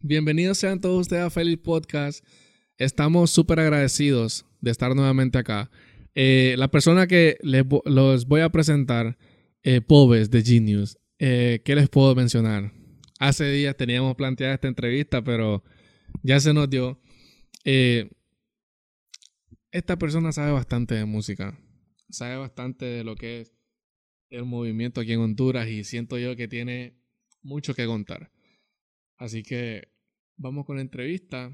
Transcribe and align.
Bienvenidos 0.00 0.58
sean 0.58 0.80
todos 0.80 1.00
ustedes 1.00 1.24
a 1.24 1.30
Feliz 1.30 1.58
Podcast. 1.58 2.24
Estamos 2.76 3.30
súper 3.30 3.58
agradecidos 3.58 4.46
de 4.60 4.70
estar 4.70 4.94
nuevamente 4.94 5.38
acá. 5.38 5.72
Eh, 6.14 6.54
la 6.56 6.70
persona 6.70 7.08
que 7.08 7.36
les 7.42 7.64
los 7.84 8.26
voy 8.26 8.42
a 8.42 8.48
presentar, 8.48 9.18
eh, 9.64 9.80
Pobes 9.80 10.30
de 10.30 10.42
Genius. 10.44 10.96
Eh, 11.18 11.62
¿Qué 11.64 11.74
les 11.74 11.88
puedo 11.88 12.14
mencionar? 12.14 12.72
Hace 13.18 13.50
días 13.50 13.76
teníamos 13.76 14.14
planteada 14.14 14.54
esta 14.54 14.68
entrevista, 14.68 15.24
pero 15.24 15.64
ya 16.22 16.38
se 16.38 16.54
nos 16.54 16.70
dio. 16.70 17.00
Eh, 17.64 18.08
esta 19.72 19.98
persona 19.98 20.30
sabe 20.30 20.52
bastante 20.52 20.94
de 20.94 21.06
música. 21.06 21.58
Sabe 22.08 22.36
bastante 22.36 22.84
de 22.84 23.02
lo 23.02 23.16
que 23.16 23.40
es 23.40 23.52
el 24.30 24.44
movimiento 24.44 25.00
aquí 25.00 25.12
en 25.12 25.20
Honduras 25.20 25.66
y 25.66 25.82
siento 25.82 26.18
yo 26.18 26.36
que 26.36 26.46
tiene 26.46 26.94
mucho 27.42 27.74
que 27.74 27.84
contar. 27.84 28.30
Así 29.18 29.42
que 29.42 29.88
vamos 30.36 30.64
con 30.64 30.76
la 30.76 30.82
entrevista 30.82 31.50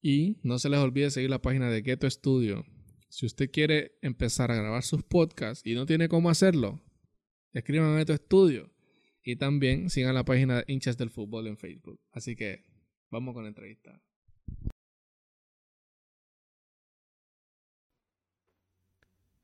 y 0.00 0.38
no 0.42 0.58
se 0.58 0.70
les 0.70 0.80
olvide 0.80 1.10
seguir 1.10 1.28
la 1.28 1.42
página 1.42 1.70
de 1.70 1.82
Ghetto 1.82 2.08
Studio. 2.10 2.64
Si 3.10 3.26
usted 3.26 3.50
quiere 3.50 3.98
empezar 4.00 4.50
a 4.50 4.56
grabar 4.56 4.82
sus 4.82 5.02
podcasts 5.02 5.64
y 5.66 5.74
no 5.74 5.84
tiene 5.84 6.08
cómo 6.08 6.30
hacerlo, 6.30 6.80
escriban 7.52 7.90
a 7.90 7.98
Ghetto 7.98 8.16
Studio 8.16 8.72
y 9.22 9.36
también 9.36 9.90
sigan 9.90 10.14
la 10.14 10.24
página 10.24 10.56
de 10.58 10.64
hinchas 10.72 10.96
del 10.96 11.10
fútbol 11.10 11.46
en 11.48 11.58
Facebook. 11.58 12.00
Así 12.12 12.34
que 12.34 12.64
vamos 13.10 13.34
con 13.34 13.44
la 13.44 13.50
entrevista. 13.50 14.02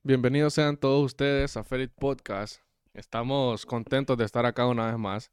Bienvenidos 0.02 0.54
sean 0.54 0.78
todos 0.78 1.04
ustedes 1.04 1.54
a 1.58 1.64
Feliz 1.64 1.90
Podcast. 1.90 2.62
Estamos 2.94 3.66
contentos 3.66 4.16
de 4.16 4.24
estar 4.24 4.46
acá 4.46 4.66
una 4.66 4.86
vez 4.86 4.98
más. 4.98 5.30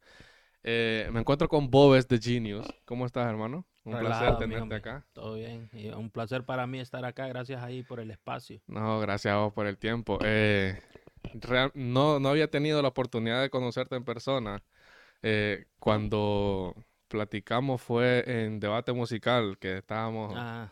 Eh, 0.67 1.07
me 1.11 1.19
encuentro 1.19 1.47
con 1.47 1.69
Bobes 1.69 2.07
de 2.07 2.19
Genius. 2.19 2.65
¿Cómo 2.85 3.05
estás, 3.05 3.27
hermano? 3.29 3.65
Un 3.83 3.95
placer 3.97 4.35
tenerte 4.37 4.73
acá. 4.75 5.05
Todo 5.13 5.35
bien. 5.35 5.69
Y 5.73 5.89
un 5.89 6.09
placer 6.09 6.43
para 6.43 6.65
mí 6.65 6.79
estar 6.79 7.05
acá. 7.05 7.27
Gracias 7.27 7.61
ahí 7.63 7.83
por 7.83 7.99
el 7.99 8.09
espacio. 8.09 8.59
No, 8.67 8.99
gracias 8.99 9.33
a 9.33 9.37
vos 9.37 9.53
por 9.53 9.67
el 9.67 9.77
tiempo. 9.77 10.17
Eh, 10.23 10.81
real- 11.35 11.71
no, 11.75 12.19
no 12.19 12.29
había 12.29 12.49
tenido 12.49 12.81
la 12.81 12.87
oportunidad 12.87 13.41
de 13.41 13.49
conocerte 13.51 13.95
en 13.95 14.03
persona. 14.03 14.63
Eh, 15.21 15.65
cuando 15.79 16.75
platicamos 17.07 17.81
fue 17.81 18.23
en 18.27 18.59
debate 18.59 18.91
musical, 18.93 19.57
que 19.59 19.77
estábamos, 19.77 20.33
Ah, 20.35 20.69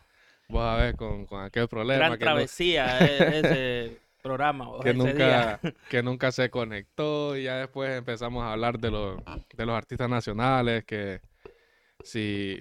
vos 0.48 0.62
a 0.62 0.76
ver, 0.76 0.96
con, 0.96 1.26
con 1.26 1.42
aquel 1.42 1.68
problema 1.68 2.00
gran 2.00 2.18
que, 2.18 2.24
travesía 2.24 3.06
e- 3.06 3.40
ese 3.40 3.98
programa. 4.24 4.68
o 4.70 4.82
que 4.82 4.94
nunca, 4.94 5.14
día. 5.14 5.60
que 5.88 6.02
nunca 6.02 6.32
se 6.32 6.50
conectó 6.50 7.36
y 7.36 7.44
ya 7.44 7.56
después 7.58 7.90
empezamos 7.96 8.42
a 8.44 8.52
hablar 8.52 8.78
de 8.78 8.90
los, 8.90 9.20
de 9.52 9.66
los 9.66 9.76
artistas 9.76 10.08
nacionales, 10.08 10.84
que 10.84 11.20
si, 12.02 12.58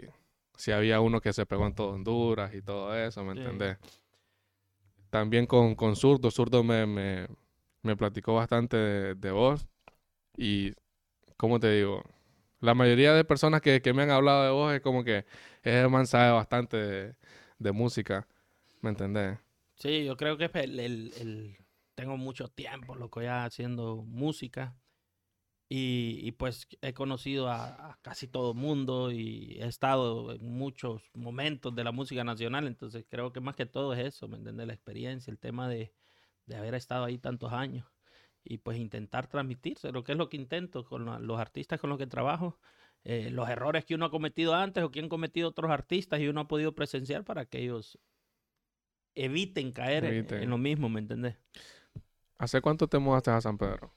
si 0.58 0.72
había 0.72 1.00
uno 1.02 1.22
que 1.22 1.34
se 1.34 1.46
pegó 1.46 1.68
en 1.68 1.76
todo 1.76 1.90
Honduras 1.92 2.54
y 2.56 2.62
todo 2.62 2.96
eso, 2.98 3.24
¿me 3.24 3.34
Sí. 3.34 3.40
entendés? 3.40 3.78
También 5.10 5.46
con, 5.46 5.76
con 5.76 5.96
Zurdo, 5.96 6.32
Zurdo 6.32 6.64
me, 6.64 6.86
me, 6.88 7.28
me 7.84 7.96
platicó 7.96 8.34
bastante 8.36 8.78
de, 8.78 9.16
de 9.16 9.32
vos 9.32 9.68
y, 10.38 10.74
¿cómo 11.38 11.60
te 11.60 11.72
digo? 11.72 12.04
La 12.62 12.76
mayoría 12.76 13.14
de 13.14 13.26
personas 13.26 13.62
que, 13.62 13.82
que 13.82 13.94
me 13.94 14.04
han 14.04 14.12
hablado 14.12 14.46
de 14.46 14.52
vos 14.52 14.74
es 14.74 14.82
como 14.82 15.04
que 15.04 15.26
ese 15.64 15.88
man 15.90 16.08
sabe 16.08 16.32
bastante 16.34 16.78
de, 16.78 17.16
de 17.60 17.74
música, 17.74 18.28
¿me 18.82 18.92
entendés? 18.92 19.40
Sí, 19.84 20.06
yo 20.06 20.16
creo 20.18 20.38
que 20.38 20.46
es 20.46 20.56
el, 20.56 20.80
el- 20.80 21.14
el- 21.18 21.58
tengo 21.96 22.16
mucho 22.18 22.48
tiempo, 22.48 22.96
loco, 22.96 23.22
ya 23.22 23.44
haciendo 23.46 24.04
música. 24.08 24.76
Y, 25.70 26.20
y 26.24 26.34
pues 26.34 26.68
he 26.82 26.94
conocido 26.94 27.50
a, 27.50 27.92
a 27.94 28.00
casi 28.04 28.28
todo 28.28 28.54
mundo 28.56 29.12
y 29.12 29.58
he 29.62 29.68
estado 29.68 30.34
en 30.34 30.46
muchos 30.58 31.04
momentos 31.16 31.76
de 31.76 31.84
la 31.86 31.92
música 31.94 32.24
nacional. 32.24 32.68
Entonces 32.68 33.06
creo 33.10 33.34
que 33.34 33.42
más 33.42 33.56
que 33.58 33.66
todo 33.68 33.94
es 33.94 34.00
eso, 34.06 34.28
¿me 34.30 34.38
entiendes? 34.38 34.68
La 34.68 34.74
experiencia, 34.74 35.32
el 35.32 35.40
tema 35.40 35.70
de, 35.70 35.94
de 36.48 36.56
haber 36.58 36.76
estado 36.76 37.06
ahí 37.06 37.18
tantos 37.20 37.54
años. 37.54 37.88
Y 38.44 38.60
pues 38.60 38.78
intentar 38.80 39.28
transmitírselo, 39.28 40.04
que 40.04 40.14
es 40.14 40.18
lo 40.20 40.30
que 40.30 40.38
intento 40.38 40.86
con 40.86 41.06
la- 41.06 41.20
los 41.20 41.40
artistas 41.40 41.80
con 41.82 41.90
los 41.92 42.00
que 42.00 42.08
trabajo. 42.08 42.60
eh, 43.06 43.30
los 43.32 43.50
errores 43.50 43.86
que 43.86 43.96
uno 43.96 44.06
ha 44.06 44.12
cometido 44.12 44.56
antes 44.56 44.84
o 44.84 44.92
que 44.92 45.00
han 45.02 45.10
cometido 45.10 45.50
otros 45.50 45.72
artistas 45.72 46.20
y 46.22 46.28
uno 46.30 46.42
ha 46.42 46.48
podido 46.48 46.74
presenciar 46.76 47.24
para 47.26 47.46
que 47.46 47.60
ellos 47.64 48.00
eviten 49.16 49.72
caer 49.72 50.06
en- 50.06 50.14
Eviten. 50.14 50.44
en 50.44 50.50
lo 50.50 50.58
mismo, 50.58 50.90
¿me 50.90 51.00
entendés? 51.00 51.36
¿Hace 52.38 52.62
cuánto 52.62 52.88
te 52.88 53.00
mudaste 53.00 53.32
a 53.32 53.42
San 53.42 53.58
Pedro? 53.58 53.92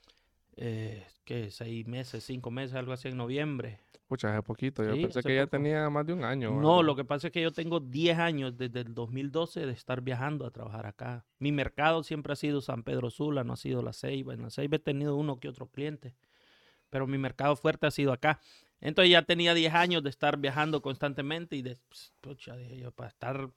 Eh, 0.57 1.05
¿Qué? 1.25 1.51
Seis 1.51 1.87
meses, 1.87 2.23
cinco 2.25 2.51
meses, 2.51 2.75
algo 2.77 2.93
así 2.93 3.09
en 3.09 3.17
noviembre. 3.17 3.81
Pucha, 4.07 4.33
hace 4.33 4.43
poquito. 4.43 4.85
Yo 4.85 4.95
Sí, 4.95 5.03
pensé 5.03 5.21
que 5.23 5.35
ya 5.35 5.49
tenía 5.49 5.91
más 5.91 6.07
de 6.07 6.13
un 6.13 6.23
año. 6.23 6.51
No, 6.53 6.57
algo. 6.79 6.83
lo 6.85 6.95
que 6.97 7.05
pasa 7.05 7.27
es 7.27 7.33
que 7.33 7.43
yo 7.43 7.51
tengo 7.51 7.81
10 7.81 8.17
años 8.19 8.57
desde 8.57 8.81
el 8.83 8.95
2012 8.95 9.67
de 9.67 9.73
estar 9.73 10.01
viajando 10.01 10.47
a 10.47 10.53
trabajar 10.53 10.87
acá. 10.87 11.27
Mi 11.41 11.51
mercado 11.51 12.05
siempre 12.05 12.33
ha 12.33 12.37
sido 12.37 12.61
San 12.61 12.85
Pedro 12.85 13.11
Sula, 13.11 13.43
no 13.43 13.55
ha 13.55 13.57
sido 13.57 13.83
La 13.83 13.93
Ceiba. 13.93 14.33
En 14.33 14.43
La 14.43 14.51
Ceiba 14.51 14.77
he 14.77 14.79
tenido 14.79 15.17
uno 15.17 15.41
que 15.41 15.49
otro 15.49 15.67
cliente, 15.67 16.15
pero 16.89 17.09
mi 17.09 17.19
mercado 17.19 17.57
fuerte 17.57 17.89
ha 17.89 17.91
sido 17.91 18.13
acá. 18.13 18.39
Entonces 18.81 19.11
ya 19.11 19.23
tenía 19.23 19.55
10 19.55 19.75
años 19.75 20.05
de 20.05 20.11
estar 20.11 20.37
viajando 20.39 20.83
constantemente 20.83 21.57
y 21.57 21.63
de, 21.63 21.77
pues, 21.89 22.13
pucha, 22.21 22.55
dije 22.57 22.77
yo, 22.79 22.93
para 22.93 23.09
estar 23.09 23.51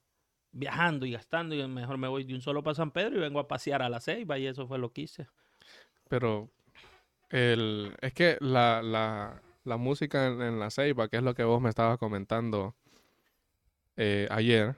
viajando 0.52 1.06
y 1.06 1.12
gastando, 1.12 1.56
y 1.56 1.68
mejor 1.68 1.98
me 1.98 2.08
voy 2.08 2.24
de 2.24 2.34
un 2.34 2.42
solo 2.42 2.64
para 2.64 2.76
San 2.76 2.92
Pedro 2.92 3.18
y 3.18 3.20
vengo 3.20 3.40
a 3.40 3.48
pasear 3.48 3.82
a 3.82 3.90
La 3.90 4.00
Ceiba 4.00 4.38
y 4.40 4.48
eso 4.48 4.68
fue 4.68 4.80
lo 4.80 4.92
que 4.92 5.02
hice. 5.02 5.28
Pero 6.08 6.50
el, 7.30 7.96
es 8.02 8.14
que 8.14 8.38
la, 8.42 8.82
la, 8.82 9.42
la 9.64 9.78
música 9.78 10.28
en, 10.28 10.42
en 10.42 10.60
la 10.60 10.72
ceiba, 10.72 11.08
que 11.08 11.18
es 11.18 11.24
lo 11.24 11.36
que 11.36 11.44
vos 11.44 11.62
me 11.62 11.70
estabas 11.70 12.00
comentando 12.00 12.76
eh, 13.98 14.28
ayer, 14.32 14.78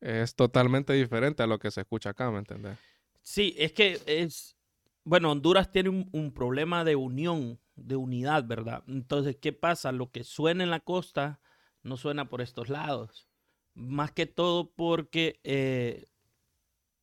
es 0.00 0.34
totalmente 0.34 0.92
diferente 0.92 1.42
a 1.42 1.46
lo 1.46 1.58
que 1.58 1.70
se 1.70 1.82
escucha 1.82 2.10
acá, 2.10 2.30
¿me 2.30 2.38
entendés? 2.38 2.76
Sí, 3.22 3.54
es 3.56 3.72
que 3.72 4.00
es, 4.06 4.56
bueno, 5.04 5.30
Honduras 5.30 5.70
tiene 5.70 5.90
un, 5.90 6.08
un 6.12 6.32
problema 6.32 6.82
de 6.82 6.96
unión, 6.96 7.60
de 7.76 7.94
unidad, 7.94 8.44
¿verdad? 8.44 8.82
Entonces, 8.88 9.36
¿qué 9.40 9.52
pasa? 9.52 9.92
Lo 9.92 10.10
que 10.10 10.24
suena 10.24 10.64
en 10.64 10.70
la 10.70 10.80
costa 10.80 11.40
no 11.84 11.96
suena 11.96 12.28
por 12.28 12.40
estos 12.40 12.68
lados. 12.68 13.28
Más 13.74 14.12
que 14.12 14.26
todo 14.26 14.70
porque 14.72 15.40
eh, 15.44 16.06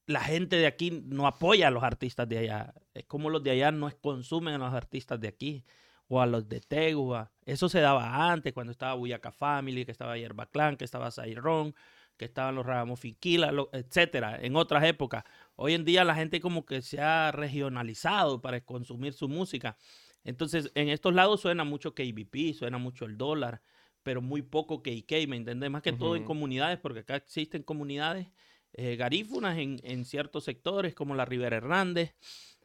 la 0.06 0.22
gente 0.22 0.56
de 0.58 0.66
aquí 0.68 0.92
no 1.06 1.28
apoya 1.28 1.68
a 1.68 1.72
los 1.72 1.84
artistas 1.84 2.28
de 2.28 2.40
allá. 2.40 2.74
Es 2.94 3.06
como 3.06 3.30
los 3.30 3.44
de 3.44 3.52
allá 3.52 3.72
no 3.72 3.90
consumen 4.02 4.56
a 4.56 4.58
los 4.58 4.74
artistas 4.74 5.20
de 5.20 5.28
aquí 5.28 5.66
o 6.08 6.22
a 6.22 6.26
los 6.26 6.50
de 6.50 6.62
Tegua. 6.62 7.32
Eso 7.46 7.70
se 7.70 7.80
daba 7.80 8.32
antes, 8.32 8.54
cuando 8.54 8.72
estaba 8.72 8.96
Buyaca 8.96 9.32
Family, 9.32 9.86
que 9.86 9.92
estaba 9.92 10.18
Yerba 10.18 10.48
Clan, 10.48 10.78
que 10.78 10.86
estaba 10.86 11.12
Zairón, 11.12 11.76
que 12.18 12.26
estaban 12.26 12.56
los 12.56 12.66
Ragamufinquila, 12.66 13.52
lo- 13.52 13.70
etcétera, 13.72 14.40
en 14.42 14.56
otras 14.56 14.84
épocas. 14.84 15.24
Hoy 15.56 15.74
en 15.76 15.86
día 15.86 16.04
la 16.04 16.16
gente 16.16 16.40
como 16.42 16.66
que 16.66 16.82
se 16.82 17.00
ha 17.02 17.32
regionalizado 17.32 18.42
para 18.42 18.62
consumir 18.62 19.14
su 19.14 19.30
música. 19.30 19.78
Entonces, 20.24 20.72
en 20.76 20.90
estos 20.90 21.14
lados 21.14 21.42
suena 21.42 21.64
mucho 21.64 21.94
KBP, 21.94 22.54
suena 22.54 22.78
mucho 22.80 23.06
el 23.06 23.18
dólar, 23.18 23.62
pero 24.04 24.22
muy 24.22 24.42
poco 24.42 24.82
KK, 24.82 25.28
¿me 25.28 25.38
entendés? 25.38 25.70
Más 25.70 25.82
que 25.82 25.94
todo 25.94 26.16
en 26.16 26.24
comunidades, 26.24 26.80
porque 26.80 27.00
acá 27.00 27.16
existen 27.16 27.64
comunidades 27.64 28.28
eh, 28.74 28.96
garífunas 28.96 29.58
en, 29.58 29.80
en 29.84 30.06
ciertos 30.06 30.44
sectores, 30.44 30.94
como 30.94 31.16
la 31.16 31.26
Rivera 31.26 31.58
Hernández, 31.58 32.16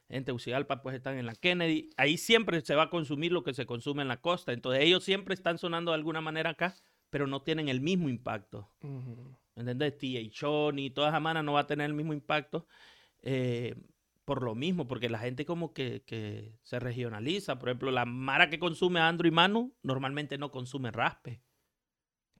en 0.08 0.24
Tegucigalpa 0.24 0.82
pues 0.82 0.94
están 0.96 1.18
en 1.18 1.26
la 1.26 1.34
Kennedy. 1.34 1.90
Ahí 1.96 2.16
siempre 2.16 2.60
se 2.60 2.74
va 2.74 2.84
a 2.84 2.90
consumir 2.90 3.32
lo 3.32 3.42
que 3.42 3.54
se 3.54 3.66
consume 3.66 4.02
en 4.02 4.08
la 4.08 4.20
costa. 4.20 4.52
Entonces 4.52 4.82
ellos 4.84 5.02
siempre 5.02 5.34
están 5.34 5.58
sonando 5.58 5.90
de 5.90 5.96
alguna 5.96 6.20
manera 6.20 6.50
acá, 6.50 6.74
pero 7.10 7.26
no 7.26 7.42
tienen 7.42 7.68
el 7.68 7.80
mismo 7.80 8.08
impacto. 8.08 8.70
¿Me 8.80 9.60
¿Entendés? 9.62 9.98
T.H. 9.98 10.72
ni 10.72 10.90
toda 10.90 11.08
esa 11.08 11.20
mana 11.20 11.42
no 11.42 11.52
va 11.54 11.60
a 11.60 11.66
tener 11.66 11.86
el 11.86 11.94
mismo 11.94 12.12
impacto 12.12 12.66
eh, 13.22 13.74
por 14.24 14.42
lo 14.42 14.54
mismo, 14.54 14.88
porque 14.88 15.08
la 15.08 15.18
gente 15.18 15.44
como 15.44 15.72
que, 15.72 16.02
que 16.06 16.58
se 16.62 16.78
regionaliza. 16.78 17.58
Por 17.58 17.68
ejemplo, 17.68 17.90
la 17.90 18.04
mara 18.06 18.48
que 18.50 18.58
consume 18.58 19.00
a 19.00 19.08
Andrew 19.08 19.28
y 19.28 19.34
Manu 19.34 19.74
normalmente 19.82 20.38
no 20.38 20.50
consume 20.50 20.90
raspe. 20.90 21.42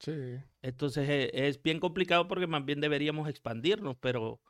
Sí. 0.01 0.39
Entonces 0.63 1.09
eh, 1.09 1.31
es, 1.33 1.63
bien 1.63 1.81
complicado 1.81 2.27
porque 2.27 2.47
más 2.47 2.65
bien 2.65 2.81
deberíamos 2.81 3.29
expandirnos, 3.29 3.97
pero 4.01 4.41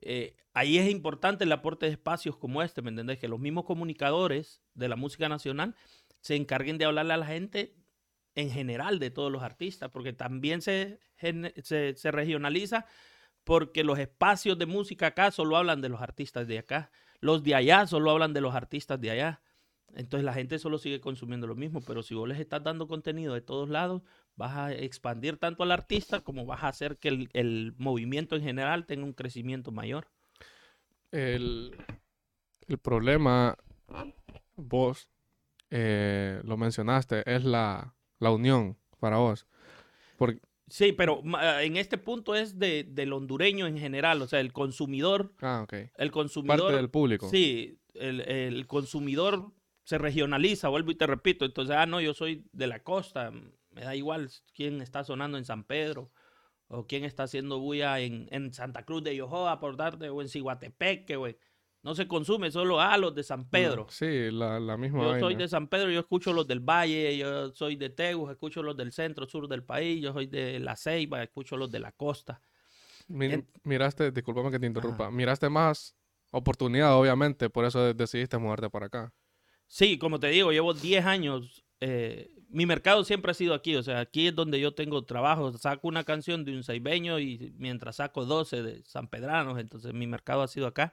eh, 0.00 0.36
ahí 0.54 0.78
es 0.78 0.90
importante 0.90 1.44
el 1.44 1.52
aporte 1.52 1.86
de 1.86 1.92
espacios 1.92 2.36
como 2.36 2.62
este, 2.62 2.82
¿me 2.82 2.90
entendés? 2.90 3.18
Que 3.18 3.28
los 3.28 3.40
mismos 3.40 3.64
comunicadores 3.64 4.62
de 4.74 4.88
la 4.88 4.96
música 4.96 5.28
nacional 5.28 5.74
se 6.20 6.36
encarguen 6.36 6.78
de 6.78 6.84
hablarle 6.84 7.14
a 7.14 7.18
la 7.18 7.26
gente 7.26 7.74
en 8.34 8.50
general 8.50 8.98
de 8.98 9.10
todos 9.10 9.32
los 9.32 9.42
artistas, 9.42 9.90
porque 9.90 10.12
también 10.12 10.62
se, 10.62 11.00
se 11.16 12.10
regionaliza 12.12 12.86
porque 13.48 13.82
los 13.82 13.98
espacios 13.98 14.58
de 14.58 14.66
música 14.66 15.06
acá 15.06 15.30
solo 15.30 15.56
hablan 15.56 15.80
de 15.80 15.88
los 15.88 16.02
artistas 16.02 16.46
de 16.46 16.58
acá, 16.58 16.90
los 17.22 17.42
de 17.42 17.54
allá 17.54 17.86
solo 17.86 18.10
hablan 18.10 18.34
de 18.34 18.42
los 18.42 18.54
artistas 18.54 19.00
de 19.00 19.10
allá. 19.10 19.40
Entonces 19.94 20.22
la 20.22 20.34
gente 20.34 20.58
solo 20.58 20.76
sigue 20.76 21.00
consumiendo 21.00 21.46
lo 21.46 21.54
mismo, 21.54 21.80
pero 21.80 22.02
si 22.02 22.14
vos 22.14 22.28
les 22.28 22.38
estás 22.40 22.62
dando 22.62 22.86
contenido 22.86 23.32
de 23.32 23.40
todos 23.40 23.70
lados, 23.70 24.02
vas 24.36 24.54
a 24.54 24.74
expandir 24.74 25.38
tanto 25.38 25.62
al 25.62 25.72
artista 25.72 26.20
como 26.20 26.44
vas 26.44 26.62
a 26.62 26.68
hacer 26.68 26.98
que 26.98 27.26
el, 27.32 27.74
movimiento 27.78 28.36
en 28.36 28.42
general 28.42 28.84
tenga 28.84 29.04
un 29.04 29.14
crecimiento 29.14 29.72
mayor. 29.72 30.08
El, 31.10 31.74
problema, 32.82 33.56
vos 34.56 35.08
eh, 35.70 36.42
lo 36.44 36.58
mencionaste, 36.58 37.22
es 37.34 37.44
la, 37.44 37.94
la 38.18 38.30
unión. 38.30 38.76
para 39.00 39.16
vos. 39.16 39.46
Sí, 40.70 40.92
pero 40.92 41.22
ma- 41.22 41.62
en 41.62 41.76
este 41.76 41.98
punto 41.98 42.34
es 42.34 42.58
de, 42.58 42.84
del 42.84 43.12
hondureño 43.12 43.66
en 43.66 43.78
general, 43.78 44.20
o 44.22 44.26
sea, 44.26 44.40
el 44.40 44.52
consumidor, 44.52 45.32
ah, 45.40 45.62
ok. 45.64 45.74
el 45.96 46.10
consumidor, 46.10 46.58
Parte 46.60 46.76
del 46.76 46.90
público. 46.90 47.28
sí, 47.30 47.78
el, 47.94 48.20
el 48.20 48.66
consumidor 48.66 49.52
se 49.84 49.96
regionaliza, 49.98 50.68
vuelvo 50.68 50.90
y 50.90 50.94
te 50.96 51.06
repito, 51.06 51.44
entonces, 51.44 51.74
ah, 51.76 51.86
no, 51.86 52.00
yo 52.00 52.12
soy 52.14 52.44
de 52.52 52.66
la 52.66 52.82
costa, 52.82 53.30
me 53.70 53.82
da 53.82 53.96
igual 53.96 54.30
quién 54.54 54.82
está 54.82 55.04
sonando 55.04 55.38
en 55.38 55.44
San 55.46 55.64
Pedro, 55.64 56.10
o 56.70 56.86
quién 56.86 57.04
está 57.04 57.22
haciendo 57.22 57.58
bulla 57.60 57.98
en, 58.00 58.28
en 58.30 58.52
Santa 58.52 58.84
Cruz 58.84 59.02
de 59.02 59.16
Yohoa, 59.16 59.58
por 59.60 59.76
darte, 59.78 60.10
o 60.10 60.20
en 60.20 60.28
Ciguatepeque, 60.28 61.16
güey. 61.16 61.38
No 61.82 61.94
se 61.94 62.08
consume 62.08 62.50
solo 62.50 62.80
a 62.80 62.96
los 62.98 63.14
de 63.14 63.22
San 63.22 63.48
Pedro. 63.48 63.86
Sí, 63.88 64.30
la, 64.32 64.58
la 64.58 64.76
misma 64.76 65.02
Yo 65.04 65.20
soy 65.20 65.34
de 65.36 65.48
San 65.48 65.68
Pedro, 65.68 65.90
yo 65.90 66.00
escucho 66.00 66.32
los 66.32 66.46
del 66.46 66.60
Valle, 66.60 67.16
yo 67.16 67.52
soy 67.54 67.76
de 67.76 67.88
Tegus, 67.90 68.30
escucho 68.30 68.62
los 68.62 68.76
del 68.76 68.92
centro, 68.92 69.26
sur 69.28 69.46
del 69.48 69.62
país, 69.62 70.02
yo 70.02 70.12
soy 70.12 70.26
de 70.26 70.58
La 70.58 70.74
Ceiba, 70.76 71.22
escucho 71.22 71.56
los 71.56 71.70
de 71.70 71.78
la 71.78 71.92
costa. 71.92 72.40
En- 73.08 73.46
Miraste, 73.62 74.10
discúlpame 74.10 74.50
que 74.50 74.58
te 74.58 74.66
interrumpa, 74.66 75.10
miraste 75.10 75.48
más 75.48 75.96
oportunidad, 76.30 76.94
obviamente, 76.96 77.48
por 77.48 77.64
eso 77.64 77.80
de- 77.82 77.94
decidiste 77.94 78.36
mudarte 78.38 78.68
para 78.68 78.86
acá. 78.86 79.12
Sí, 79.66 79.98
como 79.98 80.18
te 80.18 80.28
digo, 80.28 80.50
llevo 80.52 80.74
10 80.74 81.04
años. 81.06 81.64
eh, 81.80 82.28
mi 82.50 82.66
mercado 82.66 83.04
siempre 83.04 83.30
ha 83.30 83.34
sido 83.34 83.54
aquí, 83.54 83.76
o 83.76 83.82
sea, 83.84 84.00
aquí 84.00 84.26
es 84.26 84.34
donde 84.34 84.58
yo 84.58 84.74
tengo 84.74 85.04
trabajo. 85.04 85.52
Saco 85.58 85.86
una 85.86 86.02
canción 86.02 86.44
de 86.44 86.56
un 86.56 86.64
ceibeño 86.64 87.20
y 87.20 87.52
mientras 87.56 87.96
saco 87.96 88.24
12 88.24 88.62
de 88.62 88.82
San 88.84 89.06
Pedranos, 89.06 89.58
entonces 89.60 89.92
mi 89.94 90.06
mercado 90.08 90.42
ha 90.42 90.48
sido 90.48 90.66
acá. 90.66 90.92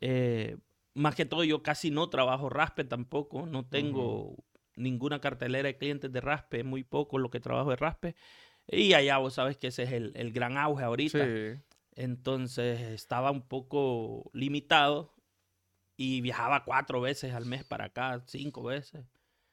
Eh, 0.00 0.56
más 0.94 1.14
que 1.14 1.24
todo, 1.26 1.44
yo 1.44 1.62
casi 1.62 1.90
no 1.90 2.08
trabajo 2.10 2.48
raspe 2.48 2.84
tampoco, 2.84 3.46
no 3.46 3.66
tengo 3.66 4.36
ninguna 4.76 5.20
cartelera 5.20 5.66
de 5.68 5.78
clientes 5.78 6.12
de 6.12 6.20
raspe, 6.20 6.60
es 6.60 6.64
muy 6.64 6.84
poco 6.84 7.18
lo 7.18 7.30
que 7.30 7.40
trabajo 7.40 7.70
de 7.70 7.76
raspe. 7.76 8.14
Y 8.68 8.94
allá 8.94 9.18
vos 9.18 9.34
sabes 9.34 9.56
que 9.58 9.68
ese 9.68 9.84
es 9.84 9.92
el, 9.92 10.12
el 10.16 10.32
gran 10.32 10.58
auge 10.58 10.84
ahorita. 10.84 11.12
Sí, 11.12 11.60
Entonces 11.96 12.80
estaba 12.80 13.30
un 13.30 13.42
poco 13.48 14.30
limitado 14.34 15.14
y 15.96 16.20
viajaba 16.22 16.64
cuatro 16.64 17.00
veces 17.00 17.34
al 17.34 17.46
mes 17.46 17.64
para 17.64 17.86
acá, 17.86 18.22
cinco 18.26 18.64
veces. 18.64 19.06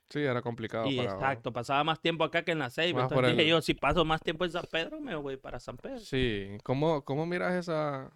sí, 0.10 0.20
era 0.20 0.42
complicado 0.42 0.88
y 0.90 0.96
para 0.96 1.12
exacto, 1.16 1.54
pasaba 1.54 1.84
más 1.84 2.02
tiempo 2.02 2.24
acá 2.24 2.44
que 2.44 2.52
en 2.52 2.60
la 2.60 2.70
Ceiba. 2.70 3.02
Entonces 3.02 3.26
dije 3.26 3.42
el- 3.42 3.48
yo, 3.48 3.62
si 3.62 3.74
paso 3.74 4.04
más 4.06 4.22
tiempo 4.24 4.46
en 4.46 4.52
San 4.52 4.66
Pedro, 4.72 5.00
me 5.00 5.16
voy 5.16 5.38
para 5.38 5.60
San 5.60 5.78
Pedro. 5.78 6.02
Sí, 6.02 6.58
¿cómo, 6.64 7.04
cómo 7.06 7.26
miras 7.26 7.54
esa, 7.56 8.12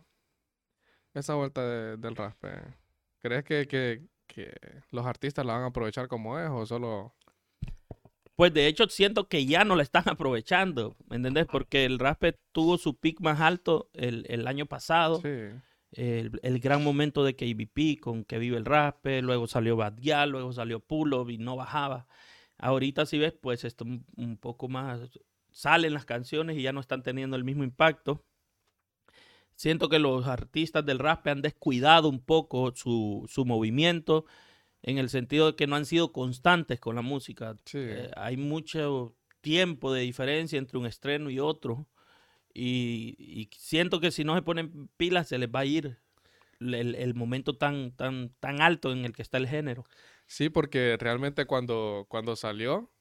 esa 1.19 1.35
vuelta 1.35 1.61
de- 1.67 1.97
del 1.97 2.15
raspe? 2.15 2.49
¿Crees 3.21 3.43
que, 3.43 3.67
que, 3.67 4.07
que 4.27 4.53
los 4.91 5.05
artistas 5.05 5.45
la 5.45 5.53
van 5.53 5.63
a 5.63 5.67
aprovechar 5.67 6.07
como 6.07 6.39
es 6.39 6.49
o 6.49 6.65
solo... 6.65 7.13
Pues 8.35 8.53
de 8.53 8.67
hecho 8.67 8.87
siento 8.89 9.29
que 9.29 9.45
ya 9.45 9.63
no 9.63 9.75
la 9.75 9.83
están 9.83 10.03
aprovechando, 10.09 10.95
¿me 11.09 11.15
entendés? 11.15 11.45
Porque 11.45 11.85
el 11.85 11.99
raspe 11.99 12.37
tuvo 12.51 12.77
su 12.77 12.97
pic 12.99 13.21
más 13.21 13.39
alto 13.39 13.89
el, 13.93 14.25
el 14.29 14.47
año 14.47 14.65
pasado. 14.65 15.21
Sí, 15.21 15.29
el, 15.91 16.39
el 16.43 16.59
gran 16.59 16.83
momento 16.83 17.23
de 17.23 17.35
KBP 17.35 17.99
con 18.01 18.25
que 18.25 18.37
vive 18.37 18.57
el 18.57 18.65
raspe, 18.65 19.21
luego 19.21 19.47
salió 19.47 19.77
Bad 19.77 19.97
Gyal, 19.99 20.31
luego 20.31 20.51
salió 20.51 20.81
Pulo 20.81 21.29
y 21.29 21.37
no 21.37 21.55
bajaba. 21.55 22.07
Ahorita 22.57 23.05
si 23.05 23.17
ves, 23.17 23.33
pues 23.33 23.63
esto 23.63 23.85
un, 23.85 24.05
un 24.17 24.37
poco 24.37 24.67
más 24.67 24.99
salen 25.51 25.93
las 25.93 26.05
canciones 26.05 26.57
y 26.57 26.63
ya 26.63 26.73
no 26.73 26.81
están 26.81 27.03
teniendo 27.03 27.37
el 27.37 27.45
mismo 27.45 27.63
impacto. 27.63 28.25
Siento 29.55 29.89
que 29.89 29.99
los 29.99 30.27
artistas 30.27 30.85
del 30.85 30.99
raspe 30.99 31.29
han 31.29 31.41
descuidado 31.41 32.09
un 32.09 32.19
poco 32.19 32.73
su, 32.75 33.25
su 33.27 33.45
movimiento 33.45 34.25
en 34.83 34.97
el 34.97 35.09
sentido 35.09 35.47
de 35.47 35.55
que 35.55 35.67
no 35.67 35.75
han 35.75 35.85
sido 35.85 36.11
constantes 36.11 36.79
con 36.79 36.95
la 36.95 37.01
música. 37.01 37.55
sí. 37.65 37.79
Eh, 37.81 38.11
hay 38.15 38.37
mucho 38.37 39.15
tiempo 39.41 39.93
de 39.93 40.01
diferencia 40.01 40.57
entre 40.57 40.77
un 40.77 40.85
estreno 40.85 41.29
y 41.29 41.39
otro. 41.39 41.87
Y, 42.53 43.15
y 43.19 43.49
siento 43.57 43.99
que 43.99 44.11
si 44.11 44.23
no 44.23 44.35
se 44.35 44.41
ponen 44.41 44.89
pilas 44.97 45.27
se 45.27 45.37
les 45.37 45.49
va 45.49 45.61
a 45.61 45.65
ir 45.65 45.97
el, 46.59 46.95
el 46.95 47.13
momento 47.13 47.57
tan, 47.57 47.91
tan, 47.91 48.29
tan 48.39 48.61
alto 48.61 48.91
en 48.91 49.05
el 49.05 49.13
que 49.13 49.21
está 49.21 49.37
el 49.37 49.47
género. 49.47 49.85
Sí, 50.27 50.49
porque 50.49 50.97
realmente 50.99 51.45
cuando, 51.45 52.05
cuando 52.09 52.35
salió, 52.35 52.91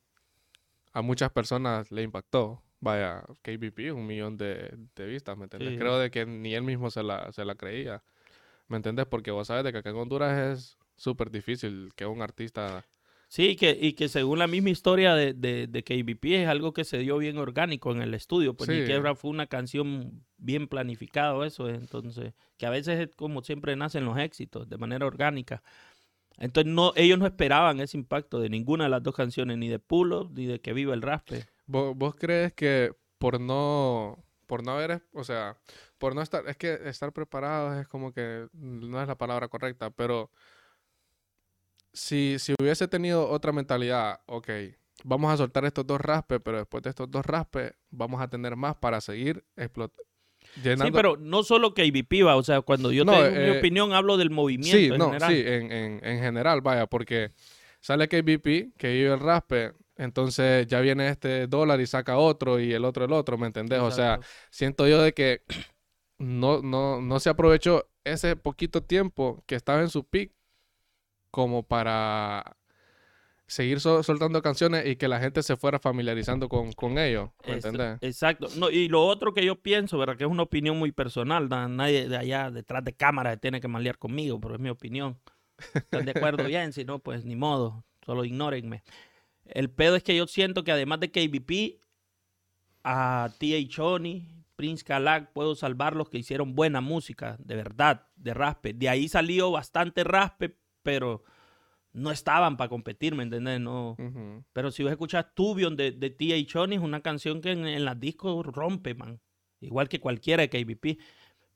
a 0.93 1.03
muchas 1.03 1.31
personas 1.31 1.91
le 1.91 2.03
impactó. 2.03 2.64
Vaya, 2.85 3.25
KBP, 3.43 3.93
un 3.93 4.07
millón 4.07 4.37
de, 4.37 4.77
de 4.95 5.07
vistas, 5.07 5.37
¿me 5.39 5.45
entiendes? 5.45 5.71
Sí. 5.71 5.79
Creo 5.79 5.99
de 5.99 6.11
que 6.11 6.27
ni 6.27 6.55
él 6.55 6.63
mismo 6.63 6.91
se 6.91 7.03
la, 7.03 7.33
se 7.33 7.45
la 7.45 7.55
creía, 7.55 8.03
¿me 8.69 8.77
entiendes? 8.77 9.07
Porque 9.07 9.31
vos 9.31 9.47
sabes 9.49 9.65
de 9.65 9.73
que 9.73 9.79
acá 9.79 9.89
en 9.89 9.97
Honduras 9.97 10.59
es 10.59 10.79
súper 10.97 11.31
difícil 11.31 11.93
que 11.97 12.05
un 12.05 12.21
artista... 12.21 12.85
Sí, 13.29 13.49
y 13.49 13.57
que, 13.57 13.77
y 13.81 13.95
que 13.95 14.09
según 14.09 14.39
la 14.39 14.47
misma 14.47 14.71
historia 14.71 15.15
de, 15.15 15.33
de, 15.33 15.67
de 15.67 15.83
KBP 15.83 16.25
es 16.43 16.47
algo 16.47 16.73
que 16.73 16.85
se 16.85 16.99
dio 16.99 17.19
bien 17.19 17.39
orgánico 17.39 17.91
en 17.91 18.01
el 18.01 18.15
estudio. 18.15 18.55
Pues 18.55 18.69
ni 18.69 18.85
que 18.85 19.15
fue 19.17 19.31
una 19.31 19.47
canción 19.49 20.25
bien 20.37 20.69
planificado 20.69 21.43
eso. 21.45 21.69
Entonces, 21.69 22.35
que 22.59 22.67
a 22.67 22.71
veces 22.71 23.01
es 23.01 23.17
como 23.17 23.43
siempre 23.43 23.75
nacen 23.75 24.05
los 24.05 24.19
éxitos, 24.19 24.69
de 24.69 24.79
manera 24.79 25.07
orgánica. 25.07 25.65
Entonces, 26.39 26.73
no, 26.73 26.93
ellos 26.95 27.19
no 27.19 27.27
esperaban 27.27 27.81
ese 27.81 27.97
impacto 27.97 28.39
de 28.39 28.51
ninguna 28.51 28.85
de 28.85 28.91
las 28.91 29.03
dos 29.03 29.17
canciones, 29.17 29.59
ni 29.59 29.69
de 29.69 29.81
Pulo, 29.81 30.31
ni 30.33 30.47
de 30.47 30.61
Que 30.61 30.73
Viva 30.73 30.95
el 30.95 31.03
Raspe. 31.03 31.45
¿Vos, 31.67 31.97
vos 31.97 32.15
crees 32.17 32.53
que 32.53 32.93
por 33.19 33.41
no, 33.41 34.23
por 34.47 34.65
no 34.65 34.73
haber, 34.73 35.03
o 35.13 35.25
sea, 35.25 35.59
por 35.99 36.15
no 36.15 36.23
estar, 36.23 36.47
es 36.49 36.57
que 36.57 36.79
estar 36.85 37.13
preparados 37.13 37.77
es 37.81 37.89
como 37.89 38.13
que 38.13 38.49
no 38.53 39.01
es 39.01 39.09
la 39.09 39.17
palabra 39.17 39.49
correcta, 39.49 39.91
pero 39.91 40.31
si, 41.93 42.39
si 42.39 42.55
hubiese 42.61 42.89
tenido 42.89 43.29
otra 43.29 43.53
mentalidad, 43.53 44.21
ok, 44.27 44.49
vamos 45.05 45.33
a 45.33 45.37
soltar 45.37 45.65
estos 45.65 45.87
dos 45.87 46.01
raspes, 46.01 46.41
pero 46.45 46.59
después 46.59 46.83
de 46.83 46.91
estos 46.91 47.11
dos 47.11 47.25
raspes 47.25 47.73
vamos 47.91 48.21
a 48.21 48.29
tener 48.29 48.57
más 48.57 48.77
para 48.77 49.01
seguir 49.01 49.45
explotando. 49.57 50.03
Sí, 50.55 50.91
pero 50.93 51.17
no 51.17 51.43
solo 51.43 51.75
KBP 51.75 52.23
va, 52.23 52.37
o 52.37 52.43
sea, 52.43 52.61
cuando 52.61 52.93
yo 52.93 53.05
No, 53.05 53.13
tengo 53.13 53.25
eh, 53.25 53.45
mi 53.53 53.59
opinión 53.59 53.93
hablo 53.93 54.17
del 54.17 54.31
movimiento 54.31 54.77
Sí, 54.77 54.87
en 54.95 54.99
no, 54.99 55.07
general. 55.07 55.33
sí, 55.33 55.43
en, 55.47 55.73
en, 55.73 56.05
en 56.05 56.21
general, 56.21 56.61
vaya, 56.61 56.87
porque 56.87 57.33
sale 57.81 58.09
KBP, 58.09 58.73
que 58.77 58.93
vive 58.93 59.13
el 59.15 59.21
raspe, 59.21 59.73
entonces 59.97 60.67
ya 60.67 60.81
viene 60.81 61.09
este 61.09 61.47
dólar 61.47 61.81
y 61.81 61.87
saca 61.87 62.17
otro 62.19 62.61
y 62.61 62.73
el 62.73 62.85
otro 62.85 63.05
el 63.05 63.13
otro, 63.13 63.39
¿me 63.39 63.47
entendés? 63.47 63.81
O 63.81 63.91
sea, 63.91 64.21
siento 64.51 64.87
yo 64.89 65.01
de 65.03 65.13
que 65.15 65.43
no, 66.19 66.63
no, 66.63 67.01
no 67.01 67.21
se 67.21 67.31
aprovechó 67.31 67.89
ese 68.05 68.37
poquito 68.37 68.83
tiempo 68.83 69.43
que 69.47 69.55
estaba 69.55 69.81
en 69.81 69.89
su 69.91 70.05
peak 70.05 70.33
como 71.31 71.63
para 71.63 72.57
seguir 73.47 73.81
sol- 73.81 74.03
soltando 74.05 74.41
canciones 74.43 74.87
y 74.87 74.97
que 74.97 75.09
la 75.09 75.21
gente 75.21 75.43
se 75.43 75.57
fuera 75.57 75.79
familiarizando 75.79 76.49
con, 76.49 76.73
con 76.73 76.99
ellos, 76.99 77.31
¿me 77.47 77.57
Es- 77.57 77.65
entendés? 77.65 77.99
Exacto. 78.03 78.49
No, 78.57 78.71
y 78.71 78.89
lo 78.89 79.05
otro 79.07 79.35
que 79.35 79.45
yo 79.45 79.57
pienso, 79.61 79.99
¿verdad? 79.99 80.17
Que 80.17 80.25
es 80.25 80.31
una 80.31 80.43
opinión 80.45 80.79
muy 80.79 80.93
personal. 80.93 81.49
na- 81.49 81.69
Nadie 81.69 82.09
de 82.09 82.17
allá 82.17 82.51
detrás 82.51 82.85
de 82.85 82.95
cámara 82.95 83.37
tiene 83.37 83.61
que 83.61 83.69
malear 83.69 83.99
conmigo, 83.99 84.41
pero 84.41 84.55
es 84.55 84.61
mi 84.61 84.71
opinión. 84.71 85.19
¿Están 85.75 86.05
de 86.05 86.13
acuerdo? 86.13 86.45
Bien, 86.49 86.73
si 86.73 86.85
no, 86.85 86.99
pues 87.01 87.25
ni 87.25 87.37
modo. 87.37 87.85
Solo 88.05 88.25
ignórenme. 88.25 88.83
El 89.45 89.71
pedo 89.71 89.97
es 89.97 90.03
que 90.03 90.17
yo 90.17 90.27
siento 90.27 90.65
que 90.65 90.73
además 90.73 91.01
de 91.01 91.11
KBP, 91.11 91.81
a 92.83 93.31
T.H. 93.39 93.81
Oni, 93.83 94.45
Prince 94.57 94.85
Kalak, 94.85 95.33
puedo 95.33 95.55
salvar 95.55 95.97
los 95.97 96.09
que 96.09 96.19
hicieron 96.19 96.55
buena 96.55 96.81
música, 96.81 97.37
de 97.39 97.57
verdad, 97.57 98.09
de 98.17 98.35
raspe. 98.35 98.73
De 98.73 98.89
ahí 98.89 99.09
salió 99.09 99.51
bastante 99.51 100.05
raspe, 100.05 100.57
pero 100.83 101.25
no 101.93 102.11
estaban 102.11 102.57
para 102.57 102.69
competir, 102.69 103.15
¿me 103.15 103.23
entiendes? 103.23 103.61
No, 103.61 103.97
pero 104.53 104.71
si 104.71 104.83
vos 104.83 104.93
escuchas 104.93 105.27
Tubion 105.35 105.77
de, 105.77 105.93
de 105.93 106.11
T.A. 106.11 106.45
Choni, 106.47 106.77
es 106.77 106.83
una 106.83 107.01
canción 107.01 107.41
que 107.41 107.53
en, 107.53 107.67
en 107.67 107.85
las 107.85 107.99
discos 107.99 108.45
rompe, 108.45 108.95
man. 108.95 109.21
Igual 109.61 109.89
que 109.89 110.01
cualquiera 110.01 110.47
de 110.47 110.51
KBP. 110.51 111.01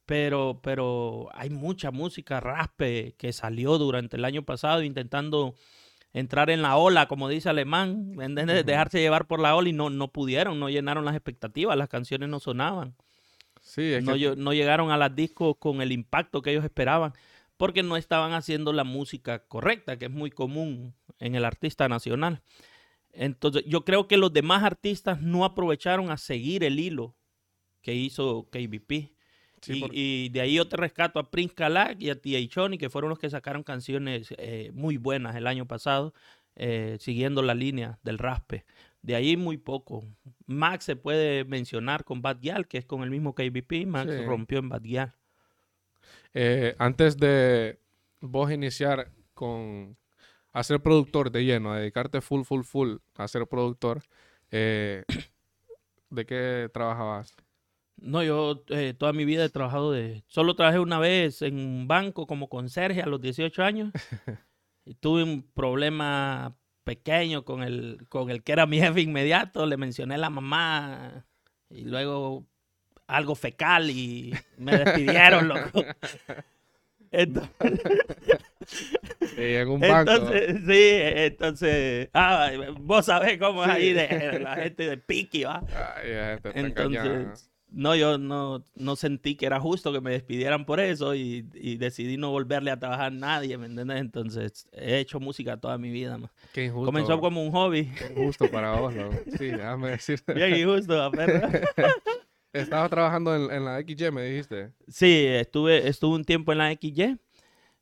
Pero, 0.06 0.60
pero 0.62 1.28
hay 1.34 1.50
mucha 1.50 1.90
música 1.90 2.40
raspe 2.40 3.14
que 3.18 3.34
salió 3.34 3.76
durante 3.76 4.16
el 4.16 4.24
año 4.24 4.42
pasado 4.42 4.82
intentando 4.82 5.54
entrar 6.12 6.50
en 6.50 6.62
la 6.62 6.76
ola, 6.76 7.06
como 7.06 7.28
dice 7.28 7.48
Alemán, 7.48 8.12
dejarse 8.64 9.00
llevar 9.00 9.26
por 9.26 9.40
la 9.40 9.54
ola 9.54 9.68
y 9.68 9.72
no, 9.72 9.90
no 9.90 10.08
pudieron, 10.08 10.58
no 10.58 10.68
llenaron 10.68 11.04
las 11.04 11.14
expectativas, 11.14 11.76
las 11.76 11.88
canciones 11.88 12.28
no 12.28 12.40
sonaban. 12.40 12.94
Sí, 13.60 13.82
es 13.82 14.04
No, 14.04 14.14
que 14.14 14.18
lle- 14.18 14.36
no 14.36 14.52
llegaron 14.52 14.90
a 14.90 14.96
las 14.96 15.14
discos 15.14 15.56
con 15.58 15.82
el 15.82 15.92
impacto 15.92 16.42
que 16.42 16.50
ellos 16.50 16.64
esperaban, 16.64 17.12
porque 17.56 17.82
no 17.82 17.96
estaban 17.96 18.32
haciendo 18.32 18.72
la 18.72 18.84
música 18.84 19.40
correcta, 19.46 19.98
que 19.98 20.06
es 20.06 20.10
muy 20.10 20.30
común 20.30 20.94
en 21.18 21.34
el 21.34 21.44
artista 21.44 21.88
nacional. 21.88 22.40
Entonces, 23.12 23.64
yo 23.66 23.84
creo 23.84 24.06
que 24.06 24.16
los 24.16 24.32
demás 24.32 24.62
artistas 24.62 25.20
no 25.20 25.44
aprovecharon 25.44 26.10
a 26.10 26.16
seguir 26.18 26.62
el 26.64 26.78
hilo 26.78 27.16
que 27.82 27.94
hizo 27.94 28.48
KBP. 28.50 29.12
Sí, 29.62 29.76
y, 29.76 29.80
por- 29.80 29.90
y 29.94 30.28
de 30.30 30.40
ahí 30.40 30.54
yo 30.54 30.68
te 30.68 30.76
rescato 30.76 31.18
a 31.18 31.30
Prince 31.30 31.54
Kalak 31.54 32.00
y 32.00 32.10
a 32.10 32.20
T.A. 32.20 32.46
Choni, 32.48 32.78
que 32.78 32.90
fueron 32.90 33.10
los 33.10 33.18
que 33.18 33.30
sacaron 33.30 33.62
canciones 33.62 34.32
eh, 34.38 34.70
muy 34.74 34.96
buenas 34.96 35.34
el 35.36 35.46
año 35.46 35.66
pasado, 35.66 36.14
eh, 36.56 36.96
siguiendo 37.00 37.42
la 37.42 37.54
línea 37.54 37.98
del 38.02 38.18
raspe. 38.18 38.64
De 39.02 39.14
ahí 39.14 39.36
muy 39.36 39.56
poco. 39.58 40.04
Max 40.46 40.84
se 40.84 40.96
puede 40.96 41.44
mencionar 41.44 42.04
con 42.04 42.20
Bad 42.20 42.38
Gyal, 42.40 42.66
que 42.66 42.78
es 42.78 42.84
con 42.84 43.02
el 43.02 43.10
mismo 43.10 43.34
KBP. 43.34 43.86
Max 43.86 44.12
Sí. 44.12 44.24
rompió 44.24 44.58
en 44.58 44.68
Bad 44.68 44.82
Gyal. 44.82 45.12
Eh, 46.34 46.74
antes 46.78 47.16
de 47.16 47.78
vos 48.20 48.50
iniciar 48.50 49.10
con 49.34 49.96
a 50.52 50.62
ser 50.64 50.80
productor 50.80 51.30
de 51.30 51.44
lleno, 51.44 51.72
a 51.72 51.78
dedicarte 51.78 52.20
full, 52.20 52.42
full, 52.42 52.62
full 52.62 52.96
a 53.16 53.28
ser 53.28 53.46
productor, 53.46 54.02
Eh, 54.50 55.04
¿De 56.10 56.24
qué 56.24 56.70
trabajabas? 56.72 57.36
No, 58.00 58.22
yo 58.22 58.64
eh, 58.68 58.94
toda 58.96 59.12
mi 59.12 59.24
vida 59.24 59.44
he 59.44 59.48
trabajado 59.48 59.92
de... 59.92 60.22
Solo 60.26 60.54
trabajé 60.54 60.78
una 60.78 60.98
vez 60.98 61.42
en 61.42 61.58
un 61.58 61.88
banco 61.88 62.26
como 62.26 62.48
conserje 62.48 63.02
a 63.02 63.06
los 63.06 63.20
18 63.20 63.62
años. 63.62 63.92
y 64.84 64.94
tuve 64.94 65.22
un 65.22 65.42
problema 65.42 66.56
pequeño 66.84 67.44
con 67.44 67.62
el, 67.62 68.06
con 68.08 68.30
el 68.30 68.42
que 68.42 68.52
era 68.52 68.66
mi 68.66 68.78
jefe 68.78 69.00
inmediato. 69.00 69.66
Le 69.66 69.76
mencioné 69.76 70.14
a 70.14 70.18
la 70.18 70.30
mamá 70.30 71.26
y 71.70 71.84
luego 71.84 72.46
algo 73.06 73.34
fecal 73.34 73.90
y 73.90 74.34
me 74.56 74.78
despidieron, 74.78 75.48
loco. 75.48 75.84
Entonces, 77.10 77.50
en 79.38 79.68
un 79.68 79.80
banco. 79.80 80.12
entonces, 80.12 80.60
sí, 80.66 80.90
entonces, 80.92 82.10
ah, 82.12 82.50
vos 82.80 83.06
sabés 83.06 83.38
cómo 83.38 83.64
es 83.64 83.70
ahí 83.70 83.94
de 83.94 84.40
la 84.40 84.56
gente 84.56 84.90
de 84.90 84.98
Piki, 84.98 85.44
¿va? 85.44 85.64
Ay, 85.96 86.10
ya 86.10 86.38
te 86.38 86.48
está 86.48 86.60
engañando. 86.60 87.14
Entonces, 87.14 87.50
no, 87.70 87.94
yo 87.94 88.18
no, 88.18 88.64
no 88.74 88.96
sentí 88.96 89.34
que 89.34 89.46
era 89.46 89.60
justo 89.60 89.92
que 89.92 90.00
me 90.00 90.10
despidieran 90.12 90.64
por 90.64 90.80
eso 90.80 91.14
y, 91.14 91.46
y 91.54 91.76
decidí 91.76 92.16
no 92.16 92.30
volverle 92.30 92.70
a 92.70 92.78
trabajar 92.78 93.06
a 93.06 93.10
nadie, 93.10 93.58
¿me 93.58 93.66
entiendes? 93.66 94.00
Entonces, 94.00 94.68
he 94.72 94.98
hecho 94.98 95.20
música 95.20 95.58
toda 95.58 95.76
mi 95.78 95.90
vida, 95.90 96.16
man. 96.16 96.30
Qué 96.52 96.66
injusto. 96.66 96.86
Comenzó 96.86 97.20
como 97.20 97.42
un 97.42 97.50
hobby. 97.52 97.86
Qué 97.86 98.12
injusto 98.12 98.50
para 98.50 98.72
vos, 98.80 98.94
loco. 98.94 99.16
Sí, 99.36 99.46
déjame 99.46 99.90
decirte. 99.90 100.34
Bien 100.34 100.56
injusto. 100.56 101.10
Estabas 102.52 102.90
trabajando 102.90 103.36
en, 103.36 103.50
en 103.50 103.64
la 103.64 103.80
XY, 103.82 104.10
me 104.10 104.24
dijiste. 104.24 104.72
Sí, 104.88 105.26
estuve, 105.26 105.86
estuve 105.88 106.16
un 106.16 106.24
tiempo 106.24 106.52
en 106.52 106.58
la 106.58 106.72
XY, 106.72 107.18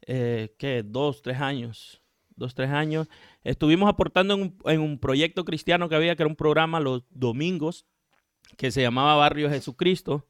eh, 0.06 0.54
¿qué? 0.58 0.82
Dos, 0.84 1.22
tres 1.22 1.40
años. 1.40 2.02
Dos, 2.34 2.54
tres 2.54 2.70
años. 2.70 3.08
Estuvimos 3.44 3.88
aportando 3.88 4.34
en 4.34 4.42
un, 4.42 4.58
en 4.64 4.80
un 4.80 4.98
proyecto 4.98 5.44
cristiano 5.44 5.88
que 5.88 5.94
había, 5.94 6.16
que 6.16 6.24
era 6.24 6.28
un 6.28 6.36
programa 6.36 6.80
los 6.80 7.04
domingos, 7.10 7.86
que 8.56 8.70
se 8.70 8.82
llamaba 8.82 9.14
Barrio 9.16 9.50
Jesucristo. 9.50 10.26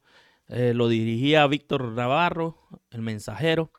Eh, 0.49 0.73
lo 0.73 0.87
dirigía 0.87 1.45
Víctor 1.47 1.91
Navarro, 1.93 2.57
el 2.91 3.01
mensajero. 3.01 3.71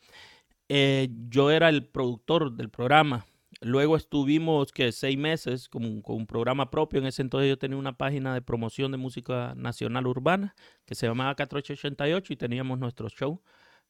Eh, 0.68 1.08
yo 1.28 1.50
era 1.50 1.68
el 1.68 1.86
productor 1.86 2.52
del 2.52 2.68
programa. 2.68 3.26
Luego 3.60 3.96
estuvimos 3.96 4.70
que 4.70 4.92
seis 4.92 5.18
meses 5.18 5.68
con 5.68 5.84
un, 5.84 6.26
programa 6.26 6.70
propio. 6.70 7.00
En 7.00 7.06
ese 7.06 7.22
entonces 7.22 7.48
yo 7.48 7.58
tenía 7.58 7.76
una 7.76 7.96
página 7.96 8.32
de 8.34 8.42
promoción 8.42 8.92
de 8.92 8.98
música 8.98 9.54
nacional 9.56 10.06
urbana 10.06 10.54
que 10.84 10.94
se 10.94 11.06
llamaba 11.06 11.34
Catracho 11.34 11.72
88 11.72 12.32
y 12.32 12.36
teníamos 12.36 12.78
nuestro 12.78 13.08
show. 13.08 13.42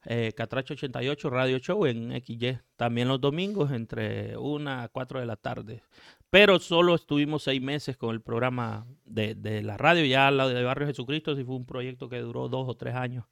Eh, 0.04 0.32
Catracho 0.34 0.74
88 0.74 1.28
Radio 1.28 1.58
Show 1.58 1.84
en 1.84 2.12
XY. 2.24 2.60
También 2.76 3.08
los 3.08 3.20
domingos 3.20 3.72
entre 3.72 4.36
1 4.38 4.70
a 4.70 4.88
4 4.88 5.20
de 5.20 5.26
la 5.26 5.36
tarde. 5.36 5.82
Pero 6.30 6.58
solo 6.58 6.94
estuvimos 6.94 7.42
seis 7.42 7.60
meses 7.62 7.96
con 7.96 8.14
el 8.14 8.20
programa 8.20 8.86
de, 9.04 9.34
de 9.34 9.62
la 9.62 9.76
radio. 9.76 10.04
Ya 10.04 10.30
la 10.30 10.46
de 10.48 10.62
Barrio 10.62 10.86
Jesucristo 10.86 11.34
sí 11.34 11.44
fue 11.44 11.56
un 11.56 11.64
proyecto 11.64 12.08
que 12.08 12.18
duró 12.18 12.48
dos 12.48 12.68
o 12.68 12.74
tres 12.74 12.94
años. 12.94 13.24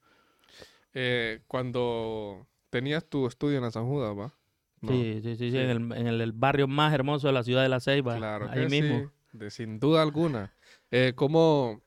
Eh, 0.95 1.41
cuando 1.47 2.47
tenías 2.71 3.05
tu 3.05 3.27
estudio 3.27 3.59
en 3.59 3.65
la 3.65 3.71
San 3.71 3.87
Judas, 3.87 4.17
¿va? 4.17 4.35
No. 4.81 4.93
Sí, 4.93 5.21
sí, 5.23 5.37
sí, 5.37 5.51
sí. 5.51 5.59
En, 5.59 5.71
el, 5.71 5.93
en 5.93 6.07
el 6.07 6.33
barrio 6.33 6.69
más 6.69 6.95
hermoso 6.95 7.27
de 7.27 7.35
la 7.35 7.43
ciudad 7.43 7.63
de 7.63 7.69
La 7.69 7.81
Ceiba. 7.81 8.17
Claro 8.17 8.49
ahí 8.51 8.63
que 8.63 8.69
mismo. 8.69 8.99
sí, 8.99 9.39
de, 9.39 9.51
sin 9.51 9.79
duda 9.79 10.01
alguna. 10.01 10.55
Eh, 10.91 11.13
¿cómo, 11.15 11.83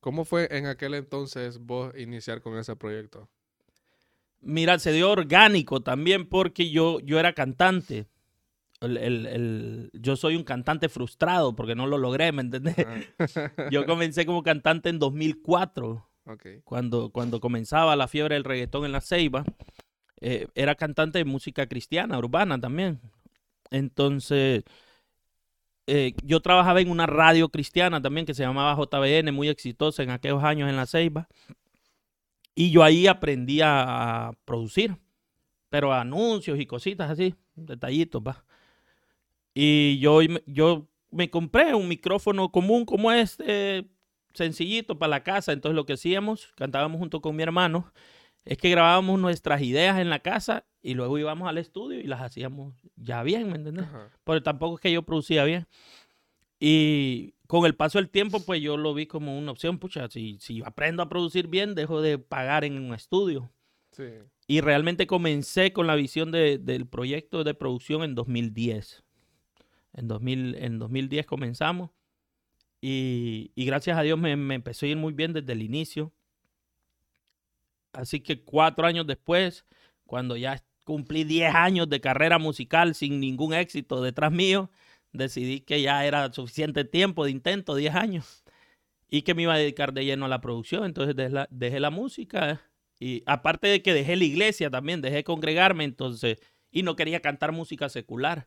¿Cómo 0.00 0.24
fue 0.24 0.48
en 0.50 0.66
aquel 0.66 0.94
entonces 0.94 1.58
vos 1.58 1.92
iniciar 1.96 2.40
con 2.40 2.58
ese 2.58 2.74
proyecto? 2.74 3.28
Mira, 4.40 4.78
se 4.78 4.92
dio 4.92 5.10
orgánico 5.10 5.80
también 5.80 6.26
porque 6.26 6.70
yo, 6.70 7.00
yo 7.00 7.20
era 7.20 7.34
cantante. 7.34 8.06
El- 8.80 8.96
el- 8.96 9.26
el- 9.26 9.90
yo 9.92 10.16
soy 10.16 10.36
un 10.36 10.44
cantante 10.44 10.88
frustrado 10.88 11.54
porque 11.54 11.74
no 11.74 11.86
lo 11.86 11.98
logré, 11.98 12.32
¿me 12.32 12.42
entendés? 12.42 12.76
Ah, 13.18 13.68
Yo 13.70 13.84
comencé 13.84 14.24
como 14.24 14.42
cantante 14.42 14.88
en 14.88 14.98
2004, 14.98 16.08
ok. 16.26 16.46
cuando, 16.64 17.10
cuando 17.10 17.40
comenzaba 17.40 17.94
la 17.96 18.08
fiebre 18.08 18.36
del 18.36 18.44
reggaetón 18.44 18.84
en 18.86 18.92
la 18.92 19.00
Ceiba. 19.02 19.44
Eh, 20.22 20.48
era 20.54 20.74
cantante 20.74 21.18
de 21.18 21.24
música 21.24 21.66
cristiana, 21.66 22.18
urbana 22.18 22.58
también. 22.60 23.00
Entonces, 23.70 24.64
eh, 25.86 26.14
yo 26.22 26.40
trabajaba 26.40 26.80
en 26.80 26.90
una 26.90 27.06
radio 27.06 27.48
cristiana 27.48 28.00
también 28.00 28.26
que 28.26 28.34
se 28.34 28.42
llamaba 28.42 28.74
JBN, 28.76 29.32
muy 29.32 29.48
exitosa 29.48 30.02
en 30.02 30.10
aquellos 30.10 30.42
años 30.42 30.68
en 30.68 30.76
la 30.76 30.86
Ceiba. 30.86 31.28
Y 32.54 32.70
yo 32.70 32.82
ahí 32.82 33.06
aprendí 33.06 33.60
a, 33.60 34.28
a 34.28 34.32
producir, 34.44 34.96
pero 35.68 35.92
anuncios 35.92 36.58
y 36.58 36.66
cositas 36.66 37.10
así, 37.10 37.34
detallitos, 37.54 38.22
va. 38.26 38.44
Y 39.54 39.98
yo, 39.98 40.20
yo 40.46 40.88
me 41.10 41.28
compré 41.30 41.74
un 41.74 41.88
micrófono 41.88 42.50
común 42.52 42.84
como 42.84 43.10
este, 43.12 43.88
sencillito 44.32 44.98
para 44.98 45.10
la 45.10 45.22
casa. 45.24 45.52
Entonces 45.52 45.74
lo 45.76 45.86
que 45.86 45.94
hacíamos, 45.94 46.52
cantábamos 46.56 46.98
junto 46.98 47.20
con 47.20 47.34
mi 47.36 47.42
hermano, 47.42 47.92
es 48.44 48.56
que 48.58 48.70
grabábamos 48.70 49.18
nuestras 49.20 49.60
ideas 49.62 49.98
en 49.98 50.08
la 50.08 50.20
casa 50.20 50.64
y 50.82 50.94
luego 50.94 51.18
íbamos 51.18 51.48
al 51.48 51.58
estudio 51.58 52.00
y 52.00 52.04
las 52.04 52.20
hacíamos 52.22 52.74
ya 52.96 53.22
bien, 53.22 53.48
¿me 53.50 53.56
entiendes? 53.56 53.84
Ajá. 53.86 54.08
Pero 54.24 54.42
tampoco 54.42 54.76
es 54.76 54.80
que 54.80 54.92
yo 54.92 55.02
producía 55.02 55.44
bien. 55.44 55.66
Y 56.58 57.34
con 57.46 57.64
el 57.66 57.74
paso 57.74 57.98
del 57.98 58.10
tiempo, 58.10 58.40
pues 58.44 58.60
yo 58.62 58.76
lo 58.76 58.94
vi 58.94 59.06
como 59.06 59.36
una 59.38 59.50
opción. 59.50 59.78
Pucha, 59.78 60.08
si, 60.10 60.38
si 60.40 60.56
yo 60.56 60.66
aprendo 60.66 61.02
a 61.02 61.08
producir 61.08 61.48
bien, 61.48 61.74
dejo 61.74 62.00
de 62.02 62.18
pagar 62.18 62.64
en 62.64 62.78
un 62.78 62.94
estudio. 62.94 63.50
Sí. 63.92 64.04
Y 64.46 64.60
realmente 64.60 65.06
comencé 65.06 65.72
con 65.72 65.86
la 65.86 65.94
visión 65.94 66.30
de- 66.32 66.58
del 66.58 66.86
proyecto 66.86 67.44
de 67.44 67.54
producción 67.54 68.02
en 68.02 68.14
2010. 68.14 69.02
En, 69.92 70.08
2000, 70.08 70.56
en 70.56 70.78
2010 70.78 71.26
comenzamos. 71.26 71.90
Y, 72.80 73.52
gracias 73.56 73.98
a 73.98 74.02
Dios 74.02 74.18
me, 74.18 74.36
me 74.36 74.54
empezó 74.54 74.86
a 74.86 74.88
ir 74.88 74.96
muy 74.96 75.12
bien 75.12 75.32
desde 75.32 75.52
el 75.52 75.62
inicio. 75.62 76.12
Así 77.92 78.20
que 78.20 78.42
cuatro 78.42 78.86
años 78.86 79.06
después, 79.06 79.66
cuando 80.06 80.36
ya 80.36 80.62
cumplí 80.84 81.24
10 81.24 81.54
años 81.54 81.88
de 81.88 82.00
carrera 82.00 82.38
musical 82.38 82.94
sin 82.94 83.20
ningún 83.20 83.52
éxito 83.52 84.00
detrás 84.02 84.32
mío, 84.32 84.70
decidí 85.12 85.60
que 85.60 85.82
ya 85.82 86.04
era 86.04 86.32
suficiente 86.32 86.84
tiempo 86.84 87.24
de 87.24 87.32
intento, 87.32 87.74
10 87.74 87.94
años, 87.94 88.44
y 89.08 89.22
que 89.22 89.34
me 89.34 89.42
iba 89.42 89.54
a 89.54 89.58
dedicar 89.58 89.92
de 89.92 90.04
lleno 90.04 90.26
a 90.26 90.28
la 90.28 90.40
producción. 90.40 90.84
Entonces 90.84 91.16
dejé 91.16 91.30
la, 91.30 91.48
dejé 91.50 91.80
la 91.80 91.90
música 91.90 92.60
y 92.98 93.22
aparte 93.26 93.68
de 93.68 93.82
que 93.82 93.94
dejé 93.94 94.16
la 94.16 94.24
iglesia 94.24 94.70
también, 94.70 95.00
dejé 95.00 95.24
congregarme, 95.24 95.84
entonces, 95.84 96.38
y 96.70 96.82
no 96.82 96.96
quería 96.96 97.20
cantar 97.20 97.52
música 97.52 97.88
secular. 97.88 98.46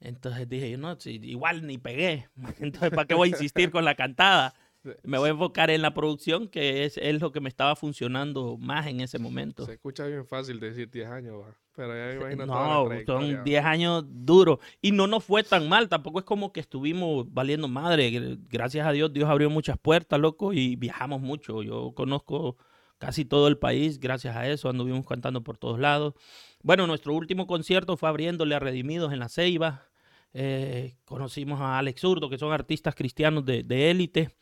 Entonces 0.00 0.48
dije, 0.48 0.70
yo 0.70 0.78
no, 0.78 0.96
igual 1.04 1.66
ni 1.66 1.78
pegué. 1.78 2.28
Entonces, 2.60 2.90
¿para 2.90 3.06
qué 3.06 3.14
voy 3.14 3.28
a 3.28 3.32
insistir 3.32 3.70
con 3.70 3.84
la 3.84 3.94
cantada? 3.94 4.54
Me 5.02 5.18
voy 5.18 5.28
a 5.28 5.32
enfocar 5.32 5.70
en 5.70 5.82
la 5.82 5.94
producción, 5.94 6.46
que 6.46 6.84
es, 6.84 6.96
es 6.98 7.20
lo 7.20 7.32
que 7.32 7.40
me 7.40 7.48
estaba 7.48 7.74
funcionando 7.74 8.56
más 8.56 8.86
en 8.86 9.00
ese 9.00 9.18
momento. 9.18 9.66
Se 9.66 9.72
escucha 9.72 10.06
bien 10.06 10.24
fácil 10.26 10.60
decir 10.60 10.88
10 10.88 11.08
años, 11.08 11.40
va. 11.40 11.56
Pero 11.74 11.88
ya 11.88 12.06
me 12.20 12.34
imagino 12.34 12.46
No, 12.46 12.88
son 13.04 13.36
va. 13.36 13.42
10 13.42 13.64
años 13.64 14.04
duros. 14.06 14.60
Y 14.80 14.92
no 14.92 15.08
nos 15.08 15.24
fue 15.24 15.42
tan 15.42 15.68
mal, 15.68 15.88
tampoco 15.88 16.20
es 16.20 16.24
como 16.24 16.52
que 16.52 16.60
estuvimos 16.60 17.26
valiendo 17.34 17.66
madre. 17.66 18.10
Gr- 18.12 18.38
Gracias 18.48 18.86
a 18.86 18.92
Dios, 18.92 19.12
Dios 19.12 19.28
abrió 19.28 19.50
muchas 19.50 19.76
puertas, 19.76 20.20
loco, 20.20 20.52
y 20.52 20.76
viajamos 20.76 21.20
mucho. 21.20 21.64
Yo 21.64 21.90
conozco 21.92 22.56
casi 22.98 23.24
todo 23.24 23.48
el 23.48 23.58
país, 23.58 23.98
gracias 24.00 24.36
a 24.36 24.48
eso, 24.48 24.68
anduvimos 24.68 25.06
cantando 25.06 25.42
por 25.42 25.58
todos 25.58 25.78
lados. 25.78 26.14
Bueno, 26.62 26.86
nuestro 26.86 27.14
último 27.14 27.46
concierto 27.46 27.96
fue 27.96 28.08
abriéndole 28.08 28.54
a 28.54 28.58
Redimidos 28.58 29.12
en 29.12 29.18
la 29.18 29.28
Ceiba. 29.28 29.88
Eh, 30.32 30.96
conocimos 31.04 31.60
a 31.60 31.78
Alex 31.78 32.00
Zurdo, 32.00 32.28
que 32.28 32.38
son 32.38 32.52
artistas 32.52 32.94
cristianos 32.94 33.44
de 33.44 33.90
élite. 33.90 34.36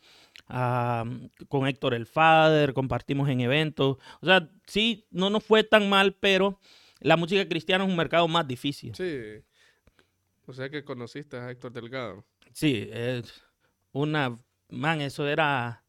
Ah, 0.47 1.05
con 1.47 1.67
Héctor 1.67 1.93
el 1.93 2.05
Father, 2.05 2.73
compartimos 2.73 3.29
en 3.29 3.41
eventos. 3.41 3.97
O 4.21 4.25
sea, 4.25 4.49
sí, 4.67 5.07
no 5.09 5.29
nos 5.29 5.43
fue 5.43 5.63
tan 5.63 5.89
mal, 5.89 6.13
pero 6.13 6.59
la 6.99 7.17
música 7.17 7.47
cristiana 7.47 7.85
es 7.85 7.89
un 7.89 7.95
mercado 7.95 8.27
más 8.27 8.47
difícil. 8.47 8.93
Sí. 8.95 9.43
O 10.45 10.53
sea 10.53 10.69
que 10.69 10.83
conociste 10.83 11.37
a 11.37 11.49
Héctor 11.49 11.71
Delgado. 11.71 12.25
Sí, 12.51 12.89
es 12.91 13.43
una... 13.91 14.37
Man, 14.69 15.01
eso 15.01 15.27
era... 15.27 15.84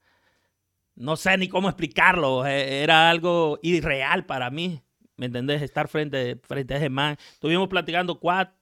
No 0.97 1.17
sé 1.17 1.37
ni 1.39 1.49
cómo 1.49 1.69
explicarlo. 1.69 2.47
eh, 2.47 2.83
Era 2.83 3.11
algo 3.11 3.59
irreal 3.63 4.27
para 4.27 4.51
mí. 4.51 4.83
¿Me 5.17 5.27
entendés? 5.27 5.63
Estar 5.63 5.89
frente, 5.89 6.37
frente 6.43 6.75
a 6.75 6.77
ese 6.79 6.91
man. 6.91 7.17
Estuvimos 7.33 7.69
platicando 7.69 8.21
cua- 8.21 8.53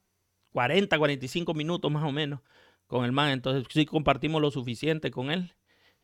40, 0.53 0.99
45 0.99 1.55
minutos 1.55 1.91
más 1.91 2.05
o 2.05 2.13
menos 2.13 2.41
con 2.87 3.05
el 3.05 3.13
man. 3.13 3.31
Entonces 3.31 3.67
sí 3.73 3.87
compartimos 3.87 4.41
lo 4.43 4.51
suficiente 4.51 5.11
con 5.11 5.31
él. 5.31 5.55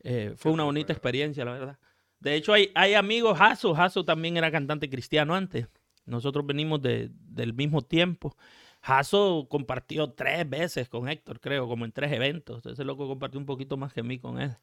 Eh, 0.03 0.35
fue 0.37 0.53
una 0.53 0.65
bonita 0.65 0.93
experiencia, 0.93 1.45
la 1.45 1.53
verdad. 1.53 1.79
De 2.21 2.35
hecho, 2.35 2.53
hay, 2.53 2.71
hay 2.75 2.95
amigos, 2.95 3.39
Jaso, 3.39 3.75
Jaso 3.75 4.05
también 4.05 4.37
era 4.37 4.51
cantante 4.51 4.91
cristiano 4.91 5.35
antes. 5.35 5.69
Nosotros 6.07 6.47
venimos 6.47 6.83
de- 6.83 7.11
del 7.13 7.55
mismo 7.55 7.83
tiempo. 7.83 8.37
Jaso 8.83 9.47
compartió 9.51 10.11
tres 10.13 10.49
veces 10.49 10.89
con 10.89 11.09
Héctor, 11.09 11.41
creo, 11.41 11.69
como 11.69 11.85
en 11.85 11.93
tres 11.93 12.13
eventos. 12.13 12.65
Ese 12.67 12.85
loco 12.85 13.07
compartió 13.09 13.39
un 13.39 13.47
poquito 13.47 13.77
más 13.77 13.93
que 13.93 14.03
mí 14.03 14.19
con 14.19 14.41
él. 14.41 14.57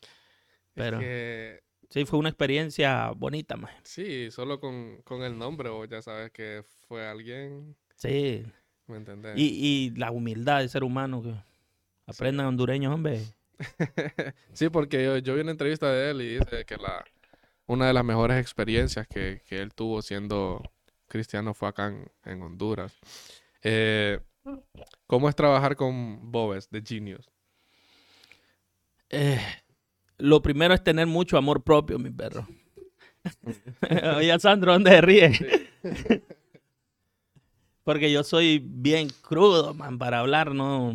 Pero 0.78 0.98
Es 0.98 1.04
que, 1.04 1.64
sí, 1.90 2.06
fue 2.06 2.20
una 2.20 2.30
experiencia 2.30 3.12
bonita, 3.12 3.58
man. 3.58 3.72
sí, 3.84 4.30
solo 4.32 4.60
con, 4.60 5.02
con 5.04 5.24
el 5.24 5.38
nombre 5.38 5.70
vos 5.70 5.88
ya 5.90 6.02
sabes 6.02 6.32
que 6.32 6.64
fue 6.88 7.06
alguien, 7.08 7.76
Sí. 7.96 8.46
¿me 8.88 8.98
entendés? 8.98 9.34
Y, 9.38 9.88
y 9.88 9.90
la 9.98 10.12
humildad 10.12 10.60
del 10.60 10.70
ser 10.70 10.84
humano 10.84 11.22
que 11.22 11.34
Aprendan 12.08 12.48
hondureños, 12.48 12.94
hombre. 12.94 13.22
sí, 14.54 14.70
porque 14.70 15.04
yo, 15.04 15.18
yo 15.18 15.36
vi 15.36 15.42
una 15.42 15.52
entrevista 15.52 15.92
de 15.92 16.12
él 16.12 16.22
y 16.22 16.38
dice 16.40 16.66
que 16.66 16.78
la, 16.78 17.04
una 17.66 17.88
de 17.88 17.94
las 17.94 18.06
mejores 18.06 18.40
experiencias 18.40 19.08
que, 19.08 19.42
que 19.48 19.60
él 19.62 19.74
tuvo 19.74 20.02
siendo 20.02 20.62
cristiano 21.08 21.54
fue 21.54 21.70
acá 21.70 21.88
en, 21.88 22.10
en 22.26 22.42
Honduras. 22.44 22.98
Eh, 23.62 24.20
¿Cómo 25.08 25.28
es 25.28 25.36
trabajar 25.36 25.76
con 25.76 26.32
Bobes 26.32 26.70
de 26.70 26.82
Genius? 26.82 27.30
Eh, 29.10 29.40
lo 30.18 30.42
primero 30.42 30.74
es 30.74 30.84
tener 30.84 31.08
mucho 31.08 31.38
amor 31.38 31.64
propio, 31.64 32.00
mi 32.00 32.10
perro. 32.10 32.48
Oye, 34.18 34.40
Sandro, 34.40 34.74
¿dónde 34.74 34.92
se 34.92 35.02
ríe? 35.02 35.32
Porque 37.84 38.12
yo 38.12 38.24
soy 38.24 38.62
bien 38.64 39.10
crudo, 39.22 39.74
man, 39.74 39.98
para 39.98 40.20
hablar, 40.20 40.54
no, 40.54 40.94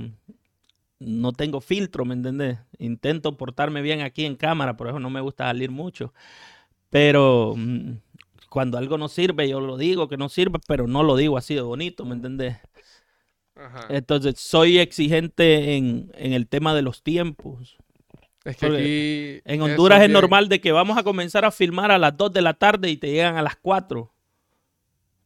no 0.99 1.33
tengo 1.33 1.61
filtro, 1.61 2.05
¿me 2.05 2.14
entiendes? 2.14 2.59
Intento 2.79 3.37
portarme 3.37 3.81
bien 3.81 4.02
aquí 4.02 4.26
en 4.26 4.37
cámara, 4.37 4.76
por 4.76 4.88
eso 4.88 5.00
no 5.00 5.09
me 5.09 5.21
gusta 5.21 5.45
salir 5.45 5.71
mucho. 5.71 6.12
Pero 6.91 7.55
mm, 7.57 7.93
cuando 8.50 8.76
algo 8.76 8.99
no 8.99 9.09
sirve, 9.09 9.49
yo 9.49 9.61
lo 9.61 9.79
digo 9.79 10.09
que 10.09 10.19
no 10.19 10.29
sirve, 10.29 10.59
pero 10.67 10.87
no 10.87 11.02
lo 11.02 11.17
digo 11.17 11.38
así 11.38 11.55
de 11.55 11.62
bonito, 11.62 12.05
¿me 12.05 12.14
entiendes? 12.14 12.59
Entonces, 13.88 14.41
soy 14.41 14.79
exigente 14.79 15.76
en, 15.76 16.11
en, 16.14 16.33
el 16.33 16.49
tema 16.49 16.75
de 16.75 16.83
los 16.83 17.02
tiempos. 17.02 17.79
Es 18.44 18.56
que 18.56 18.66
aquí 18.66 19.52
en 19.52 19.62
Honduras 19.62 20.02
es 20.02 20.11
normal 20.11 20.49
de 20.49 20.61
que 20.61 20.72
vamos 20.72 20.99
a 20.99 21.02
comenzar 21.02 21.44
a 21.44 21.50
filmar 21.50 21.90
a 21.90 21.99
las 21.99 22.16
2 22.16 22.32
de 22.32 22.42
la 22.42 22.54
tarde 22.54 22.90
y 22.90 22.96
te 22.96 23.11
llegan 23.11 23.37
a 23.37 23.42
las 23.42 23.56
4. 23.56 24.12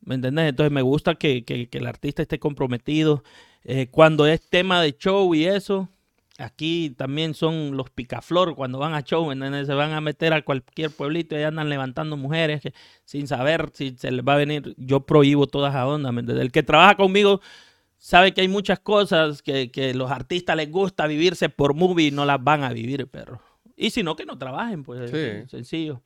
¿Me 0.03 0.17
entiendes? 0.17 0.51
Entonces 0.51 0.73
me 0.73 0.83
gusta 0.83 1.15
que, 1.15 1.45
que, 1.45 1.69
que 1.69 1.79
el 1.79 1.87
artista 1.87 2.23
esté 2.23 2.39
comprometido. 2.39 3.25
Eh, 3.65 3.89
cuando 3.91 4.27
es 4.27 4.49
tema 4.49 4.81
de 4.81 4.97
show 4.97 5.35
y 5.35 5.47
eso, 5.47 5.89
aquí 6.39 6.91
también 6.91 7.35
son 7.35 7.77
los 7.77 7.91
picaflor 7.91 8.55
cuando 8.55 8.79
van 8.79 8.95
a 8.95 9.03
show, 9.03 9.33
¿entendés? 9.33 9.67
Se 9.67 9.75
van 9.75 9.93
a 9.93 10.01
meter 10.01 10.33
a 10.33 10.43
cualquier 10.43 10.91
pueblito 10.91 11.39
y 11.39 11.43
andan 11.43 11.69
levantando 11.69 12.17
mujeres 12.17 12.61
que, 12.61 12.75
sin 13.05 13.27
saber 13.27 13.71
si 13.73 13.97
se 13.97 14.11
les 14.11 14.25
va 14.25 14.35
a 14.35 14.37
venir. 14.37 14.75
Yo 14.77 15.01
prohíbo 15.01 15.47
toda 15.47 15.71
esa 15.71 15.87
onda, 15.87 16.13
¿me? 16.13 16.21
El 16.21 16.53
que 16.53 16.63
trabaja 16.63 16.97
conmigo 16.97 17.41
sabe 18.07 18.33
que 18.33 18.41
hay 18.41 18.47
muchas 18.47 18.79
cosas 18.79 19.43
que, 19.43 19.73
que 19.73 19.93
los 19.93 20.13
artistas 20.13 20.55
les 20.55 20.71
gusta 20.71 21.09
vivirse 21.09 21.49
por 21.49 21.75
movie 21.75 22.07
y 22.07 22.11
no 22.13 22.25
las 22.25 22.43
van 22.43 22.63
a 22.63 22.73
vivir, 22.73 23.09
perro. 23.09 23.43
Y 23.77 23.91
si 23.91 24.05
no, 24.05 24.15
que 24.15 24.25
no 24.25 24.39
trabajen, 24.39 24.85
pues 24.85 25.13
es 25.13 25.51
sencillo. 25.51 26.03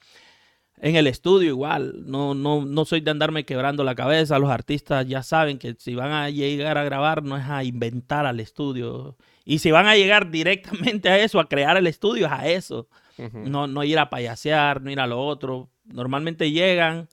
En 0.79 0.97
el 0.97 1.07
estudio 1.07 1.49
igual, 1.51 2.05
no, 2.07 2.33
no, 2.33 2.65
no 2.65 2.87
soy 2.87 3.03
de 3.03 3.11
andarme 3.11 3.45
quebrando 3.45 3.85
la 3.85 3.95
cabeza. 3.95 4.39
Los 4.39 4.49
artistas 4.49 5.07
ya 5.07 5.23
saben 5.23 5.59
que 5.59 5.77
si 5.79 5.95
van 5.95 6.11
a 6.11 6.31
llegar 6.31 6.79
a 6.79 6.85
grabar 6.85 7.23
no 7.23 7.37
es 7.37 7.45
a 7.45 7.65
inventar 7.65 8.25
al 8.25 8.41
estudio. 8.41 9.19
Y 9.45 9.59
si 9.59 9.71
van 9.71 9.87
a 9.87 9.95
llegar 9.95 10.31
directamente 10.31 11.11
a 11.11 11.19
eso, 11.19 11.39
a 11.39 11.51
crear 11.51 11.77
el 11.77 11.87
estudio, 11.87 12.25
es 12.29 12.33
a 12.33 12.49
eso. 12.49 12.89
no, 13.35 13.67
no 13.67 13.85
ir 13.85 13.99
a 13.99 14.09
payasear, 14.09 14.81
no 14.81 14.91
ir 14.91 15.01
a 15.01 15.07
lo 15.07 15.21
otro. 15.21 15.69
Normalmente 15.85 16.51
llegan, 16.51 17.11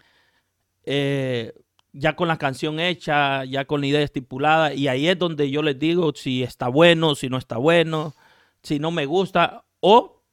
eh, 0.86 1.52
ya 1.98 2.16
con 2.16 2.28
la 2.28 2.38
canción 2.38 2.80
hecha, 2.80 3.44
ya 3.46 3.66
con 3.66 3.82
la 3.82 3.88
idea 3.88 4.02
estipulada, 4.02 4.74
y 4.74 4.88
ahí 4.88 5.08
es 5.08 5.18
donde 5.18 5.50
yo 5.50 5.62
les 5.64 5.80
digo 5.80 6.14
si 6.16 6.44
está 6.44 6.68
bueno, 6.68 7.16
si 7.16 7.30
no 7.30 7.38
está 7.38 7.58
bueno, 7.58 8.16
si 8.62 8.80
no 8.80 8.92
me 8.92 9.06
gusta, 9.06 9.66
o 9.80 10.24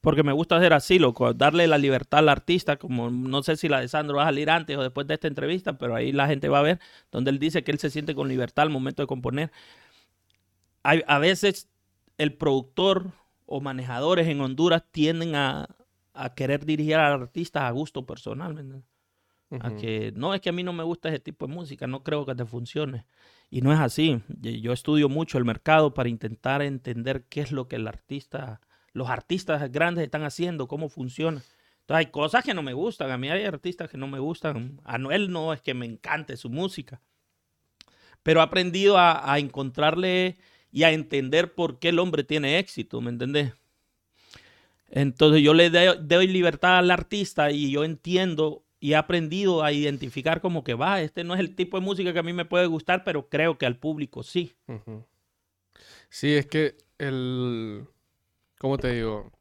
porque 0.00 0.22
me 0.22 0.32
gusta 0.32 0.56
hacer 0.56 0.72
así, 0.72 0.98
loco, 0.98 1.34
darle 1.34 1.66
la 1.66 1.76
libertad 1.76 2.20
al 2.20 2.28
artista, 2.28 2.76
como 2.76 3.10
no 3.10 3.42
sé 3.42 3.56
si 3.56 3.68
la 3.68 3.80
de 3.80 3.88
Sandro 3.88 4.18
va 4.18 4.22
a 4.22 4.26
salir 4.26 4.48
antes 4.48 4.76
o 4.76 4.82
después 4.82 5.06
de 5.08 5.14
esta 5.14 5.26
entrevista, 5.26 5.76
pero 5.76 5.96
ahí 5.96 6.12
la 6.12 6.28
gente 6.28 6.48
va 6.48 6.60
a 6.60 6.62
ver, 6.62 6.78
donde 7.10 7.30
él 7.30 7.38
dice 7.38 7.64
que 7.64 7.72
él 7.72 7.78
se 7.78 7.90
siente 7.90 8.14
con 8.14 8.28
libertad 8.28 8.62
al 8.62 8.70
momento 8.70 9.02
de 9.02 9.08
componer. 9.08 9.50
A 10.84 11.18
veces 11.18 11.68
el 12.16 12.32
productor 12.32 13.12
o 13.44 13.60
manejadores 13.60 14.28
en 14.28 14.40
Honduras 14.40 14.84
tienden 14.90 15.34
a, 15.34 15.68
a 16.14 16.34
querer 16.34 16.64
dirigir 16.64 16.94
al 16.94 17.20
artista 17.20 17.66
a 17.66 17.70
gusto 17.72 18.06
personal, 18.06 18.82
A 19.60 19.74
que 19.76 20.12
no 20.14 20.34
es 20.34 20.42
que 20.42 20.50
a 20.50 20.52
mí 20.52 20.62
no 20.62 20.74
me 20.74 20.82
gusta 20.82 21.08
ese 21.08 21.20
tipo 21.20 21.46
de 21.46 21.54
música, 21.54 21.86
no 21.86 22.02
creo 22.02 22.26
que 22.26 22.34
te 22.34 22.44
funcione. 22.44 23.06
Y 23.50 23.62
no 23.62 23.72
es 23.72 23.78
así. 23.78 24.20
Yo 24.28 24.72
estudio 24.72 25.08
mucho 25.08 25.38
el 25.38 25.46
mercado 25.46 25.94
para 25.94 26.10
intentar 26.10 26.60
entender 26.60 27.24
qué 27.30 27.40
es 27.40 27.52
lo 27.52 27.66
que 27.66 27.76
el 27.76 27.88
artista, 27.88 28.60
los 28.92 29.08
artistas 29.08 29.72
grandes 29.72 30.04
están 30.04 30.24
haciendo, 30.24 30.68
cómo 30.68 30.90
funciona. 30.90 31.42
Entonces 31.80 32.06
hay 32.06 32.12
cosas 32.12 32.44
que 32.44 32.52
no 32.52 32.62
me 32.62 32.74
gustan. 32.74 33.10
A 33.10 33.16
mí 33.16 33.30
hay 33.30 33.44
artistas 33.44 33.88
que 33.88 33.96
no 33.96 34.06
me 34.06 34.18
gustan. 34.18 34.78
A 34.84 34.98
Noel 34.98 35.32
no 35.32 35.54
es 35.54 35.62
que 35.62 35.72
me 35.72 35.86
encante 35.86 36.36
su 36.36 36.50
música. 36.50 37.00
Pero 38.22 38.40
he 38.40 38.42
aprendido 38.42 38.98
a, 38.98 39.38
encontrarle 39.38 40.36
y 40.70 40.82
a 40.82 40.92
entender 40.92 41.54
por 41.54 41.78
qué 41.78 41.88
el 41.88 41.98
hombre 41.98 42.24
tiene 42.24 42.58
éxito, 42.58 43.00
¿me 43.00 43.08
entendés? 43.08 43.54
Entonces 44.90 45.42
yo 45.42 45.54
le 45.54 45.70
doy 45.70 46.26
libertad 46.26 46.76
al 46.76 46.90
artista 46.90 47.50
y 47.50 47.70
yo 47.70 47.84
entiendo 47.84 48.64
y 48.80 48.92
he 48.92 48.96
aprendido 48.96 49.62
a 49.62 49.72
identificar 49.72 50.40
como 50.40 50.64
que 50.64 50.74
va, 50.74 51.00
este 51.00 51.24
no 51.24 51.34
es 51.34 51.40
el 51.40 51.54
tipo 51.54 51.78
de 51.78 51.84
música 51.84 52.12
que 52.12 52.18
a 52.18 52.22
mí 52.22 52.32
me 52.32 52.44
puede 52.44 52.66
gustar, 52.66 53.04
pero 53.04 53.28
creo 53.28 53.58
que 53.58 53.66
al 53.66 53.76
público 53.76 54.22
sí. 54.22 54.54
Sí, 56.08 56.34
es 56.34 56.46
que 56.46 56.76
el, 56.98 57.86
¿cómo 58.58 58.78
te 58.78 58.92
digo? 58.92 59.32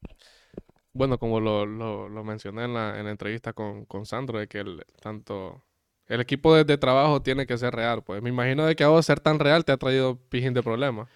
Bueno, 0.93 1.19
como 1.19 1.39
lo, 1.39 1.65
lo, 1.65 2.23
mencioné 2.23 2.65
en 2.65 2.73
la, 2.73 2.97
en 2.97 3.05
la, 3.05 3.11
entrevista 3.11 3.53
con, 3.53 3.85
con 3.85 4.05
Sandro, 4.05 4.39
de 4.39 4.47
que 4.47 4.59
el, 4.59 4.83
tanto 4.99 5.63
el 6.07 6.21
equipo 6.21 6.55
de, 6.55 6.63
de, 6.63 6.77
trabajo 6.77 7.21
tiene 7.21 7.45
que 7.45 7.57
ser 7.57 7.75
real. 7.75 8.03
Pues 8.03 8.23
me 8.23 8.29
imagino 8.29 8.65
de 8.65 8.75
que 8.75 8.83
a 8.83 8.87
vos 8.87 9.05
ser 9.05 9.19
tan 9.19 9.37
real 9.37 9.63
te 9.63 9.71
ha 9.71 9.77
traído 9.77 10.17
pijín 10.29 10.55
de 10.55 10.63
problemas. 10.63 11.07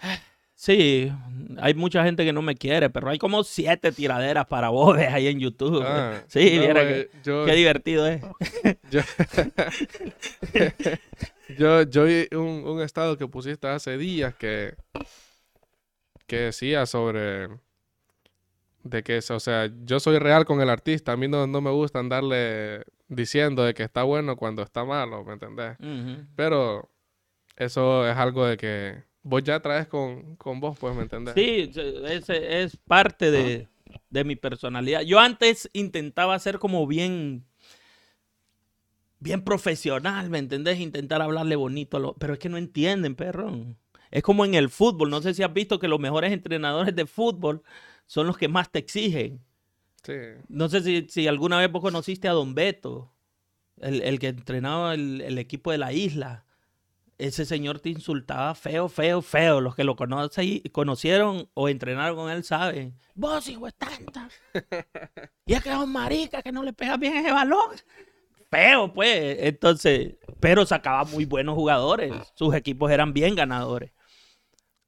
Sí, 0.64 1.12
hay 1.58 1.74
mucha 1.74 2.02
gente 2.04 2.24
que 2.24 2.32
no 2.32 2.40
me 2.40 2.54
quiere, 2.54 2.88
pero 2.88 3.10
hay 3.10 3.18
como 3.18 3.44
siete 3.44 3.92
tiraderas 3.92 4.46
para 4.46 4.70
bobes 4.70 5.12
ahí 5.12 5.26
en 5.26 5.38
YouTube. 5.38 5.82
Ah, 5.84 6.22
sí, 6.26 6.56
mira 6.58 6.82
pues, 6.82 7.08
qué 7.22 7.52
divertido 7.52 8.06
es. 8.06 8.22
Yo, 11.58 11.82
yo, 11.82 12.04
vi 12.04 12.26
un, 12.34 12.64
un, 12.66 12.80
estado 12.80 13.18
que 13.18 13.28
pusiste 13.28 13.68
hace 13.68 13.98
días 13.98 14.34
que, 14.36 14.74
que 16.26 16.36
decía 16.36 16.86
sobre 16.86 17.48
de 18.82 19.02
que, 19.02 19.18
o 19.18 19.40
sea, 19.40 19.70
yo 19.84 20.00
soy 20.00 20.18
real 20.18 20.46
con 20.46 20.62
el 20.62 20.70
artista, 20.70 21.12
a 21.12 21.18
mí 21.18 21.28
no, 21.28 21.46
no 21.46 21.60
me 21.60 21.70
gusta 21.70 21.98
andarle 21.98 22.84
diciendo 23.08 23.62
de 23.62 23.74
que 23.74 23.82
está 23.82 24.04
bueno 24.04 24.36
cuando 24.36 24.62
está 24.62 24.86
malo, 24.86 25.22
¿me 25.24 25.34
entendés? 25.34 25.76
Pero 26.34 26.88
eso 27.56 28.08
es 28.08 28.16
algo 28.16 28.46
de 28.46 28.56
que 28.56 29.13
vos 29.24 29.42
ya 29.42 29.60
traes 29.60 29.88
con, 29.88 30.36
con 30.36 30.60
vos, 30.60 30.78
pues, 30.78 30.94
¿me 30.94 31.02
entendés? 31.02 31.34
Sí, 31.34 31.70
ese 32.04 32.62
es 32.62 32.76
parte 32.76 33.30
de, 33.30 33.66
de, 34.10 34.24
mi 34.24 34.36
personalidad. 34.36 35.00
Yo 35.00 35.18
antes 35.18 35.68
intentaba 35.72 36.38
ser 36.38 36.58
como 36.58 36.86
bien, 36.86 37.44
bien 39.18 39.42
profesional, 39.42 40.30
¿me 40.30 40.38
entendés? 40.38 40.78
Intentar 40.78 41.22
hablarle 41.22 41.56
bonito, 41.56 41.96
a 41.96 42.00
lo, 42.00 42.14
pero 42.14 42.34
es 42.34 42.38
que 42.38 42.50
no 42.50 42.58
entienden, 42.58 43.16
perro. 43.16 43.50
Es 44.10 44.22
como 44.22 44.44
en 44.44 44.54
el 44.54 44.68
fútbol. 44.68 45.10
No 45.10 45.20
sé 45.22 45.34
si 45.34 45.42
has 45.42 45.52
visto 45.52 45.80
que 45.80 45.88
los 45.88 45.98
mejores 45.98 46.32
entrenadores 46.32 46.94
de 46.94 47.06
fútbol 47.06 47.62
son 48.06 48.28
los 48.28 48.36
que 48.36 48.46
más 48.46 48.70
te 48.70 48.78
exigen. 48.78 49.40
Sí. 50.04 50.12
No 50.48 50.68
sé 50.68 50.82
si, 50.82 51.08
si 51.08 51.26
alguna 51.26 51.58
vez 51.58 51.72
vos 51.72 51.80
conociste 51.80 52.28
a 52.28 52.32
Don 52.32 52.54
Beto, 52.54 53.10
el, 53.80 54.02
el 54.02 54.18
que 54.18 54.28
entrenaba 54.28 54.94
el, 54.94 55.22
el 55.22 55.38
equipo 55.38 55.72
de 55.72 55.78
la 55.78 55.92
isla 55.92 56.44
ese 57.18 57.44
señor 57.44 57.80
te 57.80 57.90
insultaba 57.90 58.54
feo, 58.54 58.88
feo, 58.88 59.22
feo. 59.22 59.60
Los 59.60 59.74
que 59.74 59.84
lo 59.84 59.96
conocen, 59.96 60.60
conocieron 60.72 61.48
o 61.54 61.68
entrenaron 61.68 62.16
con 62.16 62.30
él 62.30 62.44
saben. 62.44 62.98
Vos, 63.14 63.48
hijo 63.48 63.66
de 63.66 63.72
tanta. 63.72 64.28
y 65.46 65.54
es 65.54 65.62
que 65.62 65.70
es 65.70 65.76
un 65.76 65.92
marica 65.92 66.42
que 66.42 66.52
no 66.52 66.62
le 66.62 66.72
pega 66.72 66.96
bien 66.96 67.16
ese 67.16 67.32
balón. 67.32 67.70
Feo, 68.50 68.92
pues. 68.92 69.38
Entonces, 69.40 70.14
pero 70.40 70.66
sacaba 70.66 71.04
muy 71.04 71.24
buenos 71.24 71.54
jugadores. 71.54 72.12
Sus 72.34 72.54
equipos 72.54 72.90
eran 72.90 73.12
bien 73.12 73.34
ganadores. 73.34 73.92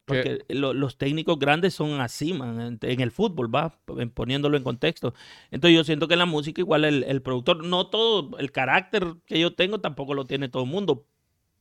Porque 0.07 0.45
los 0.49 0.99
técnicos 0.99 1.37
grandes 1.37 1.75
son 1.75 2.01
así, 2.01 2.33
man, 2.33 2.79
en, 2.81 3.01
el 3.01 3.11
fútbol, 3.11 3.53
va, 3.53 3.81
poniéndolo 4.15 4.57
en 4.57 4.63
contexto. 4.63 5.15
Entonces 5.51 5.75
yo 5.75 5.83
siento 5.83 6.07
que 6.07 6.15
en 6.15 6.21
la 6.21 6.27
música 6.27 6.61
igual 6.61 6.85
el, 6.85 7.03
el 7.03 7.23
productor, 7.23 7.65
no 7.65 7.89
todo, 7.89 8.39
el 8.39 8.53
carácter 8.53 9.17
que 9.27 9.41
yo 9.41 9.57
tengo 9.57 9.81
tampoco 9.81 10.15
lo 10.15 10.25
tiene 10.25 10.49
todo 10.49 10.63
el 10.63 10.71
mundo, 10.71 11.09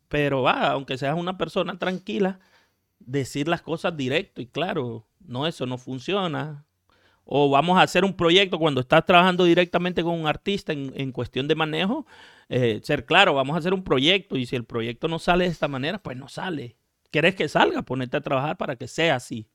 pero 0.07 0.41
va, 0.43 0.67
aunque 0.71 0.97
seas 0.97 1.17
una 1.17 1.37
persona 1.37 1.77
tranquila, 1.77 2.39
decir 2.99 3.47
las 3.47 3.61
cosas 3.61 3.95
directo 3.95 4.41
y 4.41 4.47
claro, 4.47 5.07
no, 5.19 5.47
eso 5.47 5.65
no 5.65 5.77
funciona. 5.77 6.65
O 7.23 7.49
vamos 7.49 7.77
a 7.77 7.81
hacer 7.81 8.05
un 8.05 8.15
proyecto 8.15 8.59
cuando 8.59 8.81
estás 8.81 9.03
trabajando 9.05 9.45
directamente 9.45 10.03
con 10.03 10.13
un 10.13 10.27
artista 10.27 10.73
en, 10.73 11.11
cuestión 11.11 11.47
de 11.47 11.55
manejo, 11.55 12.05
eh, 12.49 12.79
ser 12.83 13.05
claro, 13.05 13.33
vamos 13.33 13.55
a 13.55 13.59
hacer 13.59 13.73
un 13.73 13.83
proyecto 13.83 14.37
y 14.37 14.45
si 14.45 14.55
el 14.55 14.63
proyecto 14.63 15.07
no 15.07 15.17
sale 15.17 15.45
de 15.45 15.51
esta 15.51 15.67
manera, 15.67 15.97
pues 15.97 16.17
no 16.17 16.29
sale. 16.29 16.77
¿Quieres 17.11 17.35
que 17.35 17.49
salga? 17.49 17.81
Ponete 17.81 18.17
a 18.17 18.21
trabajar 18.21 18.57
para 18.57 18.75
que 18.75 18.87
sea 18.87 19.15
así. 19.15 19.47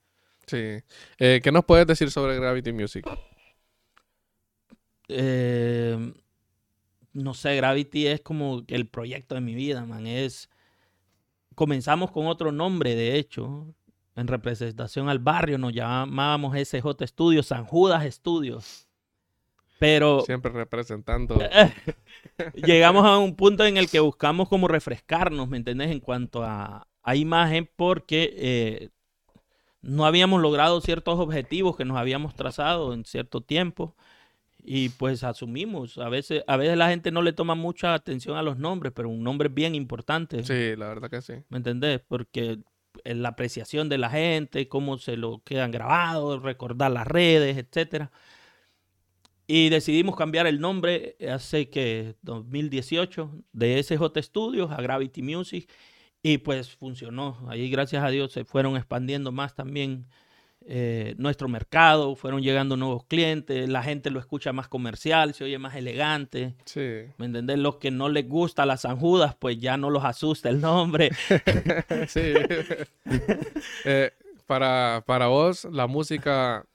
Sí. 0.47 0.83
Eh, 1.19 1.41
¿Qué 1.43 1.53
nos 1.53 1.65
puedes 1.65 1.87
decir 1.87 2.11
sobre 2.11 2.37
Gravity 2.37 2.73
Music? 2.73 3.07
Eh, 5.07 6.13
no 7.13 7.35
sé, 7.35 7.57
Gravity 7.57 8.07
es 8.07 8.21
como 8.21 8.63
el 8.69 8.87
proyecto 8.87 9.35
de 9.35 9.41
mi 9.41 9.55
vida, 9.55 9.85
man. 9.85 10.07
Es. 10.07 10.49
Comenzamos 11.55 12.11
con 12.11 12.27
otro 12.27 12.53
nombre, 12.53 12.95
de 12.95 13.17
hecho. 13.17 13.75
en 14.17 14.27
representación 14.27 15.09
al 15.09 15.19
barrio, 15.19 15.57
nos 15.59 15.73
llamábamos 15.73 16.57
SJ 16.57 17.07
Studios, 17.07 17.47
San 17.47 17.65
Judas 17.65 18.05
Studios. 18.15 18.87
Pero 19.79 20.21
Siempre 20.21 20.53
representando. 20.53 21.39
llegamos 22.55 23.07
a 23.07 23.17
un 23.17 23.35
punto 23.35 23.65
en 23.65 23.79
el 23.79 23.89
que 23.89 24.01
buscamos 24.01 24.49
como 24.49 24.69
refrescarnos, 24.69 25.49
¿me 25.49 25.57
entendés? 25.57 25.91
En 25.91 26.01
cuanto 26.01 26.45
a, 26.45 26.87
a 27.03 27.17
imagen, 27.17 27.69
porque 27.77 28.35
eh, 28.37 28.91
no 29.81 30.05
habíamos 30.05 30.43
logrado 30.43 30.81
ciertos 30.83 31.19
objetivos 31.19 31.77
que 31.77 31.87
nos 31.87 31.97
habíamos 31.97 32.35
trazado 32.35 32.93
en 32.93 33.07
cierto 33.07 33.41
tiempo. 33.41 33.97
Y 34.65 34.91
pues 34.91 35.25
asumimos, 35.25 35.99
a 35.99 36.09
veces, 36.09 36.45
a 36.47 36.57
veces 36.57 36.77
la 36.77 36.89
gente 36.89 37.11
no 37.11 37.23
le 37.23 37.33
toma 37.33 37.55
mucha 37.55 37.95
atención 37.95 38.37
a 38.37 38.43
los 38.43 38.59
nombres, 38.59 38.93
pero 38.95 39.09
un 39.09 39.23
nombre 39.23 39.49
es 39.49 39.55
bien 39.55 39.75
importante. 39.75 40.45
Sí, 40.45 40.77
la 40.77 40.89
verdad 40.89 41.11
que 41.11 41.23
sí. 41.23 41.35
¿Me 41.49 41.59
entendés? 41.59 42.01
Porque 42.07 42.59
en 43.05 43.23
la 43.23 43.31
apreciación 43.31 43.89
de 43.89 43.99
la 43.99 44.11
gente, 44.11 44.69
cómo 44.69 44.99
se 44.99 45.17
lo 45.17 45.43
quedan 45.45 45.71
grabados, 45.71 46.43
recordar 46.43 46.91
las 46.91 47.07
redes, 47.07 47.57
etcétera. 47.57 48.11
Y 49.47 49.69
decidimos 49.69 50.15
cambiar 50.17 50.47
el 50.47 50.61
nombre 50.61 51.17
hace 51.29 51.69
que 51.71 52.15
2018 52.23 53.33
de 53.53 53.83
SJ 53.83 54.23
Studios 54.23 54.71
a 54.71 54.81
Gravity 54.81 55.23
Music 55.23 55.69
y 56.23 56.39
pues 56.39 56.71
funcionó. 56.77 57.37
Ahí 57.49 57.69
gracias 57.71 58.05
a 58.05 58.11
Dios 58.11 58.33
se 58.33 58.45
fueron 58.45 58.77
expandiendo 58.77 59.33
más 59.33 59.55
también 59.55 60.07
eh, 60.67 61.15
nuestro 61.19 61.49
mercado, 61.49 62.15
fueron 62.15 62.43
llegando 62.43 62.77
nuevos 62.77 63.05
clientes, 63.05 63.69
la 63.69 63.83
gente 63.83 64.11
lo 64.11 64.21
escucha 64.21 64.53
más 64.53 64.69
comercial, 64.69 65.35
se 65.35 65.45
oye 65.45 65.59
más 65.59 65.75
elegante. 65.75 66.55
Sí. 66.65 67.07
¿Me 67.17 67.27
entendés? 67.27 67.59
Los 67.59 67.77
que 67.77 67.91
no 67.91 68.09
les 68.09 68.29
gusta 68.29 68.67
las 68.67 68.83
San 68.83 68.99
Judas, 68.99 69.35
pues 69.35 69.59
ya 69.59 69.77
no 69.77 69.91
los 69.91 70.05
asusta 70.05 70.49
el 70.49 70.61
nombre. 70.61 71.11
sí. 72.09 72.35
Eh, 73.85 74.11
para, 74.47 75.03
para 75.07 75.29
vos, 75.29 75.65
la 75.65 75.87
música 75.87 76.67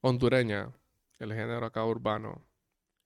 hondureña, 0.00 0.70
el 1.18 1.32
género 1.32 1.66
acá 1.66 1.84
urbano, 1.84 2.42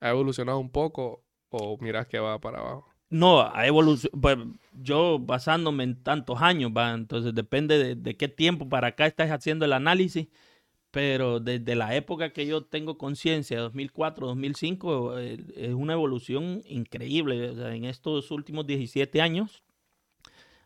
¿ha 0.00 0.10
evolucionado 0.10 0.58
un 0.58 0.70
poco 0.70 1.24
o 1.50 1.76
miras 1.78 2.06
que 2.06 2.18
va 2.18 2.38
para 2.38 2.60
abajo? 2.60 2.93
No, 3.14 3.42
ha 3.42 3.64
evolucionado. 3.64 4.20
Pues 4.20 4.38
yo 4.82 5.20
basándome 5.20 5.84
en 5.84 6.02
tantos 6.02 6.42
años, 6.42 6.72
entonces 6.74 7.32
depende 7.32 7.94
de, 7.94 8.16
qué 8.16 8.26
tiempo 8.26 8.68
para 8.68 8.88
acá 8.88 9.06
estás 9.06 9.30
haciendo 9.30 9.64
el 9.64 9.72
análisis, 9.72 10.26
pero 10.90 11.38
desde 11.38 11.76
la 11.76 11.94
época 11.94 12.32
que 12.32 12.44
yo 12.44 12.64
tengo 12.64 12.98
conciencia, 12.98 13.60
2004, 13.60 14.26
2005, 14.26 15.18
eh, 15.20 15.38
es 15.56 15.74
una 15.74 15.92
evolución 15.92 16.62
increíble. 16.66 17.52
En 17.76 17.84
estos 17.84 18.32
últimos 18.32 18.66
17 18.66 19.20
años 19.20 19.62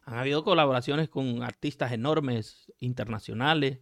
han 0.05 0.19
habido 0.19 0.43
colaboraciones 0.43 1.11
con 1.11 1.43
artistas 1.43 1.93
enormes, 1.93 2.73
internacionales, 2.79 3.81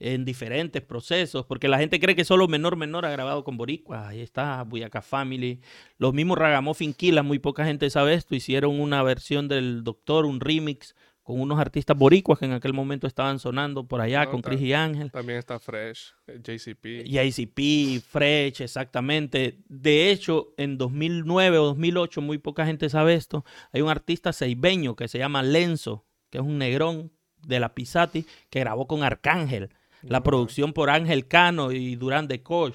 en 0.00 0.24
diferentes 0.24 0.82
procesos, 0.82 1.44
porque 1.46 1.68
la 1.68 1.78
gente 1.78 1.98
cree 2.00 2.14
que 2.14 2.24
solo 2.24 2.48
Menor 2.48 2.76
Menor 2.76 3.04
ha 3.06 3.10
grabado 3.10 3.44
con 3.44 3.56
Boricua. 3.56 4.08
Ahí 4.08 4.20
está 4.20 4.62
Buyaka 4.62 5.02
Family. 5.02 5.60
Los 5.98 6.14
mismos 6.14 6.38
Ragamuffin 6.38 6.94
Killa, 6.94 7.22
muy 7.22 7.38
poca 7.38 7.64
gente 7.64 7.90
sabe 7.90 8.14
esto, 8.14 8.34
hicieron 8.34 8.80
una 8.80 9.02
versión 9.02 9.48
del 9.48 9.82
Doctor, 9.84 10.24
un 10.24 10.40
remix 10.40 10.94
con 11.28 11.42
unos 11.42 11.60
artistas 11.60 11.94
boricuas 11.94 12.38
que 12.38 12.46
en 12.46 12.52
aquel 12.52 12.72
momento 12.72 13.06
estaban 13.06 13.38
sonando 13.38 13.86
por 13.86 14.00
allá 14.00 14.24
No, 14.24 14.30
con 14.30 14.40
Chris 14.40 14.62
y 14.62 14.72
Ángel. 14.72 15.12
También 15.12 15.38
está 15.38 15.58
Fresh, 15.58 16.14
eh, 16.26 16.40
JCP. 16.42 17.02
Y 17.04 17.18
ICP, 17.20 18.02
Fresh, 18.02 18.62
exactamente. 18.62 19.58
De 19.68 20.10
hecho, 20.10 20.54
en 20.56 20.78
2009 20.78 21.58
o 21.58 21.64
2008, 21.66 22.22
muy 22.22 22.38
poca 22.38 22.64
gente 22.64 22.88
sabe 22.88 23.12
esto, 23.12 23.44
hay 23.72 23.82
un 23.82 23.90
artista 23.90 24.32
ceibeño 24.32 24.96
que 24.96 25.06
se 25.06 25.18
llama 25.18 25.42
Lenzo, 25.42 26.06
que 26.30 26.38
es 26.38 26.44
un 26.44 26.56
negrón 26.56 27.12
de 27.46 27.60
la 27.60 27.74
Pisati, 27.74 28.24
que 28.48 28.60
grabó 28.60 28.86
con 28.86 29.02
Arcángel. 29.02 29.68
La 30.02 30.22
producción 30.22 30.72
por 30.72 30.90
Ángel 30.90 31.26
Cano 31.26 31.72
y 31.72 31.96
Durán 31.96 32.28
de 32.28 32.42
Koch. 32.42 32.74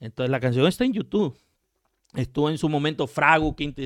Entonces 0.00 0.30
la 0.30 0.40
canción 0.40 0.66
está 0.66 0.84
en 0.84 0.92
YouTube. 0.92 1.38
Estuvo 2.14 2.48
en 2.48 2.58
su 2.58 2.68
momento 2.68 3.06
Fragu, 3.06 3.54
quinta, 3.54 3.82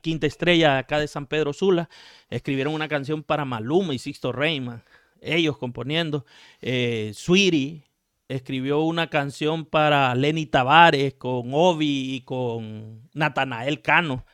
quinta 0.00 0.26
estrella 0.26 0.78
acá 0.78 1.00
de 1.00 1.08
San 1.08 1.26
Pedro 1.26 1.52
Sula. 1.52 1.88
Escribieron 2.30 2.72
una 2.72 2.88
canción 2.88 3.22
para 3.22 3.44
Maluma 3.44 3.94
y 3.94 3.98
Sixto 3.98 4.32
Reyman. 4.32 4.82
Ellos 5.20 5.58
componiendo. 5.58 6.24
Eh, 6.60 7.12
Sweetie 7.14 7.82
escribió 8.28 8.80
una 8.80 9.08
canción 9.08 9.64
para 9.64 10.14
Lenny 10.14 10.46
Tavares 10.46 11.14
con 11.14 11.50
Obi 11.52 12.14
y 12.14 12.20
con 12.20 13.08
Natanael 13.14 13.82
Cano. 13.82 14.24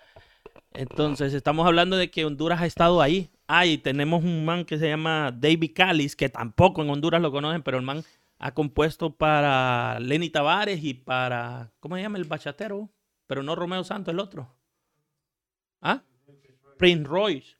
Entonces 0.73 1.33
estamos 1.33 1.67
hablando 1.67 1.97
de 1.97 2.11
que 2.11 2.25
Honduras 2.25 2.61
ha 2.61 2.67
estado 2.67 3.01
ahí. 3.01 3.31
Ah, 3.47 3.67
y 3.67 3.79
tenemos 3.79 4.25
un 4.25 4.45
man 4.45 4.65
que 4.65 4.79
se 4.79 4.89
llama 4.89 5.31
David 5.37 5.73
Callis, 5.75 6.17
que 6.17 6.29
tampoco 6.29 6.83
en 6.83 6.91
Honduras 6.91 7.21
lo 7.21 7.31
conocen, 7.31 7.63
pero 7.63 7.77
el 7.77 7.85
man 7.85 8.03
ha 8.39 8.55
compuesto 8.55 9.15
para 9.15 9.99
Lenny 10.01 10.31
Tavares 10.31 10.83
y 10.83 10.95
para, 10.95 11.71
¿cómo 11.81 11.97
se 11.97 12.03
llama 12.03 12.19
el 12.19 12.25
bachatero? 12.25 12.91
Pero 13.27 13.43
no 13.43 13.55
Romeo 13.55 13.85
Santos, 13.85 14.13
el 14.13 14.21
otro. 14.21 14.55
¿Ah? 15.81 16.03
Prince 16.79 17.05
Royce. 17.05 17.57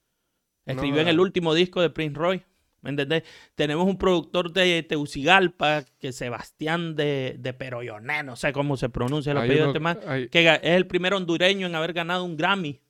Escribió 0.65 0.97
No, 0.97 1.03
en 1.03 1.09
el 1.09 1.21
último 1.21 1.55
disco 1.55 1.81
de 1.81 1.91
Prince 1.91 2.19
Royce. 2.19 2.47
¿Me 2.81 2.91
entendés? 2.91 3.25
Tenemos 3.55 3.87
un 3.87 3.97
productor 3.97 4.53
de 4.53 4.83
Teucigalpa, 4.83 5.85
que 5.99 6.09
es 6.09 6.17
Sebastián 6.17 6.95
de, 6.97 7.37
de 7.39 7.55
Peroyoné, 7.55 8.23
no 8.23 8.37
sé 8.37 8.53
cómo 8.53 8.77
se 8.77 8.91
pronuncia 8.91 9.33
el 9.33 9.39
apellido 9.39 9.65
de 9.65 9.71
este 9.71 9.81
man, 9.81 9.99
que 10.31 10.55
es 10.55 10.61
el 10.63 10.87
primer 10.87 11.15
hondureño 11.15 11.67
en 11.67 11.75
haber 11.75 11.95
ganado 11.95 12.25
un 12.25 12.37
Grammy, 12.37 12.83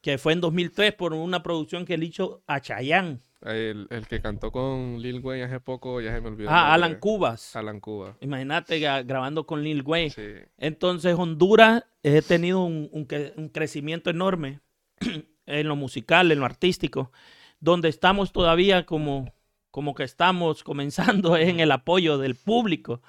que 0.00 0.18
fue 0.18 0.32
en 0.32 0.40
2003 0.40 0.94
por 0.94 1.12
una 1.12 1.42
producción 1.42 1.84
que 1.84 1.94
él 1.94 2.02
hizo 2.04 2.42
a 2.46 2.60
Chayanne. 2.60 3.20
El, 3.42 3.86
el 3.90 4.06
que 4.06 4.20
cantó 4.20 4.52
con 4.52 5.00
Lil 5.00 5.20
Wayne 5.20 5.44
hace 5.44 5.60
poco, 5.60 6.00
ya 6.02 6.12
se 6.14 6.20
me 6.20 6.28
olvidó. 6.28 6.50
Ah. 6.50 6.74
Alan 6.74 6.96
Cubas. 6.96 7.56
Alan 7.56 7.80
Cuba. 7.80 8.16
Imagínate 8.20 8.78
grabando 8.78 9.46
con 9.46 9.62
Lil 9.62 9.82
Wayne. 9.82 10.10
Sí. 10.10 10.22
Entonces 10.58 11.14
Honduras 11.18 11.84
ha 12.04 12.22
tenido 12.22 12.62
un, 12.62 12.88
un 12.92 13.08
cre- 13.08 13.32
un 13.36 13.48
crecimiento 13.48 14.10
enorme 14.10 14.60
en 15.46 15.68
lo 15.68 15.74
musical, 15.76 16.30
en 16.32 16.40
lo 16.40 16.44
artístico, 16.44 17.12
donde 17.60 17.88
estamos 17.88 18.30
todavía 18.32 18.84
como, 18.84 19.32
como 19.70 19.94
que 19.94 20.04
estamos 20.04 20.62
comenzando 20.64 21.36
en 21.38 21.60
el 21.60 21.72
apoyo 21.72 22.18
del 22.18 22.34
público. 22.34 23.00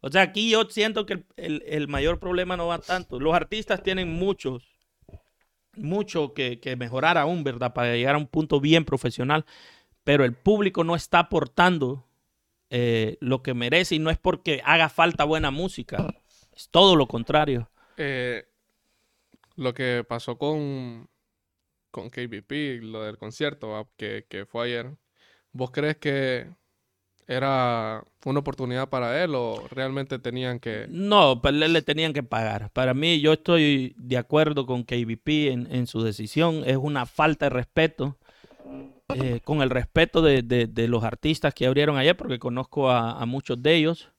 O 0.00 0.10
sea, 0.10 0.22
aquí 0.22 0.50
yo 0.50 0.64
siento 0.64 1.06
que 1.06 1.12
el, 1.14 1.24
el- 1.36 1.62
el 1.64 1.88
mayor 1.88 2.18
problema 2.18 2.56
no 2.56 2.66
va 2.66 2.78
tanto. 2.80 3.20
Los 3.20 3.34
artistas 3.34 3.84
tienen 3.84 4.12
muchos, 4.12 4.75
mucho 5.76 6.34
que, 6.34 6.60
que 6.60 6.76
mejorar 6.76 7.18
aún, 7.18 7.44
¿verdad? 7.44 7.72
Para 7.72 7.94
llegar 7.94 8.14
a 8.14 8.18
un 8.18 8.26
punto 8.26 8.60
bien 8.60 8.84
profesional, 8.84 9.44
pero 10.04 10.24
el 10.24 10.34
público 10.34 10.84
no 10.84 10.94
está 10.94 11.20
aportando 11.20 12.06
eh, 12.70 13.16
lo 13.20 13.42
que 13.42 13.54
merece 13.54 13.94
y 13.94 13.98
no 13.98 14.10
es 14.10 14.18
porque 14.18 14.60
haga 14.64 14.88
falta 14.88 15.24
buena 15.24 15.50
música, 15.50 16.14
es 16.52 16.68
todo 16.70 16.96
lo 16.96 17.06
contrario. 17.06 17.70
Eh, 17.96 18.44
lo 19.56 19.72
que 19.72 20.04
pasó 20.06 20.36
con, 20.36 21.08
con 21.90 22.10
KBP, 22.10 22.82
lo 22.82 23.04
del 23.04 23.18
concierto 23.18 23.68
¿va? 23.68 23.88
que, 23.96 24.26
que 24.28 24.46
fue 24.46 24.66
ayer, 24.66 24.96
¿vos 25.52 25.70
crees 25.70 25.96
que 25.96 26.48
era 27.26 28.04
una 28.24 28.40
oportunidad 28.40 28.88
para 28.88 29.22
él 29.24 29.34
o 29.34 29.66
realmente 29.70 30.18
tenían 30.18 30.60
que... 30.60 30.88
No, 30.88 31.40
pero 31.42 31.56
le, 31.56 31.68
le 31.68 31.82
tenían 31.82 32.12
que 32.12 32.22
pagar. 32.22 32.70
Para 32.72 32.94
mí, 32.94 33.20
yo 33.20 33.32
estoy 33.32 33.94
de 33.98 34.16
acuerdo 34.18 34.66
con 34.66 34.84
KBP 34.84 35.48
en, 35.52 35.66
en 35.74 35.86
su 35.88 36.02
decisión. 36.02 36.62
Es 36.64 36.76
una 36.76 37.06
falta 37.06 37.46
de 37.46 37.50
respeto. 37.50 38.16
eh, 39.08 39.40
con 39.44 39.62
el 39.62 39.70
respeto 39.70 40.22
de, 40.22 40.42
de- 40.42 40.66
de 40.66 40.88
los 40.88 41.04
artistas 41.04 41.54
que 41.54 41.66
abrieron 41.66 41.96
ayer, 41.96 42.16
porque 42.16 42.38
conozco 42.38 42.90
a, 42.90 43.20
a 43.20 43.26
muchos 43.26 43.62
de 43.62 43.74
ellos, 43.76 44.10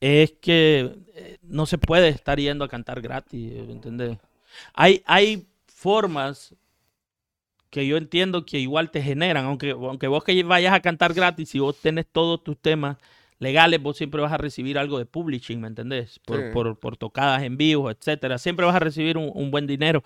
es 0.00 0.32
que 0.40 0.96
eh, 1.14 1.38
no 1.42 1.66
se 1.66 1.78
puede 1.78 2.08
estar 2.08 2.38
yendo 2.40 2.64
a 2.64 2.68
cantar 2.68 3.00
gratis, 3.02 3.52
¿entendés? 3.68 4.18
Hay, 4.74 5.02
hay 5.06 5.46
formas 5.66 6.54
que 7.72 7.86
yo 7.86 7.96
entiendo 7.96 8.44
que 8.46 8.60
igual 8.60 8.90
te 8.90 9.02
generan, 9.02 9.46
aunque, 9.46 9.70
aunque 9.70 10.06
vos 10.06 10.22
que 10.24 10.40
vayas 10.44 10.74
a 10.74 10.80
cantar 10.80 11.14
gratis, 11.14 11.48
si 11.48 11.58
vos 11.58 11.76
tenés 11.80 12.06
todos 12.06 12.44
tus 12.44 12.58
temas 12.58 12.98
legales, 13.38 13.82
vos 13.82 13.96
siempre 13.96 14.20
vas 14.20 14.30
a 14.30 14.36
recibir 14.36 14.78
algo 14.78 14.98
de 14.98 15.06
publishing, 15.06 15.58
¿me 15.60 15.68
entendés? 15.68 16.20
Por, 16.20 16.38
Sí. 16.38 16.44
por, 16.52 16.78
por 16.78 16.98
tocadas 16.98 17.42
en 17.42 17.56
vivo, 17.56 17.90
etcétera. 17.90 18.36
Siempre 18.38 18.66
vas 18.66 18.76
a 18.76 18.78
recibir 18.78 19.16
un, 19.16 19.30
un 19.34 19.50
buen 19.50 19.66
dinero. 19.66 20.04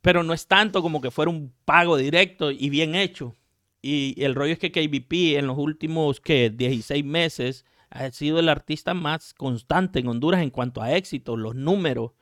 Pero 0.00 0.22
no 0.22 0.32
es 0.32 0.46
tanto 0.46 0.80
como 0.80 1.00
que 1.00 1.10
fuera 1.10 1.30
un 1.32 1.52
pago 1.64 1.96
directo 1.96 2.52
y 2.52 2.70
bien 2.70 2.94
hecho. 2.94 3.34
Y 3.82 4.14
el 4.22 4.36
rollo 4.36 4.52
es 4.52 4.60
que 4.60 4.70
KBP 4.70 5.36
en 5.36 5.48
los 5.48 5.58
últimos, 5.58 6.20
¿qué? 6.20 6.48
16 6.50 7.04
meses 7.04 7.64
ha 7.90 8.08
sido 8.12 8.38
el 8.38 8.48
artista 8.48 8.94
más 8.94 9.34
constante 9.34 9.98
en 9.98 10.06
Honduras 10.08 10.42
en 10.42 10.50
cuanto 10.50 10.80
a 10.80 10.92
éxito, 10.94 11.36
los 11.36 11.56
números. 11.56 12.12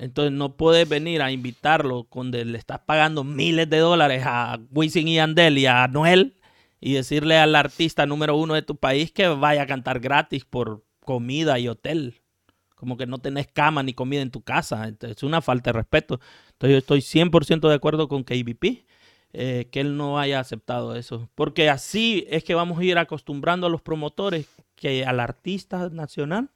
Entonces 0.00 0.32
no 0.32 0.56
puedes 0.56 0.88
venir 0.88 1.20
a 1.20 1.30
invitarlo 1.30 2.04
cuando 2.04 2.42
le 2.42 2.56
estás 2.56 2.80
pagando 2.80 3.22
miles 3.22 3.68
de 3.68 3.78
dólares 3.78 4.22
a 4.26 4.58
Wisin 4.72 5.06
y 5.08 5.18
Andel 5.18 5.58
y 5.58 5.66
a 5.66 5.86
Noel 5.88 6.36
y 6.80 6.94
decirle 6.94 7.36
al 7.36 7.54
artista 7.54 8.06
número 8.06 8.34
uno 8.34 8.54
de 8.54 8.62
tu 8.62 8.76
país 8.76 9.12
que 9.12 9.28
vaya 9.28 9.62
a 9.62 9.66
cantar 9.66 10.00
gratis 10.00 10.46
por 10.46 10.82
comida 11.04 11.58
y 11.58 11.68
hotel. 11.68 12.14
Como 12.74 12.96
que 12.96 13.06
no 13.06 13.18
tenés 13.18 13.46
cama 13.48 13.82
ni 13.82 13.92
comida 13.92 14.22
en 14.22 14.30
tu 14.30 14.40
casa. 14.40 14.88
Entonces, 14.88 15.18
es 15.18 15.22
una 15.22 15.42
falta 15.42 15.70
de 15.70 15.74
respeto. 15.74 16.18
Entonces 16.52 16.72
yo 16.72 16.78
estoy 16.78 17.00
100% 17.02 17.68
de 17.68 17.74
acuerdo 17.74 18.08
con 18.08 18.24
KBP. 18.24 18.86
eh, 19.32 19.68
que 19.70 19.80
él 19.80 19.96
no 19.96 20.18
haya 20.18 20.40
aceptado 20.40 20.96
eso. 20.96 21.28
Porque 21.34 21.68
así 21.70 22.26
es 22.30 22.42
que 22.42 22.54
vamos 22.54 22.78
a 22.78 22.84
ir 22.84 22.98
acostumbrando 22.98 23.66
a 23.66 23.70
los 23.70 23.82
promotores 23.82 24.46
que 24.76 25.04
al 25.04 25.20
artista 25.20 25.88
nacional 25.90 26.50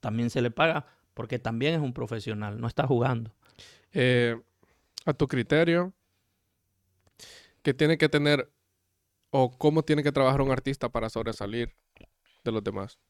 también 0.00 0.30
se 0.30 0.42
le 0.42 0.50
paga, 0.50 0.86
porque 1.18 1.40
también 1.40 1.74
es 1.74 1.80
un 1.80 1.92
profesional, 1.92 2.60
no 2.60 2.68
está 2.68 2.86
jugando. 2.86 3.34
Eh, 3.92 4.40
a 5.04 5.12
tu 5.12 5.26
criterio, 5.26 5.92
¿qué 7.64 7.74
tiene 7.74 7.98
que 7.98 8.08
tener 8.08 8.48
o 9.30 9.50
cómo 9.50 9.82
tiene 9.82 10.04
que 10.04 10.12
trabajar 10.12 10.40
un 10.42 10.52
artista 10.52 10.90
para 10.90 11.10
sobresalir 11.10 11.74
de 12.44 12.52
los 12.52 12.62
demás? 12.62 13.00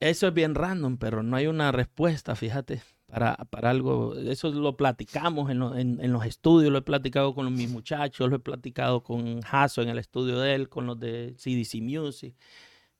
Eso 0.00 0.26
es 0.28 0.32
bien 0.32 0.54
random, 0.54 0.96
pero 0.96 1.22
no 1.22 1.36
hay 1.36 1.48
una 1.48 1.70
respuesta, 1.70 2.34
fíjate, 2.34 2.80
para, 3.08 3.34
para 3.50 3.68
algo. 3.68 4.14
Eso 4.14 4.48
lo 4.50 4.74
platicamos 4.74 5.50
en, 5.50 5.58
lo- 5.58 5.76
en- 5.76 6.02
en 6.02 6.12
los 6.14 6.24
estudios, 6.24 6.72
lo 6.72 6.78
he 6.78 6.82
platicado 6.82 7.34
con 7.34 7.52
mis 7.54 7.68
muchachos, 7.68 8.30
lo 8.30 8.36
he 8.36 8.38
platicado 8.38 9.02
con 9.02 9.40
Hasso 9.50 9.82
en 9.82 9.90
el 9.90 9.98
estudio 9.98 10.38
de 10.38 10.54
él, 10.54 10.70
con 10.70 10.86
los 10.86 10.98
de 10.98 11.34
CDC 11.36 11.82
Music, 11.82 12.34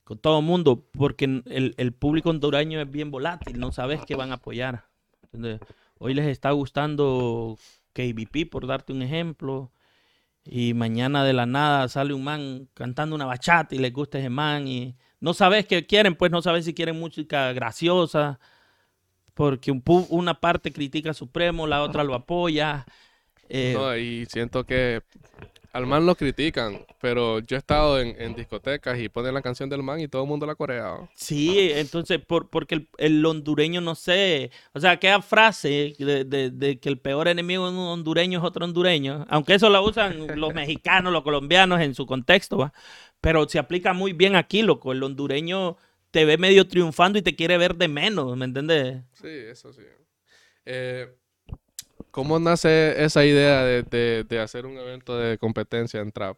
con 0.08 0.16
todo 0.18 0.38
el 0.38 0.44
mundo, 0.46 0.86
porque 0.96 1.26
el, 1.26 1.74
el 1.76 1.92
público 1.92 2.30
hondureño 2.30 2.80
es 2.80 2.90
bien 2.90 3.10
volátil, 3.10 3.60
no 3.60 3.72
sabes 3.72 4.00
qué 4.06 4.14
van 4.14 4.30
a 4.30 4.36
apoyar. 4.36 4.86
¿entendés? 5.24 5.60
Hoy 5.98 6.14
les 6.14 6.24
está 6.28 6.50
gustando 6.52 7.58
KBP, 7.92 8.46
por 8.46 8.66
darte 8.66 8.94
un 8.94 9.02
ejemplo, 9.02 9.70
y 10.44 10.72
mañana 10.72 11.24
de 11.24 11.34
la 11.34 11.44
nada 11.44 11.88
sale 11.88 12.14
un 12.14 12.24
man 12.24 12.68
cantando 12.72 13.16
una 13.16 13.26
bachata 13.26 13.74
y 13.74 13.78
les 13.78 13.92
gusta 13.92 14.18
ese 14.18 14.30
man 14.30 14.66
y 14.66 14.96
no 15.20 15.34
sabes 15.34 15.66
qué 15.66 15.84
quieren, 15.86 16.14
pues 16.16 16.32
no 16.32 16.40
sabes 16.40 16.64
si 16.64 16.72
quieren 16.72 16.98
música 16.98 17.52
graciosa, 17.52 18.40
porque 19.34 19.70
un 19.70 19.84
pu- 19.84 20.06
una 20.08 20.40
parte 20.40 20.72
critica 20.72 21.10
a 21.10 21.14
Supremo, 21.14 21.66
la 21.66 21.82
otra 21.82 22.02
lo 22.02 22.14
apoya. 22.14 22.86
eh, 23.50 23.74
No, 23.74 23.94
y 23.94 24.24
siento 24.26 24.64
que 24.64 25.02
al 25.72 25.86
man 25.86 26.06
lo 26.06 26.16
critican, 26.16 26.84
pero 27.00 27.38
yo 27.40 27.56
he 27.56 27.58
estado 27.58 28.00
en, 28.00 28.20
en 28.20 28.34
discotecas 28.34 28.98
y 28.98 29.08
ponen 29.08 29.34
la 29.34 29.42
canción 29.42 29.68
del 29.68 29.82
man 29.82 30.00
y 30.00 30.08
todo 30.08 30.22
el 30.22 30.28
mundo 30.28 30.46
la 30.46 30.54
corea. 30.54 31.08
Sí, 31.14 31.70
entonces, 31.72 32.20
por, 32.24 32.48
porque 32.48 32.76
el, 32.76 32.88
el 32.96 33.26
hondureño 33.26 33.80
no 33.80 33.96
sé, 33.96 34.52
o 34.72 34.78
sea, 34.78 34.92
aquella 34.92 35.20
frase 35.20 35.96
de, 35.98 36.24
de- 36.24 36.50
de 36.50 36.78
que 36.78 36.88
el 36.88 37.00
peor 37.00 37.26
enemigo 37.26 37.64
de 37.68 37.72
un 37.76 37.78
hondureño 37.88 38.38
es 38.38 38.44
otro 38.44 38.64
hondureño, 38.64 39.26
aunque 39.28 39.54
eso 39.54 39.68
la 39.68 39.80
usan 39.80 40.28
los 40.40 40.54
mexicanos, 40.54 41.12
los 41.12 41.24
colombianos 41.24 41.80
en 41.80 41.94
su 41.96 42.06
contexto, 42.06 42.56
¿va? 42.58 42.72
pero 43.20 43.48
se 43.48 43.58
aplica 43.58 43.92
muy 43.92 44.12
bien 44.12 44.36
aquí, 44.36 44.62
loco, 44.62 44.92
el 44.92 45.02
hondureño 45.02 45.76
te 46.12 46.24
ve 46.24 46.38
medio 46.38 46.68
triunfando 46.68 47.18
y 47.18 47.22
te 47.22 47.34
quiere 47.34 47.58
ver 47.58 47.74
de 47.76 47.88
menos, 47.88 48.36
¿me 48.36 48.44
entiendes? 48.44 49.02
Sí, 49.12 49.26
eso 49.28 49.72
sí. 49.72 49.82
Eh, 50.64 51.08
¿Cómo 52.10 52.38
nace 52.38 53.04
esa 53.04 53.24
idea 53.24 53.62
de, 53.64 53.82
de- 53.82 54.24
de 54.24 54.40
hacer 54.40 54.66
un 54.66 54.76
evento 54.76 55.16
de 55.18 55.38
competencia 55.38 56.00
en 56.00 56.12
trap? 56.12 56.36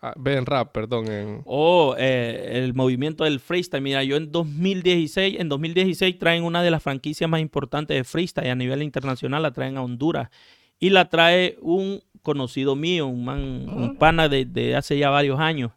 Ah, 0.00 0.12
ve, 0.16 0.36
en 0.36 0.44
rap, 0.44 0.72
perdón. 0.72 1.10
En... 1.10 1.42
O 1.46 1.94
eh, 1.98 2.60
el 2.64 2.74
movimiento 2.74 3.24
del 3.24 3.40
freestyle. 3.40 3.82
Mira, 3.82 4.04
yo 4.04 4.16
en 4.16 4.30
2016, 4.32 5.40
en 5.40 5.48
2016 5.48 6.18
traen 6.18 6.44
una 6.44 6.62
de 6.62 6.70
las 6.70 6.82
franquicias 6.82 7.28
más 7.30 7.40
importantes 7.40 7.96
de 7.96 8.04
freestyle 8.04 8.50
a 8.50 8.54
nivel 8.54 8.82
internacional, 8.82 9.42
la 9.42 9.52
traen 9.52 9.76
a 9.78 9.82
Honduras. 9.82 10.28
Y 10.78 10.90
la 10.90 11.08
trae 11.08 11.56
un 11.62 12.02
conocido 12.22 12.76
mío, 12.76 13.06
un 13.06 13.24
man, 13.24 13.68
un 13.68 13.96
pana 13.96 14.28
de, 14.28 14.44
de 14.44 14.76
hace 14.76 14.98
ya 14.98 15.08
varios 15.08 15.40
años, 15.40 15.72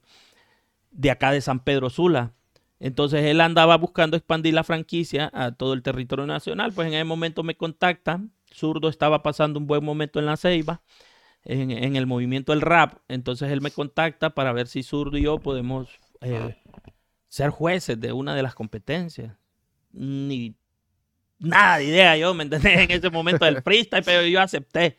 de 0.92 1.12
acá 1.12 1.32
de 1.32 1.42
San 1.42 1.60
Pedro 1.62 1.90
Sula. 1.90 2.34
Entonces 2.80 3.24
él 3.26 3.42
andaba 3.42 3.78
buscando 3.78 4.18
expandir 4.18 4.54
la 4.54 4.63
franquicia 4.63 5.32
a 5.34 5.52
todo 5.52 5.74
el 5.74 5.84
territorio 5.84 6.26
nacional. 6.28 6.74
Pues 6.74 6.88
en 6.88 6.94
ese 6.96 7.04
momento 7.04 7.44
me 7.44 7.56
contacta. 7.56 8.22
Zurdo 8.53 8.89
estaba 8.89 9.23
pasando 9.23 9.60
un 9.60 9.67
buen 9.67 9.83
momento 9.83 10.19
en 10.19 10.25
la 10.25 10.38
ceiba 10.38 10.81
en, 11.47 11.95
el 11.95 12.07
movimiento 12.07 12.51
del 12.51 12.62
rap. 12.62 12.99
Entonces 13.07 13.51
él 13.51 13.62
me 13.62 13.71
contacta 13.71 14.31
para 14.31 14.51
ver 14.53 14.67
si 14.67 14.83
Zurdo 14.83 15.17
y 15.17 15.23
yo 15.23 15.39
podemos 15.39 15.88
eh, 16.21 16.55
ser 17.27 17.49
jueces 17.49 17.99
de 17.99 18.12
una 18.12 18.36
de 18.36 18.43
las 18.43 18.55
competencias. 18.55 19.36
Ni 19.91 20.55
nada 21.39 21.77
de 21.77 21.86
idea 21.86 22.17
yo, 22.17 22.33
¿me 22.33 22.43
entendés? 22.43 22.79
En 22.79 22.91
ese 22.91 23.10
momento 23.10 23.45
del 23.45 23.62
freestyle, 23.62 24.03
pero 24.03 24.25
yo 24.27 24.41
acepté. 24.41 24.97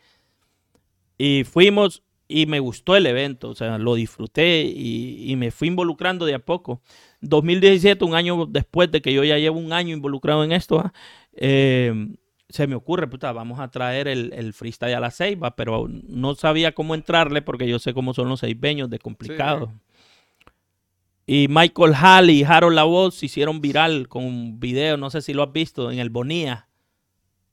Y 1.19 1.45
fuimos 1.45 2.03
y 2.29 2.47
me 2.47 2.61
gustó 2.61 2.95
el 2.95 3.07
evento, 3.07 3.49
o 3.49 3.55
sea, 3.55 3.79
lo 3.79 3.95
disfruté 3.95 4.61
y, 4.63 5.33
y 5.33 5.37
me 5.37 5.51
fui 5.51 5.69
involucrando 5.69 6.27
de 6.27 6.35
a 6.35 6.39
poco. 6.39 6.83
2017, 7.23 8.05
un 8.05 8.15
año 8.15 8.47
después 8.47 8.91
de 8.91 9.01
que 9.01 9.13
yo 9.13 9.25
ya 9.25 9.39
llevo 9.39 9.59
un 9.59 9.73
año 9.73 9.97
involucrado 9.97 10.45
en 10.45 10.53
esto, 10.53 10.79
ah, 10.79 10.93
eh, 11.33 12.07
se 12.49 12.67
me 12.67 12.75
ocurre, 12.75 13.07
puta, 13.09 13.33
vamos 13.33 13.61
a 13.61 13.69
traer 13.69 14.09
el, 14.09 14.33
el 14.35 14.53
freestyle 14.55 14.95
a 14.95 15.01
la 15.01 15.11
ceiba, 15.11 15.55
pero 15.57 15.87
no 15.89 16.35
sabía 16.35 16.73
cómo 16.73 16.95
entrarle 16.95 17.43
porque 17.43 17.69
yo 17.69 17.79
sé 17.79 17.93
cómo 17.95 18.15
son 18.15 18.29
los 18.29 18.41
ceibeños 18.41 18.89
de 18.91 18.99
complicado. 18.99 19.73
Y 21.27 21.47
Michael 21.49 21.93
Hall 21.95 22.31
y 22.31 22.43
Harold 22.45 22.75
La 22.75 22.85
Voz 22.85 23.17
se 23.17 23.27
hicieron 23.27 23.61
viral 23.61 24.09
con 24.09 24.25
un 24.25 24.59
video, 24.59 24.97
no 24.97 25.11
sé 25.11 25.21
si 25.21 25.35
lo 25.35 25.43
has 25.43 25.53
visto, 25.53 25.91
en 25.91 25.99
el 25.99 26.09
Bonía, 26.09 26.69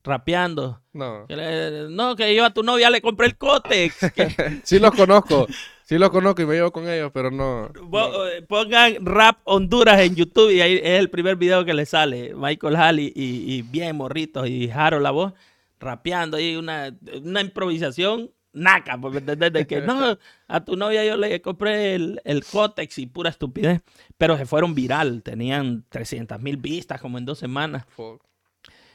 rapeando. 0.03 0.81
No. 0.93 1.25
Que 1.27 1.35
le- 1.35 1.89
no, 1.89 2.15
que 2.15 2.33
yo 2.33 2.45
a 2.45 2.53
tu 2.53 2.63
novia 2.63 2.89
le 2.89 3.01
compré 3.01 3.27
el 3.27 3.37
cótex. 3.37 4.11
que- 4.13 4.61
Sí 4.63 4.79
los 4.79 4.95
conozco. 4.95 5.47
Sí 5.87 5.99
los 5.99 6.09
conozco 6.09 6.41
y 6.41 6.47
me 6.47 6.55
llevo 6.55 6.71
con 6.71 6.89
ellos, 6.89 7.11
pero 7.13 7.29
no. 7.29 7.69
Bo- 7.83 8.25
eh, 8.27 8.41
Pongan 8.41 9.05
Rap 9.05 9.37
Honduras 9.43 10.01
en 10.01 10.15
YouTube 10.15 10.49
y 10.51 10.59
ahí 10.59 10.73
es 10.81 10.99
el 10.99 11.11
primer 11.11 11.35
video 11.35 11.63
que 11.63 11.75
le 11.75 11.85
sale. 11.85 12.33
Michael 12.35 12.75
Hall 12.75 12.99
y, 12.99 13.13
y- 13.15 13.61
bien 13.61 13.95
morritos 13.95 14.47
y 14.49 14.69
Harold 14.71 15.03
la 15.03 15.11
voz 15.11 15.33
rapeando 15.79 16.37
ahí 16.37 16.55
una, 16.55 16.91
una 17.21 17.41
improvisación 17.41 18.31
naca, 18.51 18.97
porque 18.99 19.19
de 19.51 19.67
que 19.67 19.81
no, 19.81 20.17
a 20.47 20.65
tu 20.65 20.75
novia 20.75 21.05
yo 21.05 21.17
le 21.17 21.39
compré 21.41 21.93
el, 21.93 22.19
el 22.23 22.43
cótex 22.43 22.97
y 22.97 23.05
pura 23.05 23.29
estupidez, 23.29 23.81
pero 24.17 24.37
se 24.37 24.45
fueron 24.47 24.73
viral, 24.73 25.21
tenían 25.21 25.83
300 25.89 26.39
mil 26.41 26.57
vistas 26.57 26.99
como 26.99 27.19
en 27.19 27.25
dos 27.25 27.37
semanas. 27.37 27.85
Fuck. 27.89 28.23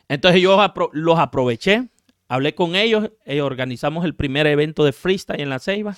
Entonces 0.09 0.41
yo 0.43 0.59
apro- 0.61 0.91
los 0.93 1.19
aproveché, 1.21 1.89
hablé 2.27 2.55
con 2.57 2.75
ellos, 2.75 3.11
eh, 3.25 3.43
organizamos 3.43 4.05
el 4.05 4.17
primer 4.17 4.47
evento 4.49 4.85
de 4.85 4.93
freestyle 4.93 5.41
en 5.41 5.51
La 5.51 5.61
Ceiba 5.61 5.95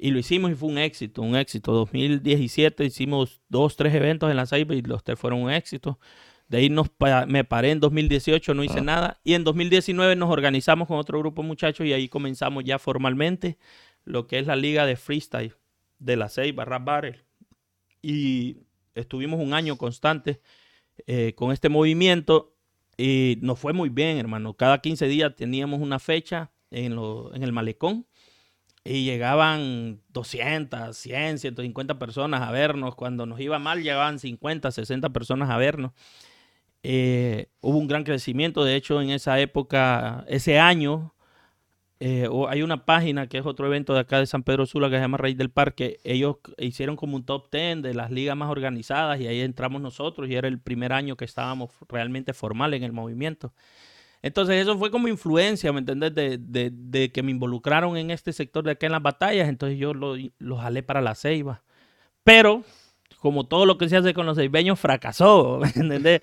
y 0.00 0.10
lo 0.10 0.18
hicimos 0.18 0.50
y 0.50 0.54
fue 0.54 0.68
un 0.68 0.78
éxito, 0.78 1.22
un 1.22 1.36
éxito. 1.36 1.72
2017 1.72 2.84
hicimos 2.84 3.40
dos, 3.48 3.76
tres 3.76 3.94
eventos 3.94 4.30
en 4.30 4.36
La 4.36 4.46
Ceiba 4.46 4.74
y 4.74 4.82
los 4.82 5.02
tres 5.04 5.18
fueron 5.18 5.42
un 5.42 5.50
éxito. 5.50 5.98
De 6.48 6.58
ahí 6.58 6.70
nos 6.70 6.88
pa- 6.88 7.26
me 7.26 7.44
paré 7.44 7.70
en 7.72 7.80
2018, 7.80 8.54
no 8.54 8.64
hice 8.64 8.80
nada. 8.80 9.20
Y 9.24 9.34
en 9.34 9.44
2019 9.44 10.16
nos 10.16 10.30
organizamos 10.30 10.88
con 10.88 10.98
otro 10.98 11.18
grupo 11.18 11.42
de 11.42 11.48
muchachos 11.48 11.86
y 11.86 11.92
ahí 11.92 12.08
comenzamos 12.08 12.64
ya 12.64 12.78
formalmente 12.78 13.58
lo 14.04 14.26
que 14.26 14.38
es 14.38 14.46
la 14.46 14.56
liga 14.56 14.86
de 14.86 14.96
freestyle 14.96 15.54
de 15.98 16.16
La 16.16 16.28
Ceiba, 16.28 16.64
Rap 16.64 16.84
Battle. 16.84 17.20
Y 18.02 18.58
estuvimos 18.94 19.40
un 19.40 19.54
año 19.54 19.76
constante 19.76 20.40
eh, 21.06 21.34
con 21.36 21.52
este 21.52 21.68
movimiento 21.68 22.54
y 22.96 23.38
nos 23.42 23.58
fue 23.58 23.72
muy 23.72 23.88
bien, 23.90 24.18
hermano. 24.18 24.54
Cada 24.54 24.80
15 24.80 25.06
días 25.06 25.34
teníamos 25.36 25.80
una 25.80 25.98
fecha 25.98 26.50
en, 26.70 26.96
lo- 26.96 27.34
en 27.34 27.42
el 27.42 27.52
malecón 27.52 28.06
y 28.84 29.04
llegaban 29.04 30.00
200, 30.10 30.96
100, 30.96 31.38
150 31.38 31.98
personas 31.98 32.42
a 32.42 32.50
vernos. 32.50 32.94
Cuando 32.94 33.26
nos 33.26 33.40
iba 33.40 33.58
mal, 33.58 33.82
llegaban 33.82 34.18
50, 34.18 34.70
60 34.70 35.10
personas 35.10 35.50
a 35.50 35.56
vernos. 35.56 35.92
Eh, 36.82 37.48
hubo 37.60 37.78
un 37.78 37.88
gran 37.88 38.04
crecimiento. 38.04 38.64
De 38.64 38.76
hecho, 38.76 39.00
en 39.02 39.10
esa 39.10 39.38
época, 39.40 40.24
ese 40.28 40.58
año, 40.58 41.14
eh, 42.00 42.28
hay 42.48 42.62
una 42.62 42.84
página 42.84 43.26
que 43.26 43.38
es 43.38 43.46
otro 43.46 43.66
evento 43.66 43.92
de 43.92 44.00
acá 44.00 44.20
de 44.20 44.26
San 44.26 44.44
Pedro 44.44 44.66
Sula 44.66 44.88
que 44.88 44.96
se 44.96 45.00
llama 45.02 45.18
Raíz 45.18 45.36
del 45.36 45.50
Parque. 45.50 45.98
Ellos 46.04 46.36
hicieron 46.58 46.96
como 46.96 47.16
un 47.16 47.24
top 47.24 47.50
10 47.50 47.82
de 47.82 47.94
las 47.94 48.10
ligas 48.10 48.36
más 48.36 48.50
organizadas 48.50 49.20
y 49.20 49.26
ahí 49.26 49.40
entramos 49.40 49.82
nosotros 49.82 50.28
y 50.28 50.34
era 50.36 50.46
el 50.48 50.60
primer 50.60 50.92
año 50.92 51.16
que 51.16 51.24
estábamos 51.24 51.72
realmente 51.88 52.32
formal 52.34 52.74
en 52.74 52.84
el 52.84 52.92
movimiento. 52.92 53.52
Entonces 54.22 54.56
eso 54.62 54.76
fue 54.78 54.90
como 54.90 55.08
influencia, 55.08 55.72
¿me 55.72 55.78
entendés? 55.80 56.14
De, 56.14 56.38
de- 56.38 56.70
de 56.72 57.10
que 57.12 57.22
me 57.22 57.30
involucraron 57.30 57.96
en 57.96 58.10
este 58.10 58.32
sector 58.32 58.64
de 58.64 58.72
acá 58.72 58.86
en 58.86 58.92
las 58.92 59.02
batallas, 59.02 59.48
entonces 59.48 59.78
yo 59.78 59.94
lo, 59.94 60.14
lo 60.38 60.56
jalé 60.56 60.82
para 60.82 61.00
la 61.00 61.14
ceiba. 61.14 61.62
Pero, 62.24 62.62
como 63.20 63.46
todo 63.46 63.66
lo 63.66 63.78
que 63.78 63.88
se 63.88 63.96
hace 63.96 64.14
con 64.14 64.26
los 64.26 64.36
ceibeños, 64.36 64.78
fracasó, 64.80 65.58
¿me 65.62 65.68
entendés? 65.68 66.20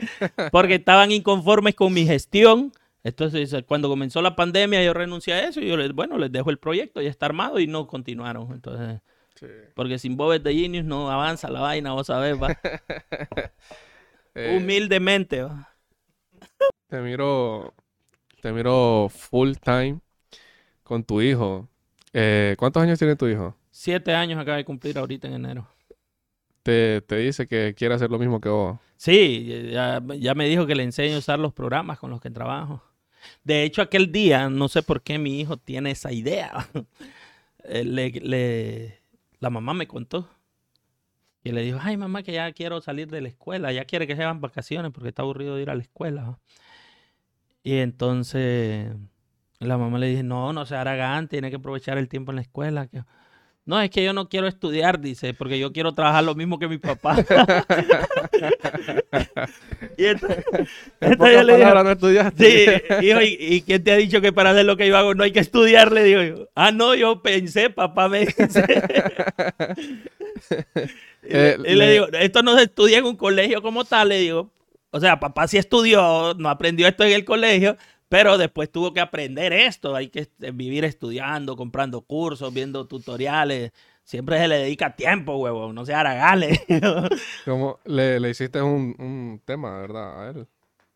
Porque 0.52 0.76
estaban 0.76 1.12
inconformes 1.12 1.76
con 1.76 1.94
mi 1.94 2.06
gestión. 2.06 2.72
Entonces, 3.04 3.56
cuando 3.68 3.88
comenzó 3.88 4.22
la 4.22 4.36
pandemia, 4.36 4.84
yo 4.84 4.94
renuncié 4.94 5.34
a 5.36 5.48
eso 5.48 5.62
y 5.62 5.68
yo 5.68 5.78
les, 5.78 5.92
bueno, 5.94 6.18
les 6.18 6.32
dejo 6.32 6.50
el 6.50 6.58
proyecto, 6.58 7.02
ya 7.02 7.10
está 7.10 7.28
armado 7.28 7.60
y 7.60 7.68
no 7.68 7.88
continuaron. 7.88 8.52
Entonces, 8.52 9.00
Sí. 9.36 9.48
porque 9.74 10.00
sin 10.00 10.16
Bobet 10.16 10.42
de 10.44 10.54
Genius 10.56 10.86
no 10.86 11.12
avanza 11.12 11.50
la 11.50 11.60
vaina, 11.60 11.92
vos 11.92 12.08
sabés, 12.08 12.42
va. 12.42 12.58
Eh, 14.38 14.58
Humildemente, 14.58 15.44
va. 15.44 15.70
Te 16.88 17.00
miro, 17.00 17.74
te 18.46 18.54
miro 18.54 19.10
full 19.10 19.54
time 19.56 20.00
con 20.84 21.04
tu 21.04 21.20
hijo. 21.20 21.68
Eh, 22.14 22.56
¿Cuántos 22.60 22.84
años 22.84 23.00
tiene 23.00 23.16
tu 23.16 23.28
hijo? 23.28 23.56
Siete 23.72 24.14
años 24.14 24.40
acaba 24.40 24.58
de 24.58 24.66
cumplir 24.66 25.00
ahorita 25.00 25.28
en 25.28 25.34
enero. 25.34 25.68
Te, 26.62 27.02
te 27.02 27.16
dice 27.16 27.48
que 27.48 27.74
quiere 27.76 27.96
hacer 27.96 28.12
lo 28.12 28.20
mismo 28.20 28.40
que 28.40 28.50
vos. 28.50 28.78
Sí, 28.98 29.72
ya, 29.72 30.00
ya 30.20 30.36
me 30.36 30.48
dijo 30.48 30.68
que 30.68 30.76
le 30.76 30.84
enseño 30.84 31.16
a 31.16 31.20
usar 31.20 31.40
los 31.40 31.54
programas 31.54 31.98
con 31.98 32.12
los 32.12 32.22
que 32.22 32.30
trabajo. 32.30 32.84
De 33.44 33.64
hecho, 33.64 33.82
aquel 33.82 34.12
día, 34.12 34.48
no 34.48 34.68
sé 34.68 34.84
por 34.84 35.02
qué 35.02 35.18
mi 35.18 35.40
hijo 35.40 35.58
tiene 35.58 35.90
esa 35.92 36.12
idea. 36.12 36.68
Eh, 37.68 37.84
le, 37.84 38.12
le- 38.12 39.00
la 39.40 39.50
mamá 39.50 39.74
me 39.74 39.88
contó. 39.88 40.30
Y 41.44 41.52
le 41.52 41.64
dijo, 41.64 41.80
ay 41.82 41.98
mamá, 41.98 42.22
que 42.22 42.32
ya 42.34 42.52
quiero 42.54 42.80
salir 42.80 43.08
de 43.08 43.22
la 43.22 43.28
escuela, 43.28 43.72
ya 43.72 43.86
quiere 43.86 44.06
que 44.06 44.16
se 44.16 44.24
vacaciones 44.24 44.92
porque 44.92 45.10
está 45.10 45.24
aburrido 45.24 45.56
de 45.56 45.64
ir 45.64 45.72
a 45.72 45.76
la 45.76 45.82
escuela. 45.82 46.38
Y 47.66 47.80
entonces 47.80 48.94
la 49.60 49.80
mamá 49.80 50.00
le 50.00 50.10
dice, 50.10 50.24
no, 50.24 50.54
no 50.54 50.68
se 50.68 50.76
haragán, 50.76 51.30
tiene 51.30 51.50
que 51.52 51.58
aprovechar 51.58 51.98
el 51.98 52.10
tiempo 52.10 52.32
en 52.32 52.38
la 52.38 52.44
escuela. 52.44 52.88
que- 52.88 53.04
No, 53.66 53.82
es 53.82 53.92
que 53.92 54.04
yo 54.04 54.14
no 54.14 54.30
quiero 54.30 54.48
estudiar, 54.48 55.02
dice, 55.02 55.36
porque 55.36 55.60
yo 55.60 55.74
quiero 55.74 55.94
trabajar 55.94 56.26
lo 56.26 56.36
mismo 56.36 56.60
que 56.60 56.70
mi 56.70 56.80
papá. 56.80 57.18
y 59.98 60.06
entonces, 60.06 60.46
En 61.02 61.14
entonces 61.14 61.36
yo 61.38 61.44
le 61.44 61.58
digo, 61.58 61.84
no 61.84 61.92
estudiaste. 61.92 62.36
Sí, 62.38 62.84
hijo, 62.98 63.22
¿y, 63.22 63.38
y 63.40 63.62
quién 63.64 63.84
te 63.84 63.92
ha 63.94 63.98
dicho 63.98 64.22
que 64.22 64.34
para 64.34 64.52
hacer 64.52 64.66
lo 64.66 64.78
que 64.78 64.88
yo 64.88 64.98
hago 64.98 65.14
no 65.16 65.24
hay 65.24 65.32
que 65.32 65.40
estudiar? 65.40 65.92
Le 65.92 66.04
digo 66.04 66.22
yo. 66.24 66.50
Ah, 66.56 66.72
no, 66.72 66.96
yo 66.96 67.22
pensé, 67.22 67.70
papá 67.70 68.10
me 68.10 68.26
dice. 68.28 68.48
y, 71.24 71.38
le, 71.38 71.50
Eh, 71.50 71.58
y 71.64 71.76
le 71.76 71.78
le- 71.88 71.92
digo, 71.92 72.08
esto 72.14 72.44
no 72.44 72.56
se 72.58 72.64
estudia 72.64 72.98
en 73.00 73.06
un 73.06 73.16
colegio 73.18 73.62
como 73.62 73.86
tal, 73.86 74.10
le 74.10 74.20
digo. 74.20 74.52
O 74.96 75.00
sea, 75.02 75.20
papá 75.20 75.48
sí 75.48 75.58
estudió, 75.58 76.34
no 76.38 76.48
aprendió 76.50 76.88
esto 76.88 77.04
en 77.04 77.12
el 77.12 77.26
colegio, 77.26 77.76
pero 78.08 78.38
después 78.38 78.72
tuvo 78.72 78.94
que 78.94 79.02
aprender 79.02 79.52
esto. 79.52 79.94
Hay 79.96 80.08
que 80.08 80.30
vivir 80.54 80.86
estudiando, 80.86 81.56
comprando 81.58 82.02
cursos, 82.02 82.54
viendo 82.54 82.88
tutoriales. 82.88 83.72
Siempre 84.06 84.38
se 84.38 84.48
le 84.48 84.58
dedica 84.60 84.96
tiempo, 84.96 85.36
huevo, 85.38 85.74
no 85.74 85.86
se 85.86 85.94
haragale. 85.94 86.62
Como 87.46 87.80
le, 87.86 88.20
le 88.20 88.30
hiciste 88.30 88.62
un, 88.62 88.96
un 89.00 89.42
tema, 89.44 89.80
¿verdad? 89.80 90.28
A 90.28 90.30
él. 90.30 90.48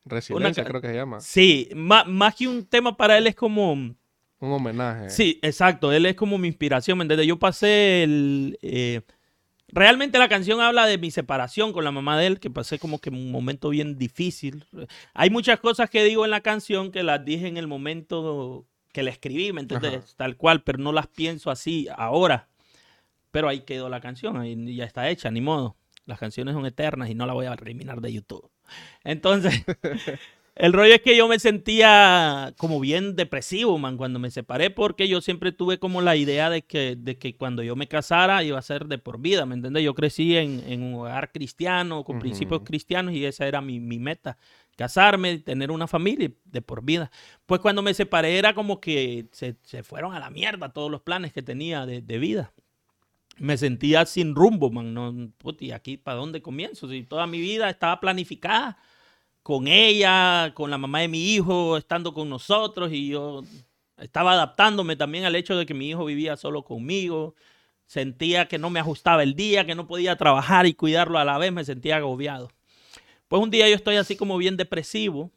Resiliencia, 0.06 0.64
ca- 0.64 0.70
creo 0.70 0.82
que 0.82 0.88
se 0.88 0.96
llama. 0.96 1.20
sí, 1.20 1.70
má- 1.76 2.06
más 2.06 2.36
que 2.36 2.48
un 2.48 2.66
tema 2.66 2.96
para 2.96 3.18
él 3.18 3.28
es 3.28 3.36
como... 3.36 3.74
Un 3.74 3.98
homenaje. 4.54 5.10
Sí, 5.10 5.38
exacto. 5.42 5.92
Él 5.92 6.06
es 6.06 6.16
como 6.16 6.38
mi 6.38 6.48
inspiración, 6.48 6.98
¿me 6.98 7.04
entiendes? 7.04 7.28
Yo 7.28 7.38
pasé 7.38 8.04
el... 8.04 8.58
eh, 8.62 9.02
realmente 9.71 10.17
la 10.17 10.29
canción 10.29 10.62
habla 10.62 10.86
de 10.86 10.97
mi 10.97 11.12
separación 11.12 11.73
con 11.73 11.84
la 11.84 11.91
mamá 11.91 12.17
de 12.17 12.27
él, 12.27 12.39
que 12.39 12.49
pasé 12.49 12.79
como 12.79 12.99
que 12.99 13.10
un 13.10 13.32
momento 13.32 13.69
bien 13.69 13.97
difícil. 13.97 14.65
Hay 15.13 15.29
muchas 15.29 15.60
cosas 15.60 15.89
que 15.89 16.03
digo 16.03 16.25
en 16.25 16.32
la 16.32 16.41
canción 16.41 16.91
que 16.91 17.03
las 17.03 17.23
dije 17.23 17.47
en 17.47 17.58
el 17.58 17.67
momento 17.67 18.65
que 18.91 19.03
la 19.03 19.12
escribí, 19.12 19.53
¿me 19.53 19.62
entiendes? 19.62 19.93
Ajá. 19.93 20.13
Tal 20.17 20.38
cual, 20.38 20.63
pero 20.63 20.79
no 20.79 20.91
las 20.91 21.08
pienso 21.08 21.51
así 21.51 21.88
ahora. 21.95 22.47
Pero 23.32 23.47
ahí 23.47 23.62
quedó 23.62 23.89
la 23.89 24.01
canción, 24.01 24.38
ahí 24.38 24.75
ya 24.75 24.86
está 24.86 25.10
hecha, 25.10 25.29
ni 25.29 25.41
modo. 25.41 25.75
Las 26.05 26.17
canciones 26.17 26.55
son 26.55 26.65
eternas 26.65 27.10
y 27.10 27.15
no 27.15 27.27
la 27.27 27.34
voy 27.34 27.45
a 27.45 27.53
eliminar 27.53 28.01
de 28.01 28.12
YouTube. 28.12 28.49
Entonces, 29.03 29.63
el 30.60 30.74
rollo 30.74 30.93
es 30.93 31.02
que 31.02 31.15
yo 31.15 31.30
me 31.30 31.39
sentía 31.39 32.54
como 32.58 32.82
bien 32.82 33.15
depresivo, 33.15 33.78
man, 33.78 33.95
cuando 33.95 34.19
me 34.19 34.30
separé, 34.30 34.69
porque 34.69 35.08
yo 35.08 35.22
siempre 35.22 35.54
tuve 35.54 35.80
como 35.80 36.02
la 36.02 36.17
idea 36.17 36.50
de 36.50 36.63
que, 36.63 36.98
de 36.98 37.17
que 37.17 37.38
cuando 37.38 37.63
yo 37.63 37.78
me 37.78 37.88
casara 37.88 38.43
iba 38.43 38.60
a 38.60 38.62
ser 38.62 38.88
de 38.88 38.98
por 38.98 39.22
vida, 39.22 39.45
¿me 39.45 39.56
entiendes? 39.56 39.84
Yo 39.86 39.95
crecí 39.95 40.36
en, 40.36 40.62
en 40.67 40.84
un 40.84 40.95
hogar 40.95 41.32
cristiano, 41.32 42.04
con 42.04 42.19
principios 42.19 42.63
cristianos, 42.65 43.13
y 43.13 43.24
esa 43.24 43.48
era 43.48 43.62
mi, 43.62 43.80
mi 43.80 44.00
meta, 44.00 44.38
casarme, 44.76 45.38
tener 45.38 45.72
una 45.72 45.88
familia 45.88 46.30
de 46.43 46.62
por 46.62 46.84
vida. 46.84 47.10
Pues 47.45 47.62
cuando 47.62 47.82
me 47.82 47.93
separé 47.93 48.38
era 48.38 48.54
como 48.54 48.82
que 48.82 49.28
se, 49.32 49.56
se 49.63 49.82
fueron 49.82 50.13
a 50.13 50.19
la 50.19 50.30
mierda 50.30 50.74
todos 50.74 50.91
los 50.91 51.00
planes 51.00 51.32
que 51.32 51.41
tenía 51.41 51.86
de, 51.86 52.02
de 52.02 52.19
vida. 52.19 52.52
Me 53.38 53.58
sentía 53.58 54.06
sin 54.06 54.36
rumbo, 54.36 54.69
man, 54.69 54.93
no, 54.93 55.32
puti, 55.38 55.72
aquí 55.72 55.95
para 55.95 56.17
dónde 56.17 56.41
comienzo, 56.41 56.89
si 56.89 57.04
toda 57.04 57.28
mi 57.28 57.39
vida 57.39 57.69
estaba 57.69 58.02
planificada 58.02 58.78
con 59.43 59.67
ella, 59.67 60.54
con 60.54 60.69
la 60.69 60.78
mamá 60.78 60.99
de 60.99 61.08
mi 61.08 61.34
hijo, 61.34 61.78
estando 61.78 62.13
con 62.13 62.30
nosotros 62.30 62.91
y 62.91 63.10
yo 63.10 63.43
estaba 63.97 64.34
adaptándome 64.34 64.95
también 64.95 65.25
al 65.25 65.36
hecho 65.36 65.58
de 65.58 65.65
que 65.65 65.73
mi 65.73 65.89
hijo 65.89 66.06
vivía 66.06 66.38
solo 66.38 66.63
conmigo. 66.63 67.36
Sentía 67.86 68.47
que 68.47 68.60
no 68.60 68.69
me 68.69 68.80
ajustaba 68.80 69.23
el 69.23 69.36
día, 69.36 69.65
que 69.65 69.75
no 69.75 69.88
podía 69.88 70.15
trabajar 70.15 70.67
y 70.67 70.73
cuidarlo 70.73 71.17
a 71.17 71.25
la 71.25 71.38
vez, 71.38 71.52
me 71.52 71.63
sentía 71.65 71.97
agobiado. 71.97 72.49
Pues 73.28 73.41
un 73.41 73.49
día 73.49 73.67
yo 73.67 73.75
estoy 73.75 73.95
así 73.95 74.15
como 74.15 74.38
bien 74.38 74.58
depresivo 74.58 75.32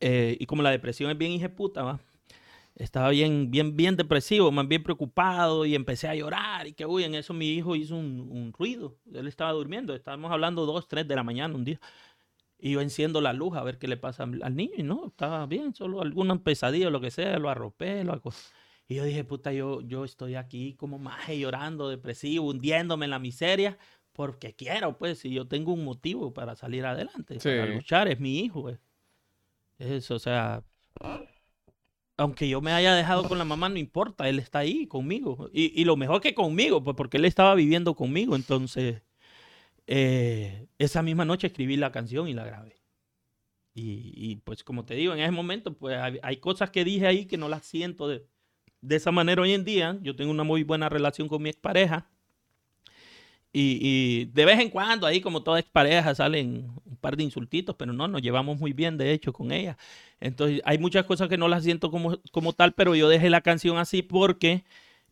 eh, 0.00 0.36
y 0.40 0.46
como 0.46 0.62
la 0.62 0.70
depresión 0.70 1.10
es 1.10 1.18
bien 1.18 1.32
hijeputa, 1.32 1.82
¿va? 1.82 2.00
Estaba 2.74 3.08
bien, 3.08 3.50
bien, 3.50 3.74
bien 3.74 3.96
depresivo, 3.96 4.52
más 4.52 4.68
bien 4.68 4.82
preocupado 4.82 5.64
y 5.64 5.74
empecé 5.74 6.08
a 6.08 6.14
llorar 6.14 6.66
y 6.66 6.74
que, 6.74 6.84
uy, 6.84 7.04
en 7.04 7.14
eso 7.14 7.32
mi 7.32 7.48
hijo 7.48 7.74
hizo 7.74 7.96
un, 7.96 8.28
un 8.30 8.52
ruido. 8.52 8.96
Él 9.14 9.26
estaba 9.28 9.52
durmiendo, 9.52 9.94
estábamos 9.94 10.30
hablando 10.30 10.66
dos, 10.66 10.86
tres 10.86 11.08
de 11.08 11.14
la 11.14 11.22
mañana 11.22 11.54
un 11.54 11.64
día. 11.64 11.80
Y 12.66 12.72
yo 12.72 12.80
enciendo 12.80 13.20
la 13.20 13.32
luz 13.32 13.56
a 13.56 13.62
ver 13.62 13.78
qué 13.78 13.86
le 13.86 13.96
pasa 13.96 14.24
al 14.24 14.56
niño 14.56 14.72
y 14.76 14.82
no, 14.82 15.06
estaba 15.06 15.46
bien, 15.46 15.72
solo 15.72 16.02
alguna 16.02 16.42
pesadilla 16.42 16.88
o 16.88 16.90
lo 16.90 17.00
que 17.00 17.12
sea, 17.12 17.38
lo 17.38 17.48
arropé, 17.48 18.02
lo 18.02 18.12
acosté. 18.12 18.56
Y 18.88 18.96
yo 18.96 19.04
dije, 19.04 19.22
puta, 19.22 19.52
yo, 19.52 19.82
yo 19.82 20.04
estoy 20.04 20.34
aquí 20.34 20.74
como 20.74 20.98
maje 20.98 21.38
llorando, 21.38 21.88
depresivo, 21.88 22.48
hundiéndome 22.48 23.04
en 23.04 23.12
la 23.12 23.20
miseria, 23.20 23.78
porque 24.12 24.56
quiero, 24.56 24.98
pues, 24.98 25.20
si 25.20 25.30
yo 25.30 25.46
tengo 25.46 25.72
un 25.72 25.84
motivo 25.84 26.34
para 26.34 26.56
salir 26.56 26.84
adelante, 26.84 27.38
para 27.38 27.66
luchar, 27.66 28.08
es 28.08 28.18
mi 28.18 28.40
hijo, 28.40 28.62
pues. 28.62 28.80
Eso, 29.78 30.16
o 30.16 30.18
sea, 30.18 30.64
aunque 32.16 32.48
yo 32.48 32.60
me 32.60 32.72
haya 32.72 32.96
dejado 32.96 33.28
con 33.28 33.38
la 33.38 33.44
mamá, 33.44 33.68
no 33.68 33.78
importa, 33.78 34.28
él 34.28 34.40
está 34.40 34.58
ahí 34.58 34.88
conmigo. 34.88 35.50
Y, 35.52 35.80
y 35.80 35.84
lo 35.84 35.96
mejor 35.96 36.20
que 36.20 36.34
conmigo, 36.34 36.82
pues 36.82 36.96
porque 36.96 37.18
él 37.18 37.26
estaba 37.26 37.54
viviendo 37.54 37.94
conmigo. 37.94 38.34
Entonces, 38.34 39.02
eh, 39.86 40.68
esa 40.78 41.02
misma 41.02 41.24
noche 41.24 41.48
escribí 41.48 41.76
la 41.76 41.92
canción 41.92 42.28
y 42.28 42.34
la 42.34 42.44
grabé. 42.44 42.76
Y, 43.74 44.12
y, 44.16 44.36
pues 44.36 44.64
como 44.64 44.84
te 44.84 44.94
digo, 44.94 45.12
en 45.12 45.20
ese 45.20 45.30
momento, 45.30 45.74
pues 45.74 45.98
hay, 45.98 46.18
hay 46.22 46.38
cosas 46.38 46.70
que 46.70 46.84
dije 46.84 47.06
ahí 47.06 47.26
que 47.26 47.36
no 47.36 47.48
las 47.48 47.66
siento 47.66 48.08
de, 48.08 48.26
de 48.80 48.96
esa 48.96 49.12
manera 49.12 49.42
hoy 49.42 49.52
en 49.52 49.64
día. 49.64 49.98
Yo 50.02 50.16
tengo 50.16 50.30
una 50.30 50.44
muy 50.44 50.62
buena 50.62 50.88
relación 50.88 51.28
con 51.28 51.42
mi 51.42 51.50
expareja. 51.50 52.08
Y, 53.52 53.78
y 53.80 54.24
de 54.26 54.44
vez 54.44 54.60
en 54.60 54.70
cuando, 54.70 55.06
ahí 55.06 55.20
como 55.20 55.42
toda 55.42 55.60
expareja, 55.60 56.14
salen 56.14 56.70
un 56.84 56.96
par 56.96 57.16
de 57.16 57.22
insultitos, 57.22 57.76
pero 57.76 57.92
no, 57.92 58.08
nos 58.08 58.20
llevamos 58.22 58.58
muy 58.58 58.72
bien, 58.72 58.98
de 58.98 59.12
hecho, 59.12 59.32
con 59.32 59.52
ella. 59.52 59.78
Entonces, 60.20 60.60
hay 60.64 60.78
muchas 60.78 61.04
cosas 61.04 61.28
que 61.28 61.38
no 61.38 61.48
las 61.48 61.64
siento 61.64 61.90
como, 61.90 62.18
como 62.32 62.52
tal, 62.52 62.72
pero 62.72 62.94
yo 62.94 63.08
dejé 63.08 63.30
la 63.30 63.40
canción 63.40 63.78
así 63.78 64.02
porque 64.02 64.64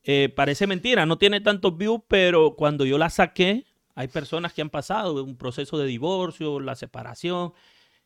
eh, 0.03 0.31
parece 0.35 0.67
mentira, 0.67 1.07
no 1.07 1.17
tiene 1.17 1.41
tantos 1.41 1.77
views, 1.79 2.03
pero 2.09 2.57
cuando 2.57 2.85
yo 2.85 2.99
la 2.99 3.09
saqué, 3.09 3.65
hay 3.95 4.09
personas 4.09 4.53
que 4.53 4.63
han 4.63 4.71
pasado 4.71 5.23
un 5.23 5.37
proceso 5.37 5.79
de 5.79 5.87
divorcio, 5.87 6.61
la 6.61 6.75
separación, 6.75 7.53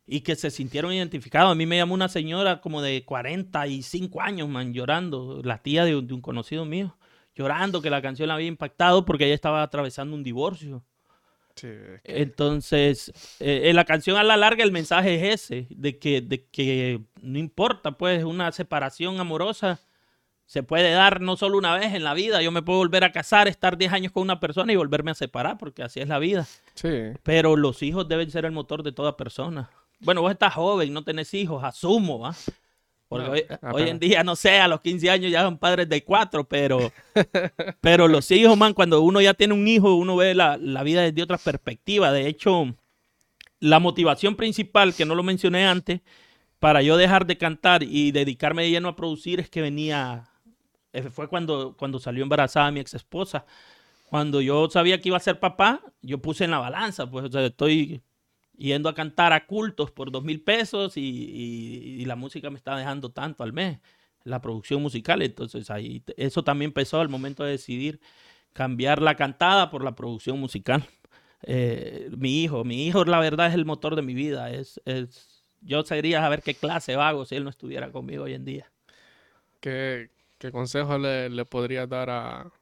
y 0.06 0.20
que 0.20 0.36
se 0.36 0.50
sintieron 0.50 0.92
identificados. 0.92 1.52
A 1.52 1.54
mí 1.54 1.66
me 1.66 1.76
llamó 1.76 1.94
una 1.94 2.08
señora 2.08 2.60
como 2.60 2.80
de 2.82 3.04
45 3.04 4.20
años, 4.22 4.48
man, 4.48 4.72
llorando, 4.72 5.40
la 5.44 5.58
tía 5.58 5.84
de 5.84 5.96
un, 5.96 6.06
de 6.06 6.14
un 6.14 6.20
conocido 6.22 6.64
mío, 6.64 6.96
llorando 7.34 7.82
que 7.82 7.90
la 7.90 8.00
canción 8.02 8.28
la 8.28 8.34
había 8.34 8.46
impactado 8.48 9.04
porque 9.04 9.26
ella 9.26 9.34
estaba 9.34 9.62
atravesando 9.62 10.14
un 10.14 10.22
divorcio. 10.22 10.82
Sí, 11.56 11.66
es 11.66 12.02
que- 12.02 12.22
Entonces, 12.22 13.12
eh, 13.40 13.62
en 13.64 13.76
la 13.76 13.84
canción 13.84 14.16
a 14.16 14.22
la 14.22 14.36
larga 14.36 14.62
el 14.64 14.72
mensaje 14.72 15.14
es 15.32 15.42
ese, 15.42 15.66
de 15.70 15.98
que, 15.98 16.20
de 16.20 16.44
que 16.46 17.00
no 17.20 17.38
importa, 17.38 17.92
pues 17.92 18.24
una 18.24 18.50
separación 18.52 19.20
amorosa 19.20 19.80
se 20.48 20.62
puede 20.62 20.92
dar 20.92 21.20
no 21.20 21.36
solo 21.36 21.58
una 21.58 21.76
vez 21.76 21.94
en 21.94 22.02
la 22.02 22.14
vida. 22.14 22.40
Yo 22.40 22.50
me 22.50 22.62
puedo 22.62 22.78
volver 22.78 23.04
a 23.04 23.12
casar, 23.12 23.48
estar 23.48 23.76
10 23.76 23.92
años 23.92 24.12
con 24.12 24.22
una 24.22 24.40
persona 24.40 24.72
y 24.72 24.76
volverme 24.76 25.10
a 25.10 25.14
separar, 25.14 25.58
porque 25.58 25.82
así 25.82 26.00
es 26.00 26.08
la 26.08 26.18
vida. 26.18 26.46
sí. 26.74 26.88
Pero 27.22 27.54
los 27.54 27.82
hijos 27.82 28.08
deben 28.08 28.30
ser 28.30 28.46
el 28.46 28.52
motor 28.52 28.82
de 28.82 28.90
toda 28.90 29.14
persona. 29.14 29.68
Bueno, 30.00 30.22
vos 30.22 30.32
estás 30.32 30.54
joven, 30.54 30.90
no 30.94 31.04
tenés 31.04 31.34
hijos, 31.34 31.62
asumo, 31.62 32.20
¿va? 32.20 32.34
Porque 33.08 33.46
No, 33.60 33.70
hoy, 33.72 33.88
en 33.90 33.98
día, 33.98 34.24
no 34.24 34.36
sé, 34.36 34.58
a 34.58 34.68
los 34.68 34.80
15 34.80 35.10
años 35.10 35.30
ya 35.30 35.42
son 35.42 35.58
padres 35.58 35.86
de 35.86 36.02
cuatro, 36.02 36.44
pero, 36.44 36.92
pero 37.82 38.08
los 38.08 38.30
hijos, 38.30 38.56
man, 38.56 38.72
cuando 38.72 39.02
uno 39.02 39.20
ya 39.20 39.34
tiene 39.34 39.52
un 39.52 39.68
hijo, 39.68 39.96
uno 39.96 40.16
ve 40.16 40.34
la, 40.34 40.56
la 40.56 40.82
vida 40.82 41.02
desde 41.02 41.22
otra 41.22 41.36
perspectiva. 41.36 42.10
De 42.10 42.26
hecho, 42.26 42.74
la 43.60 43.80
motivación 43.80 44.34
principal, 44.34 44.94
que 44.94 45.04
no 45.04 45.14
lo 45.14 45.22
mencioné 45.22 45.66
antes, 45.66 46.00
para 46.58 46.80
yo 46.80 46.96
dejar 46.96 47.26
de 47.26 47.36
cantar 47.36 47.82
y 47.82 48.12
dedicarme 48.12 48.62
de 48.62 48.70
lleno 48.70 48.88
a 48.88 48.96
producir 48.96 49.40
es 49.40 49.50
que 49.50 49.60
venía, 49.60 50.24
fue 51.10 51.28
cuando, 51.28 51.76
cuando 51.76 51.98
salió 51.98 52.22
embarazada 52.22 52.70
mi 52.70 52.80
ex 52.80 52.94
esposa. 52.94 53.44
Cuando 54.08 54.40
yo 54.40 54.70
sabía 54.70 55.00
que 55.00 55.10
iba 55.10 55.18
a 55.18 55.20
ser 55.20 55.38
papá, 55.38 55.82
yo 56.00 56.18
puse 56.18 56.44
en 56.44 56.50
la 56.50 56.58
balanza, 56.58 57.10
pues 57.10 57.34
o 57.34 57.38
estoy 57.40 58.02
yendo 58.56 58.88
a 58.88 58.94
cantar 58.94 59.32
a 59.32 59.46
cultos 59.46 59.90
por 59.90 60.10
dos 60.10 60.24
mil 60.24 60.42
pesos 60.42 60.94
y, 60.96 62.04
la 62.06 62.16
música 62.16 62.50
me 62.50 62.56
está 62.56 62.74
dejando 62.76 63.10
tanto 63.10 63.44
al 63.44 63.52
mes, 63.52 63.80
la 64.24 64.40
producción 64.40 64.82
musical. 64.82 65.22
Entonces 65.22 65.70
ahí 65.70 66.02
eso 66.16 66.42
también 66.42 66.70
empezó 66.70 67.00
al 67.00 67.08
momento 67.08 67.44
de 67.44 67.52
decidir 67.52 68.00
cambiar 68.52 69.02
la 69.02 69.14
cantada 69.14 69.70
por 69.70 69.84
la 69.84 69.94
producción 69.94 70.40
musical. 70.40 70.84
Eh, 71.42 72.10
mi 72.16 72.42
hijo, 72.42 72.64
mi 72.64 72.86
hijo 72.86 73.04
la 73.04 73.20
verdad 73.20 73.46
es 73.46 73.54
el 73.54 73.64
motor 73.64 73.94
de 73.94 74.02
mi 74.02 74.14
vida. 74.14 74.50
Es, 74.50 74.80
es, 74.86 75.44
yo 75.60 75.84
sería 75.84 76.24
a 76.24 76.28
ver 76.28 76.42
qué 76.42 76.54
clase 76.54 76.96
vago 76.96 77.26
si 77.26 77.36
él 77.36 77.44
no 77.44 77.50
estuviera 77.50 77.92
conmigo 77.92 78.24
hoy 78.24 78.34
en 78.34 78.44
día. 78.44 78.72
¿Qué, 79.60 80.10
qué 80.38 80.52
consejo 80.52 80.98
le, 80.98 81.28
le 81.30 81.44
podrías 81.44 81.88
dar 81.88 82.10
a 82.10 82.52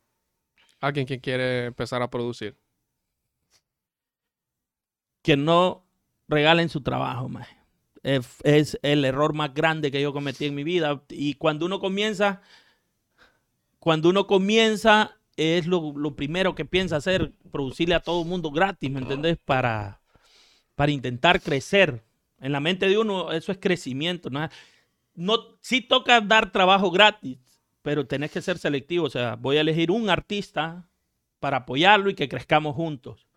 alguien 0.80 1.06
que 1.06 1.20
quiere 1.20 1.66
empezar 1.66 2.02
a 2.02 2.10
producir? 2.10 2.56
que 5.26 5.36
no 5.36 5.84
regalen 6.28 6.68
su 6.68 6.82
trabajo. 6.82 7.28
Eh, 8.04 8.20
Es 8.44 8.78
el 8.82 9.04
error 9.04 9.34
más 9.34 9.52
grande 9.52 9.90
que 9.90 10.00
yo 10.00 10.12
cometí 10.12 10.44
en 10.44 10.54
mi 10.54 10.62
vida. 10.62 11.02
Y 11.08 11.34
cuando 11.34 11.66
uno 11.66 11.80
comienza, 11.80 12.42
cuando 13.80 14.08
uno 14.08 14.28
comienza, 14.28 15.16
es 15.36 15.66
lo, 15.66 15.92
lo 15.96 16.14
primero 16.14 16.54
que 16.54 16.64
piensa 16.64 16.94
hacer, 16.96 17.32
producirle 17.50 17.96
a 17.96 18.00
todo 18.00 18.22
el 18.22 18.28
mundo 18.28 18.52
gratis, 18.52 18.88
¿me 18.88 19.00
entendés? 19.00 19.36
Para, 19.44 20.00
para 20.76 20.92
intentar 20.92 21.40
crecer. 21.42 22.04
En 22.38 22.52
la 22.52 22.60
mente 22.60 22.88
de 22.88 22.96
uno, 22.96 23.32
eso 23.32 23.50
es 23.50 23.58
crecimiento. 23.58 24.30
¿no? 24.30 24.48
No, 25.16 25.58
sí 25.60 25.80
toca 25.80 26.20
dar 26.20 26.52
trabajo 26.52 26.88
gratis, 26.92 27.38
pero 27.86 28.04
tenés 28.04 28.32
que 28.32 28.42
ser 28.42 28.58
selectivo. 28.58 29.06
O 29.06 29.10
sea, 29.10 29.36
voy 29.36 29.58
a 29.58 29.60
elegir 29.60 29.92
un 29.92 30.10
artista 30.10 30.88
para 31.38 31.58
apoyarlo 31.58 32.10
y 32.10 32.14
que 32.16 32.28
crezcamos 32.28 32.74
juntos. 32.74 33.28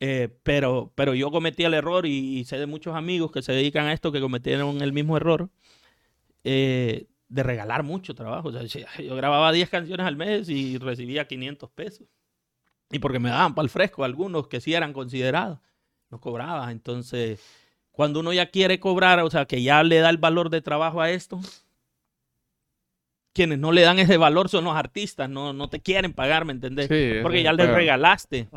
Eh, 0.00 0.28
pero, 0.42 0.90
pero 0.96 1.14
yo 1.14 1.30
cometí 1.30 1.62
el 1.62 1.74
error 1.74 2.04
y, 2.04 2.44
sé 2.46 2.58
de 2.58 2.66
muchos 2.66 2.96
amigos 2.96 3.30
que 3.30 3.42
se 3.42 3.52
dedican 3.52 3.86
a 3.86 3.92
esto 3.92 4.10
que 4.10 4.20
cometieron 4.20 4.82
el 4.82 4.92
mismo 4.92 5.16
error 5.16 5.50
eh, 6.42 7.06
de 7.28 7.42
regalar 7.44 7.84
mucho 7.84 8.16
trabajo. 8.16 8.48
O 8.48 8.52
sea, 8.52 8.64
yo- 8.64 9.04
yo 9.04 9.14
grababa 9.14 9.52
10 9.52 9.70
canciones 9.70 10.04
al 10.04 10.16
mes 10.16 10.48
y 10.48 10.78
recibía 10.78 11.28
500 11.28 11.70
pesos. 11.70 12.08
Y 12.90 12.98
porque 12.98 13.20
me 13.20 13.30
daban 13.30 13.54
para 13.54 13.64
el 13.66 13.70
fresco 13.70 14.02
algunos 14.02 14.48
que 14.48 14.60
sí 14.60 14.74
eran 14.74 14.92
considerados, 14.92 15.60
no 16.10 16.20
cobraba. 16.20 16.72
Entonces, 16.72 17.40
cuando 17.92 18.18
uno 18.20 18.32
ya 18.32 18.46
quiere 18.50 18.80
cobrar, 18.80 19.20
o 19.20 19.30
sea, 19.30 19.46
que 19.46 19.62
ya 19.62 19.84
le 19.84 19.98
da 20.00 20.10
el 20.10 20.18
valor 20.18 20.50
de 20.50 20.60
trabajo 20.60 21.00
a 21.00 21.10
esto, 21.12 21.40
quienes 23.34 23.58
no 23.58 23.72
le 23.72 23.82
dan 23.82 23.98
ese 23.98 24.16
valor 24.16 24.48
son 24.48 24.64
los 24.64 24.74
artistas, 24.74 25.28
no, 25.28 25.52
no 25.52 25.68
te 25.68 25.80
quieren 25.80 26.12
pagar, 26.14 26.44
¿me 26.44 26.52
entendés? 26.52 26.88
Sí, 26.88 27.20
Porque 27.22 27.42
ya 27.42 27.50
es 27.50 27.56
les 27.56 27.68
regalaste. 27.68 28.48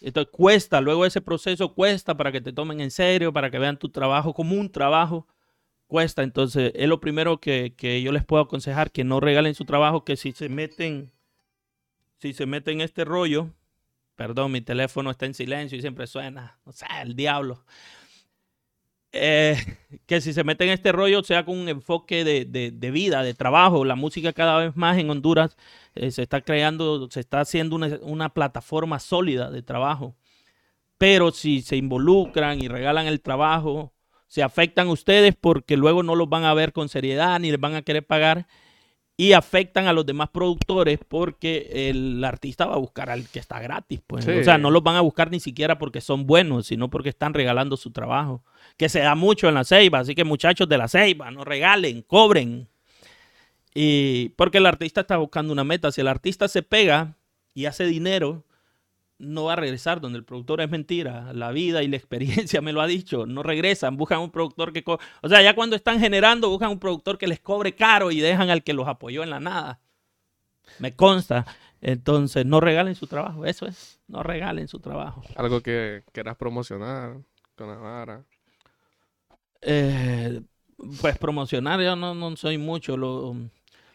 Entonces 0.00 0.32
cuesta, 0.32 0.80
luego 0.80 1.04
ese 1.04 1.20
proceso 1.20 1.74
cuesta 1.74 2.16
para 2.16 2.32
que 2.32 2.40
te 2.40 2.52
tomen 2.52 2.80
en 2.80 2.90
serio, 2.90 3.32
para 3.32 3.50
que 3.50 3.58
vean 3.58 3.78
tu 3.78 3.90
trabajo 3.90 4.32
como 4.32 4.54
un 4.54 4.70
trabajo, 4.70 5.26
cuesta. 5.86 6.22
Entonces 6.22 6.72
es 6.74 6.88
lo 6.88 7.00
primero 7.00 7.38
que, 7.38 7.74
que 7.76 8.00
yo 8.00 8.12
les 8.12 8.24
puedo 8.24 8.42
aconsejar, 8.42 8.92
que 8.92 9.04
no 9.04 9.20
regalen 9.20 9.54
su 9.54 9.66
trabajo, 9.66 10.04
que 10.04 10.16
si 10.16 10.32
se 10.32 10.48
meten, 10.48 11.10
si 12.18 12.32
se 12.32 12.46
meten 12.46 12.74
en 12.76 12.80
este 12.82 13.04
rollo, 13.04 13.50
perdón, 14.14 14.52
mi 14.52 14.60
teléfono 14.60 15.10
está 15.10 15.26
en 15.26 15.34
silencio 15.34 15.76
y 15.76 15.80
siempre 15.80 16.06
suena, 16.06 16.58
o 16.64 16.72
sea, 16.72 17.02
el 17.02 17.16
diablo. 17.16 17.64
Eh, 19.12 19.56
que 20.06 20.20
si 20.20 20.32
se 20.32 20.44
meten 20.44 20.68
en 20.68 20.74
este 20.74 20.92
rollo 20.92 21.22
sea 21.24 21.44
con 21.44 21.58
un 21.58 21.68
enfoque 21.68 22.22
de, 22.24 22.44
de- 22.44 22.70
de 22.70 22.90
vida, 22.90 23.22
de 23.22 23.34
trabajo. 23.34 23.84
La 23.84 23.96
música 23.96 24.32
cada 24.32 24.58
vez 24.58 24.76
más 24.76 24.98
en 24.98 25.10
Honduras 25.10 25.56
eh, 25.94 26.10
se 26.12 26.22
está 26.22 26.40
creando, 26.42 27.10
se 27.10 27.20
está 27.20 27.40
haciendo 27.40 27.76
una, 27.76 27.98
una 28.02 28.28
plataforma 28.34 28.98
sólida 29.00 29.50
de 29.50 29.62
trabajo. 29.62 30.14
Pero 30.98 31.30
si 31.32 31.62
se 31.62 31.76
involucran 31.76 32.62
y 32.62 32.68
regalan 32.68 33.06
el 33.06 33.20
trabajo, 33.20 33.92
se 34.28 34.42
afectan 34.42 34.88
ustedes 34.88 35.34
porque 35.40 35.76
luego 35.76 36.02
no 36.02 36.14
los 36.14 36.28
van 36.28 36.44
a 36.44 36.54
ver 36.54 36.72
con 36.72 36.88
seriedad 36.88 37.38
ni 37.40 37.50
les 37.50 37.60
van 37.60 37.74
a 37.74 37.82
querer 37.82 38.06
pagar 38.06 38.46
y 39.20 39.34
afectan 39.34 39.86
a 39.86 39.92
los 39.92 40.06
demás 40.06 40.30
productores 40.30 40.98
porque 41.06 41.90
el 41.90 42.24
artista 42.24 42.64
va 42.64 42.76
a 42.76 42.78
buscar 42.78 43.10
al 43.10 43.28
que 43.28 43.38
está 43.38 43.60
gratis. 43.60 44.00
Pues. 44.06 44.24
Sí. 44.24 44.30
O 44.30 44.42
sea, 44.42 44.56
no 44.56 44.70
los 44.70 44.82
van 44.82 44.96
a 44.96 45.02
buscar 45.02 45.30
ni 45.30 45.40
siquiera 45.40 45.76
porque 45.76 46.00
son 46.00 46.26
buenos, 46.26 46.68
sino 46.68 46.88
porque 46.88 47.10
están 47.10 47.34
regalando 47.34 47.76
su 47.76 47.90
trabajo. 47.90 48.42
Que 48.78 48.88
se 48.88 49.00
da 49.00 49.14
mucho 49.14 49.46
en 49.46 49.56
la 49.56 49.64
ceiba. 49.64 49.98
Así 49.98 50.14
que 50.14 50.24
muchachos 50.24 50.66
de 50.70 50.78
la 50.78 50.88
ceiba, 50.88 51.30
no 51.30 51.44
regalen, 51.44 52.00
cobren. 52.00 52.66
Y 53.74 54.30
porque 54.36 54.56
el 54.56 54.64
artista 54.64 55.02
está 55.02 55.18
buscando 55.18 55.52
una 55.52 55.64
meta. 55.64 55.92
Si 55.92 56.00
el 56.00 56.08
artista 56.08 56.48
se 56.48 56.62
pega 56.62 57.18
y 57.52 57.66
hace 57.66 57.84
dinero, 57.84 58.46
no 59.20 59.44
va 59.44 59.54
a 59.54 59.56
regresar 59.56 60.00
donde 60.00 60.18
el 60.18 60.24
productor 60.24 60.60
es 60.62 60.70
mentira. 60.70 61.32
La 61.34 61.52
vida 61.52 61.82
y 61.82 61.88
la 61.88 61.96
experiencia 61.98 62.60
me 62.60 62.72
lo 62.72 62.80
ha 62.80 62.86
dicho. 62.88 63.26
No 63.26 63.42
regresan, 63.42 63.96
buscan 63.96 64.20
un 64.20 64.30
productor 64.30 64.72
que... 64.72 64.84
co- 64.84 64.98
O 65.22 65.28
sea, 65.28 65.42
ya 65.42 65.54
cuando 65.54 65.76
están 65.76 66.00
generando, 66.00 66.48
buscan 66.50 66.70
un 66.70 66.80
productor 66.80 67.18
que 67.18 67.28
les 67.28 67.40
cobre 67.40 67.74
caro 67.74 68.10
y 68.10 68.20
dejan 68.20 68.50
al 68.50 68.64
que 68.64 68.72
los 68.74 68.88
apoyó 68.88 69.22
en 69.22 69.30
la 69.30 69.40
nada. 69.40 69.80
Me 70.78 70.94
consta. 70.96 71.46
Entonces, 71.80 72.46
no 72.46 72.60
regalen 72.60 72.94
su 72.94 73.06
trabajo. 73.06 73.46
Eso 73.46 73.66
es. 73.66 74.00
No 74.08 74.22
regalen 74.22 74.68
su 74.68 74.80
trabajo. 74.80 75.22
Algo 75.34 75.60
que 75.60 76.04
quieras 76.12 76.36
promocionar 76.36 77.18
con 77.56 77.68
la 77.68 77.76
vara. 77.76 78.24
Eh, 79.62 80.40
pues 81.00 81.18
promocionar 81.18 81.80
yo 81.80 81.96
no, 81.96 82.14
no 82.14 82.36
soy 82.36 82.58
mucho. 82.58 82.96
Lo, 82.96 83.36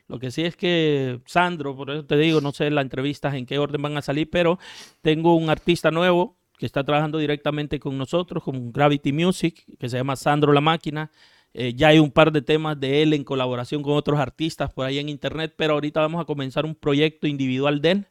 lo 0.08 0.20
que 0.20 0.32
sí 0.32 0.43
es 0.43 0.56
que 0.56 1.20
Sandro, 1.26 1.76
por 1.76 1.89
eso 1.89 2.06
te 2.06 2.18
digo, 2.18 2.41
no 2.41 2.51
sé 2.51 2.70
las 2.70 2.84
entrevistas 2.84 3.34
en 3.34 3.45
qué 3.45 3.58
orden 3.58 3.82
van 3.82 3.97
a 3.97 4.01
salir, 4.01 4.30
pero 4.30 4.60
tengo 5.01 5.36
un 5.36 5.49
artista 5.49 5.91
nuevo 5.91 6.38
que 6.58 6.66
está 6.66 6.84
trabajando 6.84 7.18
directamente 7.18 7.80
con 7.80 7.97
nosotros, 7.97 8.43
con 8.43 8.72
Gravity 8.72 9.12
Music, 9.12 9.66
que 9.80 9.89
se 9.89 9.97
llama 9.97 10.16
Sandro 10.16 10.53
La 10.53 10.62
Máquina. 10.62 11.12
Eh, 11.53 11.74
ya 11.74 11.89
hay 11.89 11.99
un 11.99 12.12
par 12.12 12.32
de 12.32 12.41
temas 12.41 12.80
de 12.80 13.01
él 13.01 13.14
en 13.14 13.24
colaboración 13.24 13.82
con 13.82 13.93
otros 13.93 14.20
artistas 14.20 14.74
por 14.74 14.86
ahí 14.86 14.99
en 14.99 15.10
internet, 15.10 15.53
pero 15.58 15.74
ahorita 15.74 16.01
vamos 16.01 16.22
a 16.22 16.26
comenzar 16.26 16.66
un 16.66 16.76
proyecto 16.76 17.28
individual 17.28 17.82
de 17.82 17.91
él, 17.91 18.08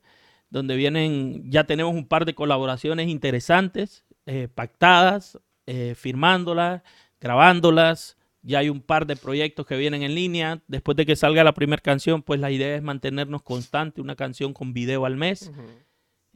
donde 0.51 0.77
vienen, 0.77 1.51
ya 1.51 1.65
tenemos 1.65 1.95
un 1.95 2.07
par 2.07 2.25
de 2.25 2.35
colaboraciones 2.35 3.09
interesantes, 3.09 4.05
eh, 4.27 4.49
pactadas, 4.49 5.39
eh, 5.67 5.95
firmándolas, 5.97 6.83
grabándolas. 7.21 8.17
Ya 8.47 8.59
hay 8.59 8.69
un 8.69 8.83
par 8.83 9.07
de 9.07 9.17
proyectos 9.17 9.65
que 9.67 9.77
vienen 9.77 10.03
en 10.03 10.15
línea. 10.15 10.61
Después 10.69 10.97
de 10.97 11.07
que 11.07 11.17
salga 11.17 11.45
la 11.45 11.55
primera 11.55 11.81
canción, 11.81 12.23
pues 12.23 12.41
la 12.41 12.51
idea 12.51 12.77
es 12.77 12.83
mantenernos 12.83 13.43
constante, 13.43 14.01
una 14.03 14.17
canción 14.17 14.53
con 14.53 14.75
video 14.75 15.07
al 15.07 15.17
mes. 15.17 15.51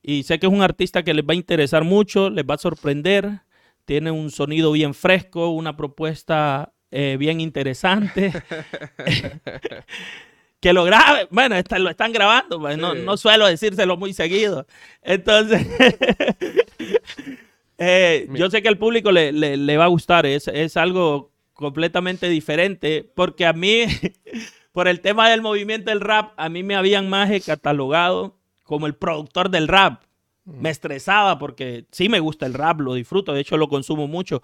Y 0.03 0.23
sé 0.23 0.39
que 0.39 0.47
es 0.47 0.53
un 0.53 0.63
artista 0.63 1.03
que 1.03 1.13
les 1.13 1.25
va 1.25 1.33
a 1.33 1.37
interesar 1.37 1.85
mucho, 1.85 2.31
les 2.31 2.45
va 2.45 2.55
a 2.55 2.59
sorprender. 2.59 3.41
Tiene 3.85 4.11
un 4.11 4.31
sonido 4.31 4.73
bien 4.73 4.95
fresco, 4.95 5.51
una 5.51 5.77
propuesta 5.77 6.73
eh, 6.91 7.17
bien 7.19 7.41
interesante. 7.43 8.33
que 10.61 10.73
lo 10.73 10.85
grabe. 10.85 11.29
Bueno, 11.31 11.57
está- 11.57 11.79
lo 11.79 11.91
están 11.91 12.13
grabando, 12.13 12.59
pues, 12.59 12.77
no, 12.79 12.95
Sí. 12.95 13.01
no 13.05 13.17
suelo 13.17 13.47
decírselo 13.47 13.97
muy 13.99 14.13
seguido. 14.13 14.67
Entonces, 15.03 15.67
eh, 17.79 18.29
yo 18.35 18.51
sé 18.51 18.63
que 18.63 18.69
al 18.69 18.79
público 18.79 19.13
le, 19.13 19.33
le- 19.33 19.57
le 19.57 19.77
va 19.77 19.85
a 19.85 19.89
gustar. 19.89 20.27
Es, 20.27 20.49
es 20.49 20.77
algo 20.77 21.33
completamente 21.59 22.29
diferente, 22.29 23.11
porque 23.17 23.45
a 23.45 23.53
mí, 23.53 23.83
por 24.73 24.87
el 24.87 25.01
tema 25.01 25.29
del 25.29 25.43
movimiento 25.43 25.91
del 25.91 26.01
rap, 26.01 26.31
a 26.37 26.49
mí 26.49 26.63
me 26.63 26.77
habían 26.77 27.09
más 27.09 27.29
catalogado 27.45 28.39
como 28.63 28.87
el 28.87 28.95
productor 28.95 29.51
del 29.51 29.67
rap. 29.67 30.05
Me 30.45 30.71
estresaba 30.71 31.37
porque 31.41 31.87
sí 31.91 32.09
me 32.09 32.21
gusta 32.21 32.47
el 32.47 32.55
rap, 32.55 32.81
lo 32.81 32.95
disfruto, 32.95 33.35
de 33.35 33.41
hecho 33.41 33.57
lo 33.57 33.69
consumo 33.69 34.07
mucho, 34.07 34.41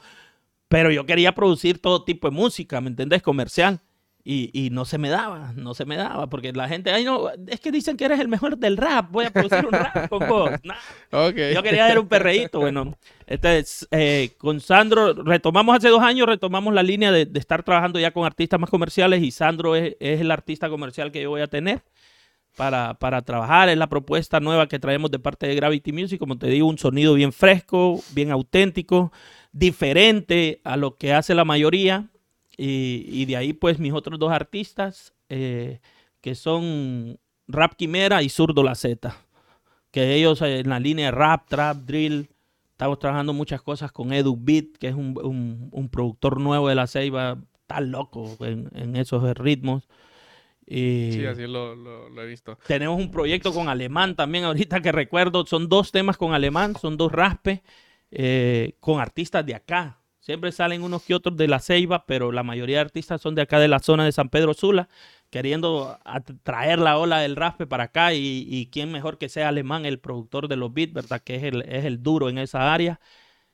pero 0.67 0.91
yo 0.91 1.07
quería 1.07 1.37
producir 1.37 1.81
todo 1.81 2.03
tipo 2.03 2.29
de 2.29 2.35
música, 2.35 2.81
¿me 2.81 2.89
entendés? 2.89 3.23
Comercial. 3.23 3.81
Y, 4.27 4.49
y 4.55 4.71
no 4.71 4.87
se 4.87 4.97
me 4.97 5.11
daba, 5.11 5.53
no 5.55 5.75
se 5.75 5.85
me 5.85 5.97
daba, 5.97 6.29
porque 6.31 6.51
la 6.55 6.67
gente, 6.67 6.91
ay 6.91 7.05
no, 7.05 7.29
es 7.47 7.61
que 7.61 7.71
dicen 7.71 7.99
que 7.99 8.07
eres 8.07 8.19
el 8.21 8.29
mejor 8.29 8.57
del 8.57 8.79
rap, 8.79 9.11
voy 9.11 9.27
a 9.27 9.31
producir 9.31 9.67
un 9.67 9.73
rap 9.73 10.09
con 10.09 10.27
vos. 10.27 10.51
Nah, 10.65 10.75
Ok. 11.13 11.37
yo 11.53 11.63
quería 11.63 11.85
dar 11.87 11.99
un 11.99 12.09
perreíto, 12.09 12.61
bueno. 12.61 12.95
Entonces, 13.27 13.87
eh, 13.91 14.31
con 14.39 14.61
Sandro, 14.61 15.13
retomamos 15.13 15.77
hace 15.77 15.91
dos 15.91 16.01
años, 16.03 16.27
retomamos 16.27 16.73
la 16.73 16.83
línea 16.83 17.13
de, 17.13 17.27
de 17.27 17.39
estar 17.39 17.63
trabajando 17.63 17.99
ya 18.01 18.13
con 18.13 18.25
artistas 18.25 18.59
más 18.59 18.71
comerciales 18.71 19.23
y 19.23 19.31
Sandro 19.31 19.77
es, 19.77 19.95
es 20.01 20.23
el 20.23 20.31
artista 20.31 20.71
comercial 20.71 21.13
que 21.13 21.21
yo 21.21 21.29
voy 21.29 21.43
a 21.43 21.47
tener 21.47 21.83
para, 22.57 22.95
para 22.95 23.21
trabajar. 23.23 23.69
Es 23.69 23.77
la 23.77 23.89
propuesta 23.89 24.41
nueva 24.41 24.69
que 24.69 24.79
traemos 24.79 25.11
de 25.11 25.19
parte 25.19 25.47
de 25.47 25.55
Gravity 25.55 25.93
Music, 25.93 26.19
como 26.19 26.39
te 26.39 26.47
digo, 26.47 26.67
un 26.67 26.79
sonido 26.79 27.13
bien 27.13 27.33
fresco, 27.33 28.01
bien 28.15 28.31
auténtico, 28.31 29.13
diferente 29.53 30.61
a 30.65 30.77
lo 30.79 30.97
que 30.97 31.13
hace 31.13 31.35
la 31.35 31.45
mayoría. 31.45 32.09
Y, 32.57 33.07
y 33.09 33.25
de 33.27 33.37
ahí, 33.37 33.53
pues, 33.53 33.79
mis 33.79 33.93
otros 33.93 34.19
dos 34.19 34.33
artistas, 34.33 35.13
eh, 35.29 35.81
que 36.21 36.35
son 36.35 37.19
Rap 37.49 37.75
Quimera 37.75 38.23
y 38.23 38.29
Zurdo 38.29 38.63
La 38.63 38.75
Z 38.75 39.17
que 39.91 40.15
ellos 40.15 40.43
eh, 40.43 40.61
en 40.61 40.69
la 40.71 40.81
línea 40.81 41.07
de 41.07 41.13
rap, 41.13 41.49
trap, 41.49 41.79
drill, 41.79 42.29
estamos 42.73 42.99
trabajando 42.99 43.33
muchas 43.33 43.63
cosas 43.63 43.93
con 43.93 44.13
Edu 44.13 44.37
Beat, 44.39 44.77
que 44.79 44.89
es 44.89 44.95
un, 44.95 45.19
un- 45.23 45.69
un 45.73 45.89
productor 45.89 46.41
nuevo 46.41 46.69
de 46.69 46.75
la 46.75 46.87
Ceiba, 46.87 47.39
está 47.63 47.81
loco 47.81 48.37
en, 48.41 48.71
en 48.75 48.97
esos 48.97 49.23
ritmos. 49.39 49.89
Y 50.67 51.15
Sí, 51.15 51.25
así 51.27 51.43
lo, 51.47 51.75
lo- 51.77 52.09
lo 52.09 52.23
he 52.23 52.27
visto. 52.27 52.59
tenemos 52.67 52.99
un 52.99 53.11
proyecto 53.11 53.53
con 53.53 53.69
Alemán 53.69 54.17
también, 54.17 54.45
ahorita 54.45 54.81
que 54.81 54.93
recuerdo, 54.93 55.45
son 55.47 55.69
dos 55.69 55.93
temas 55.93 56.17
con 56.17 56.33
Alemán, 56.35 56.77
son 56.77 56.97
dos 56.97 57.13
raspes 57.13 57.61
eh, 58.11 58.77
con 58.81 59.01
artistas 59.01 59.45
de 59.45 59.55
acá. 59.55 59.99
Siempre 60.25 60.53
salen 60.53 60.83
unos 60.83 61.03
que 61.03 61.15
otros 61.15 61.37
de 61.37 61.49
la 61.49 61.59
Ceiba, 61.59 62.07
pero 62.07 62.33
la 62.33 62.43
mayoría 62.43 62.77
de 62.77 62.81
artistas 62.81 63.21
son 63.21 63.35
de 63.35 63.43
acá 63.43 63.59
de 63.59 63.69
la 63.69 63.79
zona 63.79 64.07
de 64.07 64.13
San 64.13 64.31
Pedro 64.31 64.55
Sula, 64.55 64.89
queriendo 65.29 65.99
traer 66.43 66.79
la 66.79 66.97
ola 66.97 67.19
del 67.19 67.37
raspe 67.37 67.67
para 67.67 67.85
acá 67.85 68.15
y, 68.15 68.47
y 68.49 68.71
quién 68.73 68.91
mejor 68.91 69.19
que 69.19 69.29
sea 69.29 69.51
Alemán, 69.51 69.85
el 69.85 69.99
productor 69.99 70.49
de 70.49 70.57
los 70.57 70.73
beats, 70.73 70.95
¿verdad? 70.95 71.21
Que 71.23 71.37
es 71.37 71.43
el, 71.43 71.61
es 71.69 71.85
el 71.85 72.03
duro 72.03 72.31
en 72.31 72.39
esa 72.39 72.73
área. 72.73 73.01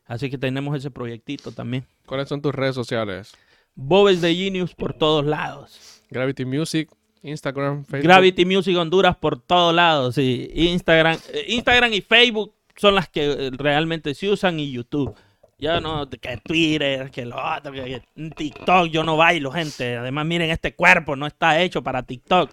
Así 0.04 0.30
que 0.30 0.38
tenemos 0.38 0.76
ese 0.76 0.92
proyectito 0.92 1.50
también. 1.50 1.84
¿Cuáles 2.06 2.28
son 2.28 2.40
tus 2.40 2.54
redes 2.54 2.76
sociales? 2.76 3.32
Bobes 3.74 4.20
de 4.20 4.32
Genius 4.32 4.72
por 4.72 4.92
todos 4.92 5.24
lados. 5.24 6.04
Gravity 6.08 6.44
Music, 6.44 6.88
Instagram, 7.24 7.84
Facebook. 7.84 8.04
Gravity 8.04 8.44
Music 8.44 8.76
Honduras 8.76 9.16
por 9.16 9.40
todos 9.40 9.74
lados, 9.74 10.14
sí. 10.14 10.48
Instagram, 10.54 11.18
eh, 11.32 11.46
Instagram 11.48 11.92
y 11.94 12.00
Facebook 12.00 12.54
son 12.76 12.94
las 12.94 13.08
que 13.08 13.24
eh, 13.24 13.50
realmente 13.54 14.14
se 14.14 14.28
usan 14.28 14.60
y 14.60 14.70
YouTube. 14.70 15.16
Ya 15.60 15.80
no, 15.80 16.08
que 16.08 16.38
Twitter, 16.38 17.10
que 17.10 17.26
lo 17.26 17.36
otro, 17.36 17.72
que, 17.72 17.84
que 17.84 18.02
TikTok, 18.30 18.88
yo 18.88 19.04
no 19.04 19.18
bailo, 19.18 19.52
gente. 19.52 19.98
Además, 19.98 20.24
miren, 20.24 20.48
este 20.50 20.74
cuerpo 20.74 21.16
no 21.16 21.26
está 21.26 21.60
hecho 21.60 21.82
para 21.82 22.02
TikTok. 22.02 22.50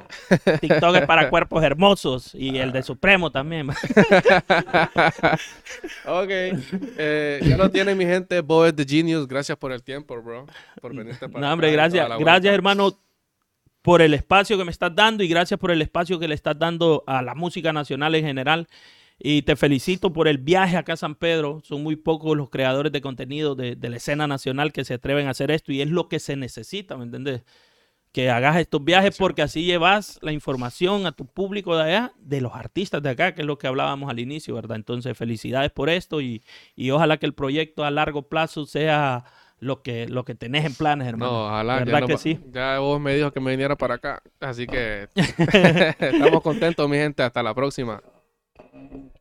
TikTok 0.59 0.97
es 0.97 1.05
para 1.05 1.29
cuerpos 1.29 1.63
hermosos 1.63 2.35
y 2.35 2.57
el 2.57 2.73
de 2.73 2.83
Supremo 2.83 3.31
también. 3.31 3.69
ok. 6.05 6.29
Eh, 6.29 7.39
ya 7.43 7.57
lo 7.57 7.71
tiene 7.71 7.95
mi 7.95 8.05
gente. 8.05 8.41
Bob 8.41 8.75
the 8.75 8.85
Genius. 8.85 9.25
Gracias 9.27 9.57
por 9.57 9.71
el 9.71 9.81
tiempo, 9.83 10.21
bro. 10.21 10.45
Por 10.81 10.93
venirte 10.93 11.29
para 11.29 11.45
No, 11.45 11.53
hombre, 11.53 11.71
gracias. 11.71 12.09
Gracias, 12.19 12.53
hermano, 12.53 12.99
por 13.81 14.01
el 14.01 14.13
espacio 14.13 14.57
que 14.57 14.65
me 14.65 14.71
estás 14.71 14.93
dando 14.93 15.23
y 15.23 15.29
gracias 15.29 15.57
por 15.57 15.71
el 15.71 15.81
espacio 15.81 16.19
que 16.19 16.27
le 16.27 16.35
estás 16.35 16.59
dando 16.59 17.05
a 17.07 17.21
la 17.21 17.35
música 17.35 17.71
nacional 17.71 18.15
en 18.15 18.25
general. 18.25 18.67
Y 19.19 19.41
te 19.43 19.55
felicito 19.55 20.13
por 20.13 20.27
el 20.27 20.37
viaje 20.37 20.77
acá 20.77 20.93
a 20.93 20.97
San 20.97 21.15
Pedro. 21.15 21.61
Son 21.63 21.81
muy 21.83 21.95
pocos 21.95 22.37
los 22.37 22.49
creadores 22.49 22.91
de 22.91 23.01
contenido 23.01 23.55
de, 23.55 23.75
de 23.75 23.89
la 23.89 23.97
escena 23.97 24.27
nacional 24.27 24.71
que 24.71 24.85
se 24.85 24.93
atreven 24.95 25.27
a 25.27 25.31
hacer 25.31 25.49
esto 25.51 25.71
y 25.71 25.81
es 25.81 25.89
lo 25.89 26.07
que 26.07 26.19
se 26.19 26.35
necesita, 26.35 26.97
¿me 26.97 27.03
entiendes? 27.05 27.43
Que 28.11 28.29
hagas 28.31 28.57
estos 28.57 28.83
viajes 28.83 29.17
porque 29.17 29.43
así 29.43 29.63
llevas 29.65 30.17
la 30.21 30.31
información 30.31 31.05
a 31.05 31.11
tu 31.11 31.25
público 31.27 31.75
de 31.77 31.83
allá, 31.83 32.13
de 32.19 32.41
los 32.41 32.53
artistas 32.55 33.03
de 33.03 33.09
acá, 33.11 33.35
que 33.35 33.41
es 33.41 33.47
lo 33.47 33.57
que 33.59 33.67
hablábamos 33.67 34.09
al 34.09 34.19
inicio, 34.19 34.55
¿verdad? 34.55 34.77
Entonces, 34.77 35.17
felicidades 35.17 35.71
por 35.71 35.89
esto 35.89 36.21
y, 36.21 36.43
y 36.75 36.91
ojalá 36.91 37.17
que 37.17 37.27
el 37.27 37.33
proyecto 37.33 37.83
a 37.85 37.91
largo 37.91 38.23
plazo 38.29 38.65
sea 38.65 39.25
lo 39.59 39.81
que, 39.83 40.07
lo 40.07 40.25
que 40.25 40.35
tenés 40.35 40.65
en 40.65 40.73
planes, 40.75 41.07
hermano. 41.07 41.31
No, 41.33 41.45
ojalá. 41.47 41.79
¿Verdad 41.79 41.99
ya, 42.01 42.05
que 42.07 42.13
no- 42.13 42.17
sí? 42.19 42.39
ya 42.51 42.79
vos 42.79 42.99
me 43.01 43.15
dijo 43.15 43.31
que 43.31 43.39
me 43.39 43.51
viniera 43.51 43.75
para 43.75 43.95
acá. 43.95 44.21
Así 44.39 44.65
que 44.67 45.09
estamos 45.99 46.41
contentos, 46.41 46.89
mi 46.89 46.97
gente. 46.97 47.23
Hasta 47.23 47.43
la 47.43 47.53
próxima. 47.53 48.01
Thank 48.89 49.03
you. 49.15 49.16